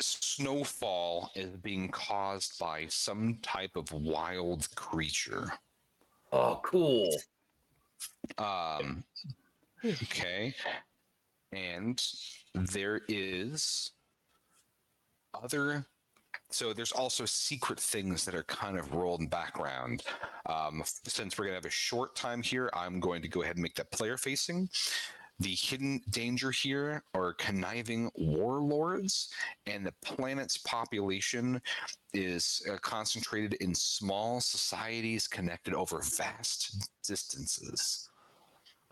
[0.00, 5.52] snowfall is being caused by some type of wild creature
[6.32, 7.10] Oh, cool.
[8.38, 9.04] um
[9.84, 10.54] okay
[11.52, 12.02] and
[12.54, 13.90] there is
[15.34, 15.84] other
[16.54, 20.02] so there's also secret things that are kind of rolled in background.
[20.46, 23.56] Um, since we're going to have a short time here i'm going to go ahead
[23.56, 24.68] and make that player facing.
[25.40, 29.30] The hidden danger here are conniving warlords
[29.66, 31.60] and the planet's population
[32.14, 38.08] is uh, concentrated in small societies connected over vast distances.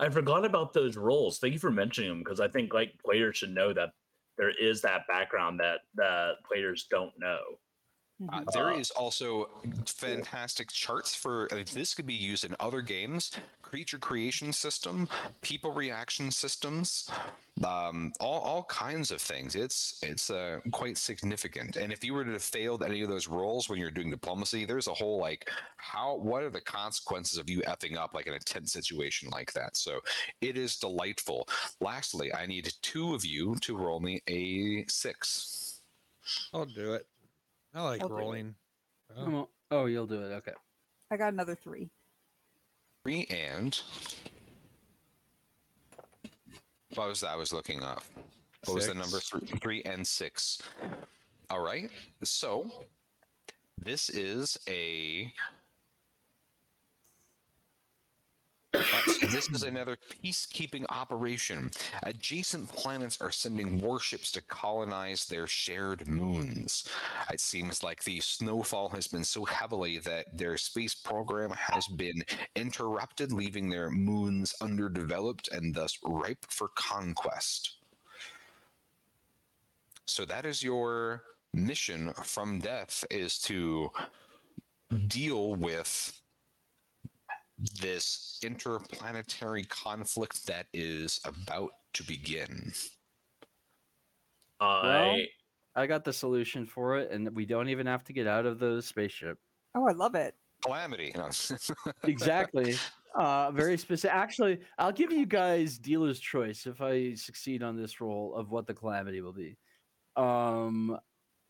[0.00, 1.38] I forgot about those roles.
[1.38, 3.90] Thank you for mentioning them because I think like players should know that
[4.38, 7.40] there is that background that the players don't know.
[8.28, 8.52] Uh, Mhm.
[8.52, 9.46] there Uh, is also
[9.86, 13.30] fantastic charts for uh, this could be used in other games
[13.70, 15.08] creature creation system
[15.42, 17.08] people reaction systems
[17.64, 22.24] um, all, all kinds of things it's it's uh, quite significant and if you were
[22.24, 25.48] to have failed any of those roles when you're doing diplomacy there's a whole like
[25.76, 29.52] how what are the consequences of you effing up like in a tense situation like
[29.52, 30.00] that so
[30.40, 31.46] it is delightful
[31.80, 35.80] lastly i need two of you to roll me a six
[36.52, 37.06] I'll do it.
[37.74, 38.54] I like I'll rolling.
[39.16, 40.32] Oh, Oh, you'll do it.
[40.34, 40.52] Okay.
[41.12, 41.90] I got another three.
[43.02, 43.80] Three and
[46.94, 48.02] what was that I was looking up?
[48.66, 49.20] What was the number?
[49.20, 50.60] Three, three and six.
[51.48, 51.90] All right.
[52.22, 52.70] So
[53.82, 55.24] this is a.
[55.24, 55.30] Uh, so
[58.72, 61.70] this is another peacekeeping operation.
[62.04, 66.88] Adjacent planets are sending warships to colonize their shared moons.
[67.32, 72.22] It seems like the snowfall has been so heavily that their space program has been
[72.54, 77.76] interrupted, leaving their moons underdeveloped and thus ripe for conquest.
[80.06, 81.22] So that is your
[81.54, 83.90] mission from death is to
[85.06, 86.19] deal with
[87.80, 92.72] this interplanetary conflict that is about to begin.
[94.60, 95.26] I
[95.74, 98.58] I got the solution for it, and we don't even have to get out of
[98.58, 99.38] the spaceship.
[99.74, 100.34] Oh, I love it.
[100.62, 101.12] Calamity.
[101.16, 101.30] No.
[102.04, 102.74] Exactly.
[103.14, 104.14] uh, very specific.
[104.14, 108.66] Actually, I'll give you guys dealer's choice if I succeed on this roll of what
[108.66, 109.56] the calamity will be.
[110.16, 110.98] Um,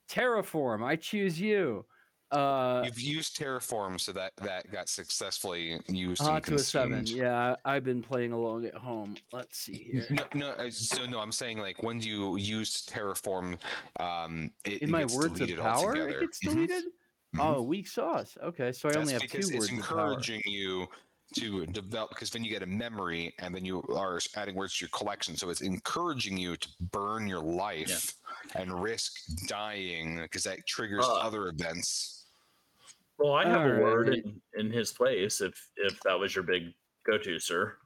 [0.08, 0.84] terraform.
[0.84, 1.84] I choose you.
[2.30, 6.22] Uh, You've used Terraform, so that that got successfully used.
[6.22, 7.04] uh, to a seven.
[7.06, 9.16] Yeah, I've been playing along at home.
[9.32, 10.06] Let's see here.
[10.10, 10.50] No, no.
[10.50, 13.58] uh, So no, I'm saying like when you use Terraform,
[13.98, 16.08] um, it, In it my gets words of power, altogether.
[16.08, 16.84] it gets Mhm, deleted.
[17.34, 17.40] mhm.
[17.40, 18.38] Oh, weak sauce.
[18.42, 20.10] Okay, so I only That's have two because words it's of power.
[20.10, 20.86] encouraging you
[21.34, 24.84] to develop because then you get a memory and then you are adding words to
[24.84, 28.14] your collection so it's encouraging you to burn your life
[28.56, 29.12] and risk
[29.46, 32.19] dying because that triggers Uh, other events
[33.20, 34.24] well, I have a word Alright.
[34.24, 36.72] in, in his place if if that was your big
[37.06, 37.76] go-to, sir.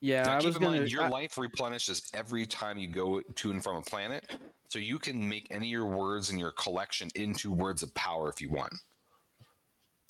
[0.00, 0.76] Yeah, now I keep was in gonna.
[0.78, 4.36] mind your I- life replenishes every time you go to and from a planet
[4.68, 8.28] so you can make any of your words in your collection into words of power
[8.28, 8.72] if you want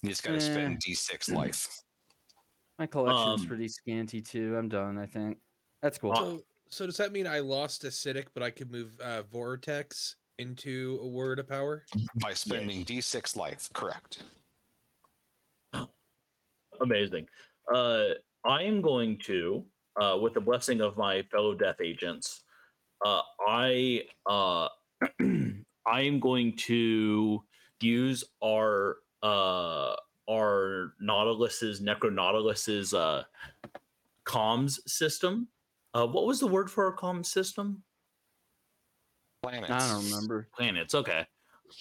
[0.03, 0.41] you just gotta Eh.
[0.41, 1.69] spend d6 life
[2.79, 4.57] my collection's um, pretty scanty too.
[4.57, 4.99] I'm done.
[4.99, 5.39] I think
[5.83, 6.13] that's cool.
[6.13, 6.41] Uh, So,
[6.71, 11.09] so does that mean I lost acidic, but I could move uh, vortex into a
[11.09, 11.85] word of power?
[12.23, 14.23] by spending d6 life correct
[16.81, 17.27] Amazing.
[17.73, 18.15] Uh,
[18.45, 19.65] I am going to,
[20.01, 22.43] uh, with the blessing of my fellow death agents,
[23.05, 24.69] uh, I uh,
[25.87, 27.43] I am going to
[27.81, 29.95] use our uh,
[30.29, 33.25] our Nautilus's Necronautilus's uh,
[34.25, 35.49] comms system.
[35.95, 37.83] Uh, what was the word for our comms system?
[39.43, 40.49] planets I don't remember.
[40.57, 40.95] planets.
[40.95, 41.27] Okay.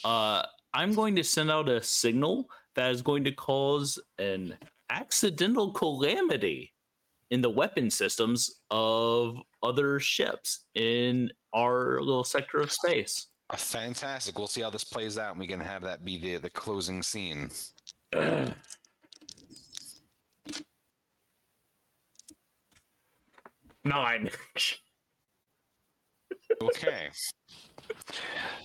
[0.03, 0.43] Uh,
[0.73, 4.55] I'm going to send out a signal that is going to cause an
[4.89, 6.73] accidental calamity
[7.31, 13.27] in the weapon systems of other ships in our little sector of space.
[13.55, 14.37] Fantastic.
[14.37, 17.01] We'll see how this plays out, and we can have that be the, the closing
[17.01, 17.49] scene.
[23.83, 24.29] Nine.
[26.61, 27.09] Okay.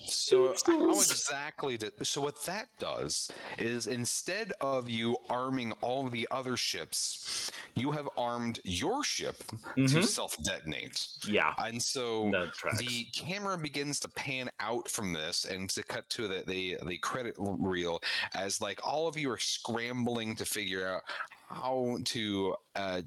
[0.04, 6.26] So how exactly did so what that does is instead of you arming all the
[6.30, 9.42] other ships, you have armed your ship
[9.86, 10.02] to Mhm.
[10.02, 11.06] self-detonate.
[11.22, 12.38] Yeah, And so
[12.70, 16.98] the camera begins to pan out from this and to cut to the, the the
[16.98, 18.00] credit reel
[18.34, 21.02] as like all of you are scrambling to figure out
[21.48, 23.02] how to uh,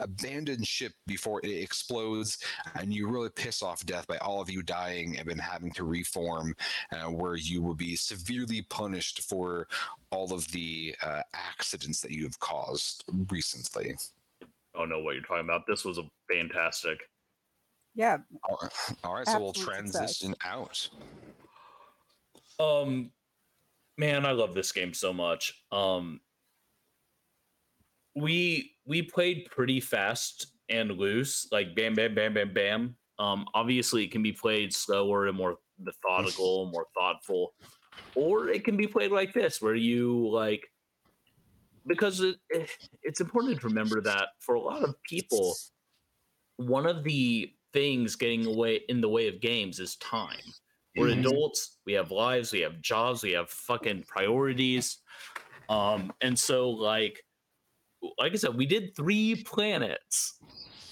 [0.00, 2.38] abandon ship before it explodes
[2.74, 5.84] and you really piss off death by all of you dying and then having to
[5.84, 6.54] reform
[6.92, 9.66] uh, where you will be severely punished for
[10.10, 13.94] all of the uh, accidents that you have caused recently
[14.78, 15.66] oh no, what you're talking about.
[15.66, 16.98] This was a fantastic.
[17.94, 18.18] Yeah,
[18.48, 18.72] all right,
[19.02, 20.18] all right so we'll Absolute success.
[20.18, 20.88] transition out
[22.60, 23.10] Um,
[23.96, 25.52] man, I love this game so much.
[25.72, 26.20] Um,
[28.14, 32.98] we we played pretty fast and loose, like bam, bam, bam, bam, bam.
[33.20, 37.54] Um, obviously, it can be played slower and more methodical, more thoughtful,
[38.14, 40.68] or it can be played like this, where you like
[41.86, 42.70] because it, it,
[43.02, 45.62] it's important to remember that for a lot of people,
[46.56, 50.54] one of the things getting away in the way of games is time.
[50.96, 51.20] We're Mhm.
[51.20, 51.78] adults.
[51.86, 52.52] We have lives.
[52.52, 53.22] We have jobs.
[53.22, 54.98] We have fucking priorities.
[55.68, 57.24] Um, and so like,
[58.18, 60.38] like I said, we did three planets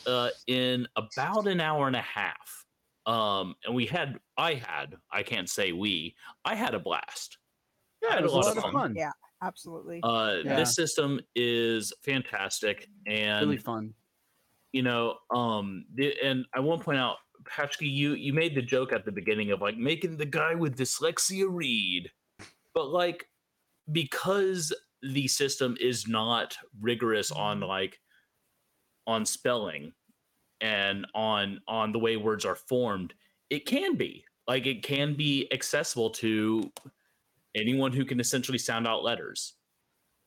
[0.06, 2.64] uh, in about an hour and a half.
[3.06, 7.38] Um, and we had, I had, I can't say we, I had a blast.
[8.02, 8.72] I Yeah, had it was a lot of fun.
[8.72, 8.94] fun.
[8.96, 9.12] Yeah.
[9.42, 10.00] absolutely.
[10.02, 10.56] Uh, Yeah.
[10.56, 13.94] This system is fantastic, and really fun.
[14.72, 17.16] you know, um, the, and I want to point out,
[17.48, 20.76] Patrick, you you made the joke at the beginning of like making the guy with
[20.76, 22.10] dyslexia read,
[22.74, 23.28] but like
[23.92, 27.98] because the system is not rigorous on like
[29.06, 29.92] on spelling
[30.60, 33.14] and on on the way words are formed,
[33.50, 36.70] it can be like it can be accessible to
[37.54, 39.54] anyone who can essentially sound out letters,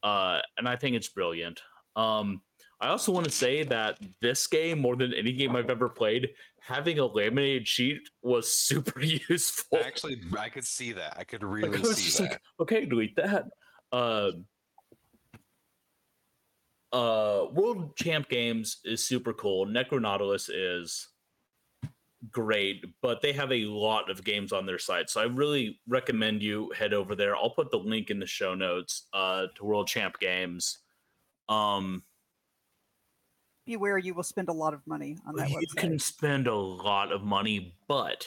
[0.03, 1.61] uh, and I think it's brilliant.
[1.95, 2.41] Um,
[2.81, 6.29] I also want to say that this game, more than any game I've ever played,
[6.61, 9.79] having a laminated sheet was super useful.
[9.83, 11.15] Actually, I could see that.
[11.17, 12.31] I could really I see just that.
[12.31, 13.45] like, okay, delete that.
[13.91, 14.45] Um,
[16.91, 19.65] uh, World Champ Games is super cool.
[19.67, 21.07] Necronautilus is
[22.31, 25.09] great, but they have a lot of games on their site.
[25.09, 27.35] So I really recommend you head over there.
[27.35, 30.79] I'll put the link in the show notes uh, to World Champ Games.
[31.47, 32.03] Um,
[33.65, 35.75] Beware, you will spend a lot of money on that you website.
[35.77, 38.25] can spend a lot of money, but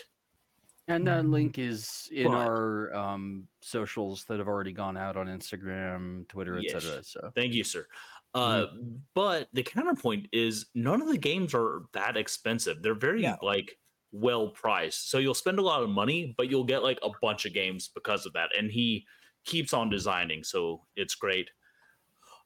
[0.89, 5.26] And that link is in But- our um, socials that have already gone out on
[5.26, 6.74] Instagram, Twitter, Yes.
[6.76, 7.02] etc.
[7.05, 7.86] So Thank you, sir.
[8.34, 8.66] Uh,
[9.14, 12.82] But the counterpoint is none of the games are that expensive.
[12.82, 13.36] They're very No.
[13.42, 13.78] like
[14.10, 15.10] well priced.
[15.10, 17.88] So you'll spend a lot of money, but you'll get like a bunch of games
[17.88, 18.56] because of that.
[18.56, 19.06] And he
[19.44, 21.50] keeps on designing, so it's great.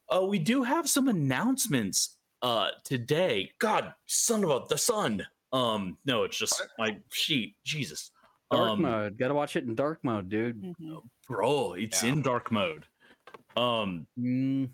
[0.09, 3.51] Uh, we do have some announcements uh today.
[3.59, 5.25] God, son of a the sun.
[5.53, 7.55] Um, no, it's just my sheet.
[7.63, 8.11] Jesus.
[8.49, 10.61] dark um, mode, gotta watch it in dark mode, dude.
[10.61, 11.01] Mhm.
[11.27, 12.11] bro, it's Yeah.
[12.13, 12.85] in dark mode.
[13.57, 14.69] Um, Mm,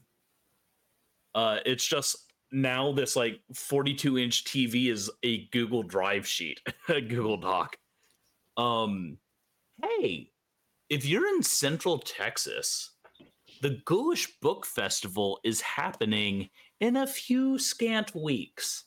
[1.35, 7.01] Uh, it's just now this like 42 inch TV is a Google Drive sheet, a
[7.01, 7.75] Google Doc.
[8.57, 9.17] Um,
[9.81, 10.29] hey,
[10.89, 12.91] if you're in Central Texas,
[13.61, 16.49] the Ghoulish Book Festival is happening
[16.79, 18.85] in a few scant weeks.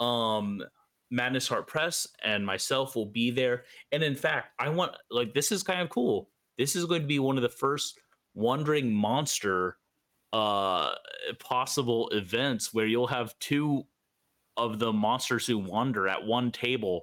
[0.00, 0.62] Um,
[1.10, 3.64] Madness Heart Press and myself will be there.
[3.92, 6.30] And in fact, I want like this is kind of cool.
[6.58, 8.00] This is going to be one of the first
[8.34, 9.76] Wandering Monster
[10.32, 10.94] uh
[11.38, 13.84] possible events where you'll have two
[14.56, 17.02] of the monsters who wander at one table.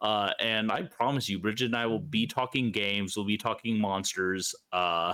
[0.00, 3.78] Uh and i promise you bridget and i will be talking games we'll be talking
[3.78, 5.12] monsters uh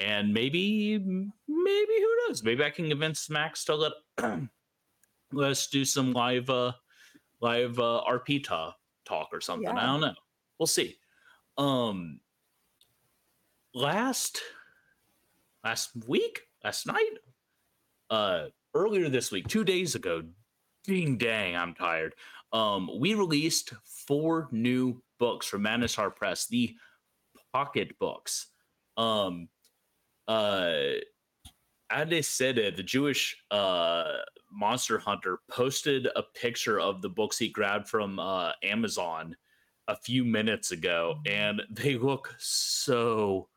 [0.00, 2.42] and maybe maybe who knows?
[2.42, 3.92] Maybe i can convince max to let
[5.32, 6.72] let's do some live uh
[7.40, 9.68] live uh rp ta- talk or something.
[9.68, 10.14] I don't know.
[10.58, 10.96] We'll see.
[11.58, 12.20] Um
[13.74, 14.40] last
[15.64, 17.10] last week last night
[18.10, 20.22] uh earlier this week two days ago
[20.84, 22.14] ding dang i'm tired.
[22.52, 26.74] Um we released four new books from madness heart press the
[27.52, 28.48] pocket books.
[28.96, 29.48] Um
[30.26, 30.72] uh
[31.92, 34.04] Adesede, the Jewish uh,
[34.50, 39.36] monster hunter, posted a picture of the books he grabbed from uh, Amazon
[39.86, 43.48] a few minutes ago, and they look so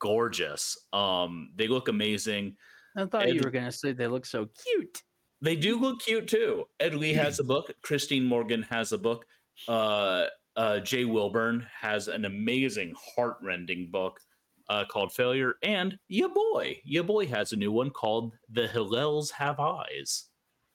[0.00, 0.76] gorgeous.
[0.92, 2.56] Um, they look amazing.
[2.96, 5.02] I thought you were gonna say they look so cute.
[5.42, 6.66] They do look cute too.
[6.80, 7.72] Ed Lee has a book.
[7.82, 9.24] Christine Morgan has a book.
[9.68, 14.18] Uh, uh, uh, Jay Wilburn has an amazing, heartrending book
[14.68, 19.30] uh, called Failure, and ya boy, ya boy has a new one called The Hillels
[19.30, 20.24] Have Eyes.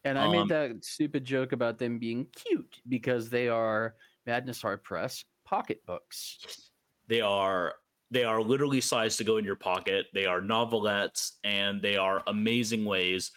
[0.06, 3.95] And I Um, made that stupid joke about them being cute because they are
[4.26, 6.69] Madness Heart Press pocketbooks.
[7.07, 7.76] They are
[8.15, 10.05] they are literally sized to go in your pocket.
[10.13, 13.31] They are novelettes, and they are amazing ways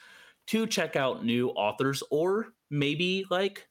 [0.47, 3.67] to check out new authors, or maybe like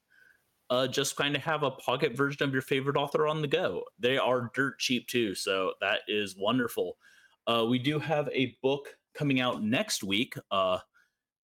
[0.70, 3.84] uh, just kind of have a pocket version of your favorite author on the go.
[3.98, 6.98] They are dirt cheap too, so that is wonderful.
[7.48, 10.80] Uh, we do have a book coming out next week uh,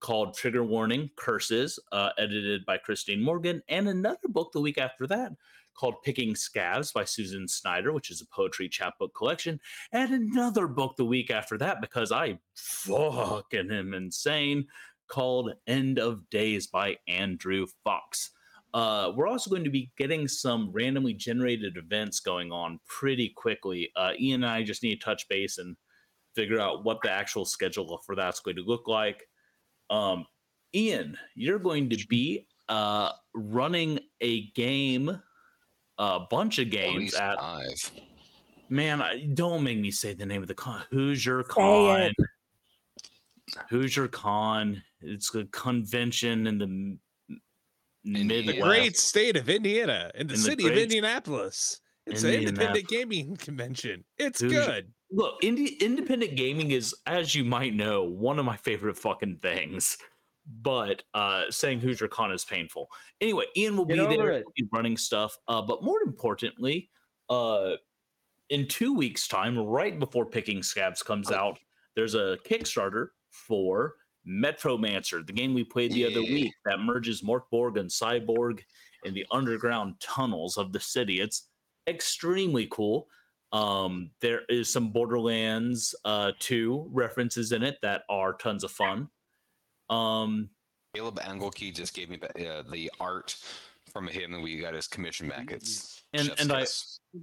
[0.02, 5.08] called Trigger Warning Curses, uh, edited by Christine Morgan, and another book the week after
[5.08, 5.32] that
[5.76, 9.60] called Picking Scabs by Susan Snyder, which is a poetry chapbook collection,
[9.92, 14.68] and another book the week after that because I fucking am insane
[15.08, 18.32] called End of Days by Andrew Fox.
[18.74, 23.92] Uh, we're also going to be getting some randomly generated events going on pretty quickly.
[23.96, 25.76] Uh, Ian and I just need to touch base and
[26.36, 29.28] figure out what the actual schedule for that's going to look like.
[29.92, 30.26] Um,
[30.74, 35.22] Ian, you're going to be uh, running a game,
[35.98, 37.38] a bunch of games least at.
[37.40, 37.92] five.
[38.70, 40.82] Man, I, don't make me say the name of the con.
[40.92, 42.02] Hoosier Say Con.
[42.02, 42.16] it.
[43.70, 44.82] Hoosier Con.
[45.02, 47.00] It's a convention in the m-
[48.06, 48.48] Indiana.
[48.48, 48.62] Midwest.
[48.62, 51.80] Great state of Indiana in the In the city of Indianapolis.
[52.06, 54.04] It's an independent gaming convention.
[54.18, 54.92] It's Who's- good.
[55.12, 59.98] Look, indie, independent gaming is, as you might know, one of my favorite fucking things.
[60.62, 62.90] But uh, saying Hoosier Con is painful.
[63.22, 64.46] Anyway, Ian will Get be there, it.
[64.72, 65.38] running stuff.
[65.48, 66.90] Uh, but more importantly,
[67.30, 67.72] uh,
[68.50, 71.58] in two weeks' time, right before Picking Scabs comes out,
[71.96, 73.96] there's a Kickstarter for
[74.28, 78.60] Metromancer, the game we played the other week that merges Mörk Borg and Cyborg
[79.06, 81.20] in the underground tunnels of the city.
[81.20, 81.50] It's
[81.88, 83.08] extremely cool.
[83.52, 89.10] Um, there is some Borderlands uh, 2 references in it that are tons of fun.
[89.94, 90.50] Um,
[90.96, 93.36] Caleb Angelkey just gave me uh, the art
[93.92, 95.52] from him, and we got his commission back.
[95.52, 96.66] It's And- chef's and I-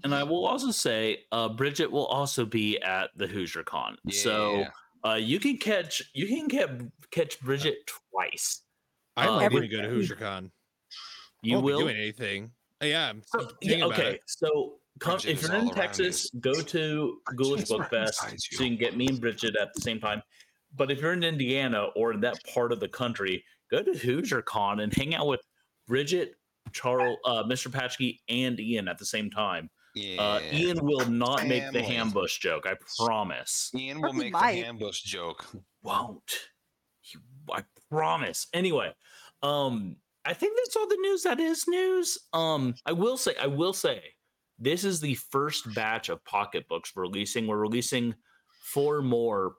[0.05, 3.97] and I will also say, uh, Bridget will also be at the Hoosier Con.
[4.11, 4.65] So
[5.05, 6.71] uh, you can catch you can get
[7.11, 7.79] catch Bridget
[8.13, 8.63] twice.
[9.17, 10.51] I Uh, might every- even go to Hoosier Con.
[11.43, 11.79] You won't will.
[11.79, 12.53] be doing anything.
[12.83, 14.21] Uh, Yeah, I'm, So- I'm yeah, about okay, it.
[14.27, 18.37] so come if you're in Texas, go to Ghoulish Book Fest so you.
[18.53, 20.23] you can get me and Bridget at the same time.
[20.77, 24.43] But if you're in Indiana or in that part of the country, go to Hoosier
[24.43, 25.41] Con and hang out with
[25.89, 26.35] Bridget,
[26.73, 27.69] Charles, uh, Mr.
[27.69, 29.69] Patchkey, and Ian at the same time.
[29.97, 30.21] Yeah.
[30.23, 31.83] Uh, Ian will not make the Family.
[31.97, 32.65] hambush joke.
[32.67, 32.75] I
[33.05, 33.71] promise.
[33.75, 34.53] Ian will He make might.
[34.63, 35.45] the ambush joke.
[35.83, 36.33] Won't.
[37.01, 37.19] He,
[37.53, 38.47] I promise.
[38.55, 38.93] Anyway,
[39.43, 42.19] um, I think that's all the news that is news.
[42.33, 44.01] Um, I will say, I will say,
[44.61, 47.49] this is the first batch of pocketbooks we're releasing.
[47.49, 48.15] We're releasing
[48.63, 49.55] four more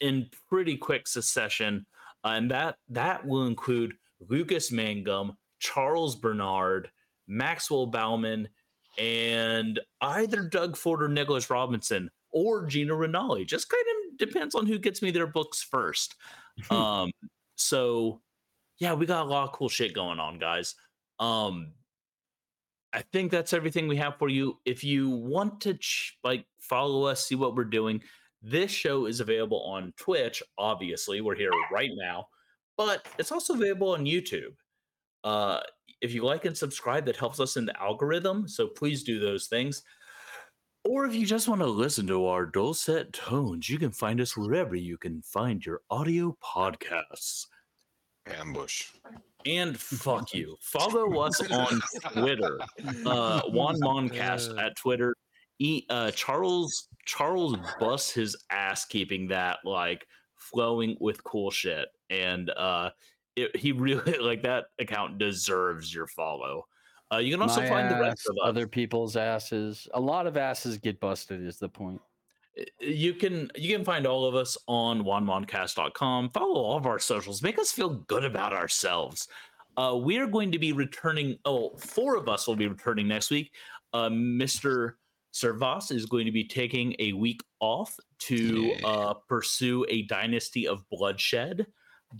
[0.00, 1.86] in pretty quick succession,
[2.24, 3.94] and that that will include
[4.28, 6.90] Lucas Mangum, Charles Bernard,
[7.26, 8.48] Maxwell Bauman,
[8.98, 13.44] and either Doug Ford or Nicholas Robinson or Gina Rinaldi.
[13.44, 16.14] Just kind of depends on who gets me their books first.
[16.70, 17.10] um,
[17.56, 18.20] so
[18.78, 20.74] yeah, we got a lot of cool shit going on, guys.
[21.18, 21.72] Um,
[22.92, 24.58] I think that's everything we have for you.
[24.64, 28.02] If you want to ch- like follow us, see what we're doing,
[28.44, 30.42] this show is available on Twitch.
[30.58, 32.26] Obviously, we're here right now,
[32.76, 34.54] but it's also available on YouTube.
[35.24, 35.60] Uh,
[36.02, 38.46] if you like and subscribe, that helps us in the algorithm.
[38.46, 39.82] So please do those things.
[40.84, 44.36] Or if you just want to listen to our dulcet tones, you can find us
[44.36, 47.46] wherever you can find your audio podcasts.
[48.26, 48.88] Ambush.
[49.46, 50.56] And fuck you.
[50.60, 51.80] Follow us on
[52.12, 52.58] Twitter.
[53.06, 55.14] Uh Juan Moncast at Twitter.
[55.58, 60.06] E, uh, Charles Charles busts his ass keeping that like
[60.36, 61.88] flowing with cool shit.
[62.10, 62.90] And uh
[63.36, 66.66] it, he really like that account deserves your follow.
[67.12, 68.42] Uh, you can also My find the rest of us.
[68.44, 69.86] other people's asses.
[69.94, 71.44] A lot of asses get busted.
[71.44, 72.00] Is the point?
[72.80, 77.42] you can you can find all of us on onemoncast.com follow all of our socials
[77.42, 79.26] make us feel good about ourselves
[79.76, 83.30] uh, we are going to be returning oh four of us will be returning next
[83.30, 83.50] week
[83.92, 84.92] uh, mr
[85.34, 88.36] servas is going to be taking a week off to
[88.80, 88.86] Yeah.
[88.86, 91.66] uh, pursue a dynasty of bloodshed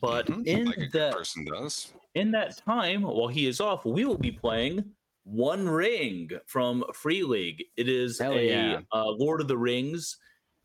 [0.01, 1.93] but Mhm, in like that person does.
[2.17, 4.85] in that time, while he is off, we will be playing
[5.23, 7.65] One Ring from Free League.
[7.77, 8.81] It is Hell a yeah.
[8.93, 10.17] uh, Lord of the Rings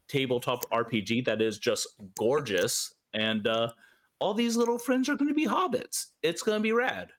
[0.07, 3.71] tabletop RPG that is just gorgeous, and uh,
[4.17, 6.07] all these little friends are going to be hobbits.
[6.23, 7.11] It's going to be rad.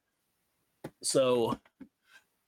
[1.03, 1.57] So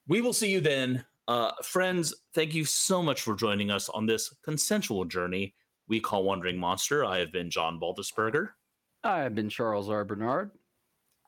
[0.09, 1.05] We will see you then.
[1.29, 5.55] Uh, friends, thank you so much for joining us on this consensual journey
[5.89, 7.05] we call Wandering Monster.
[7.05, 8.51] I have been John Baldisberger.
[9.05, 10.05] I have been Charles R.
[10.05, 10.51] Bernard.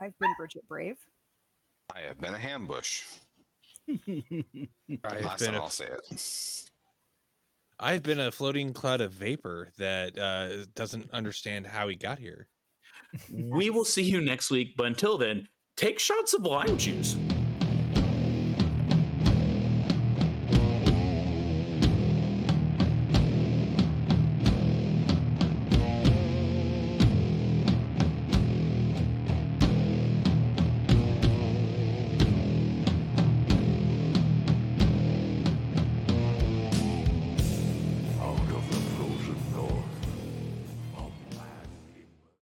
[0.01, 0.97] I've been Bridget Brave.
[1.95, 3.03] I have been a hambush.
[3.91, 6.71] I've Last been time a I'll say it.
[7.79, 12.49] I've been a floating cloud of vapor that uh, doesn't understand how he got here.
[13.31, 17.17] We will see you next week, but until then, take shots of lime juice.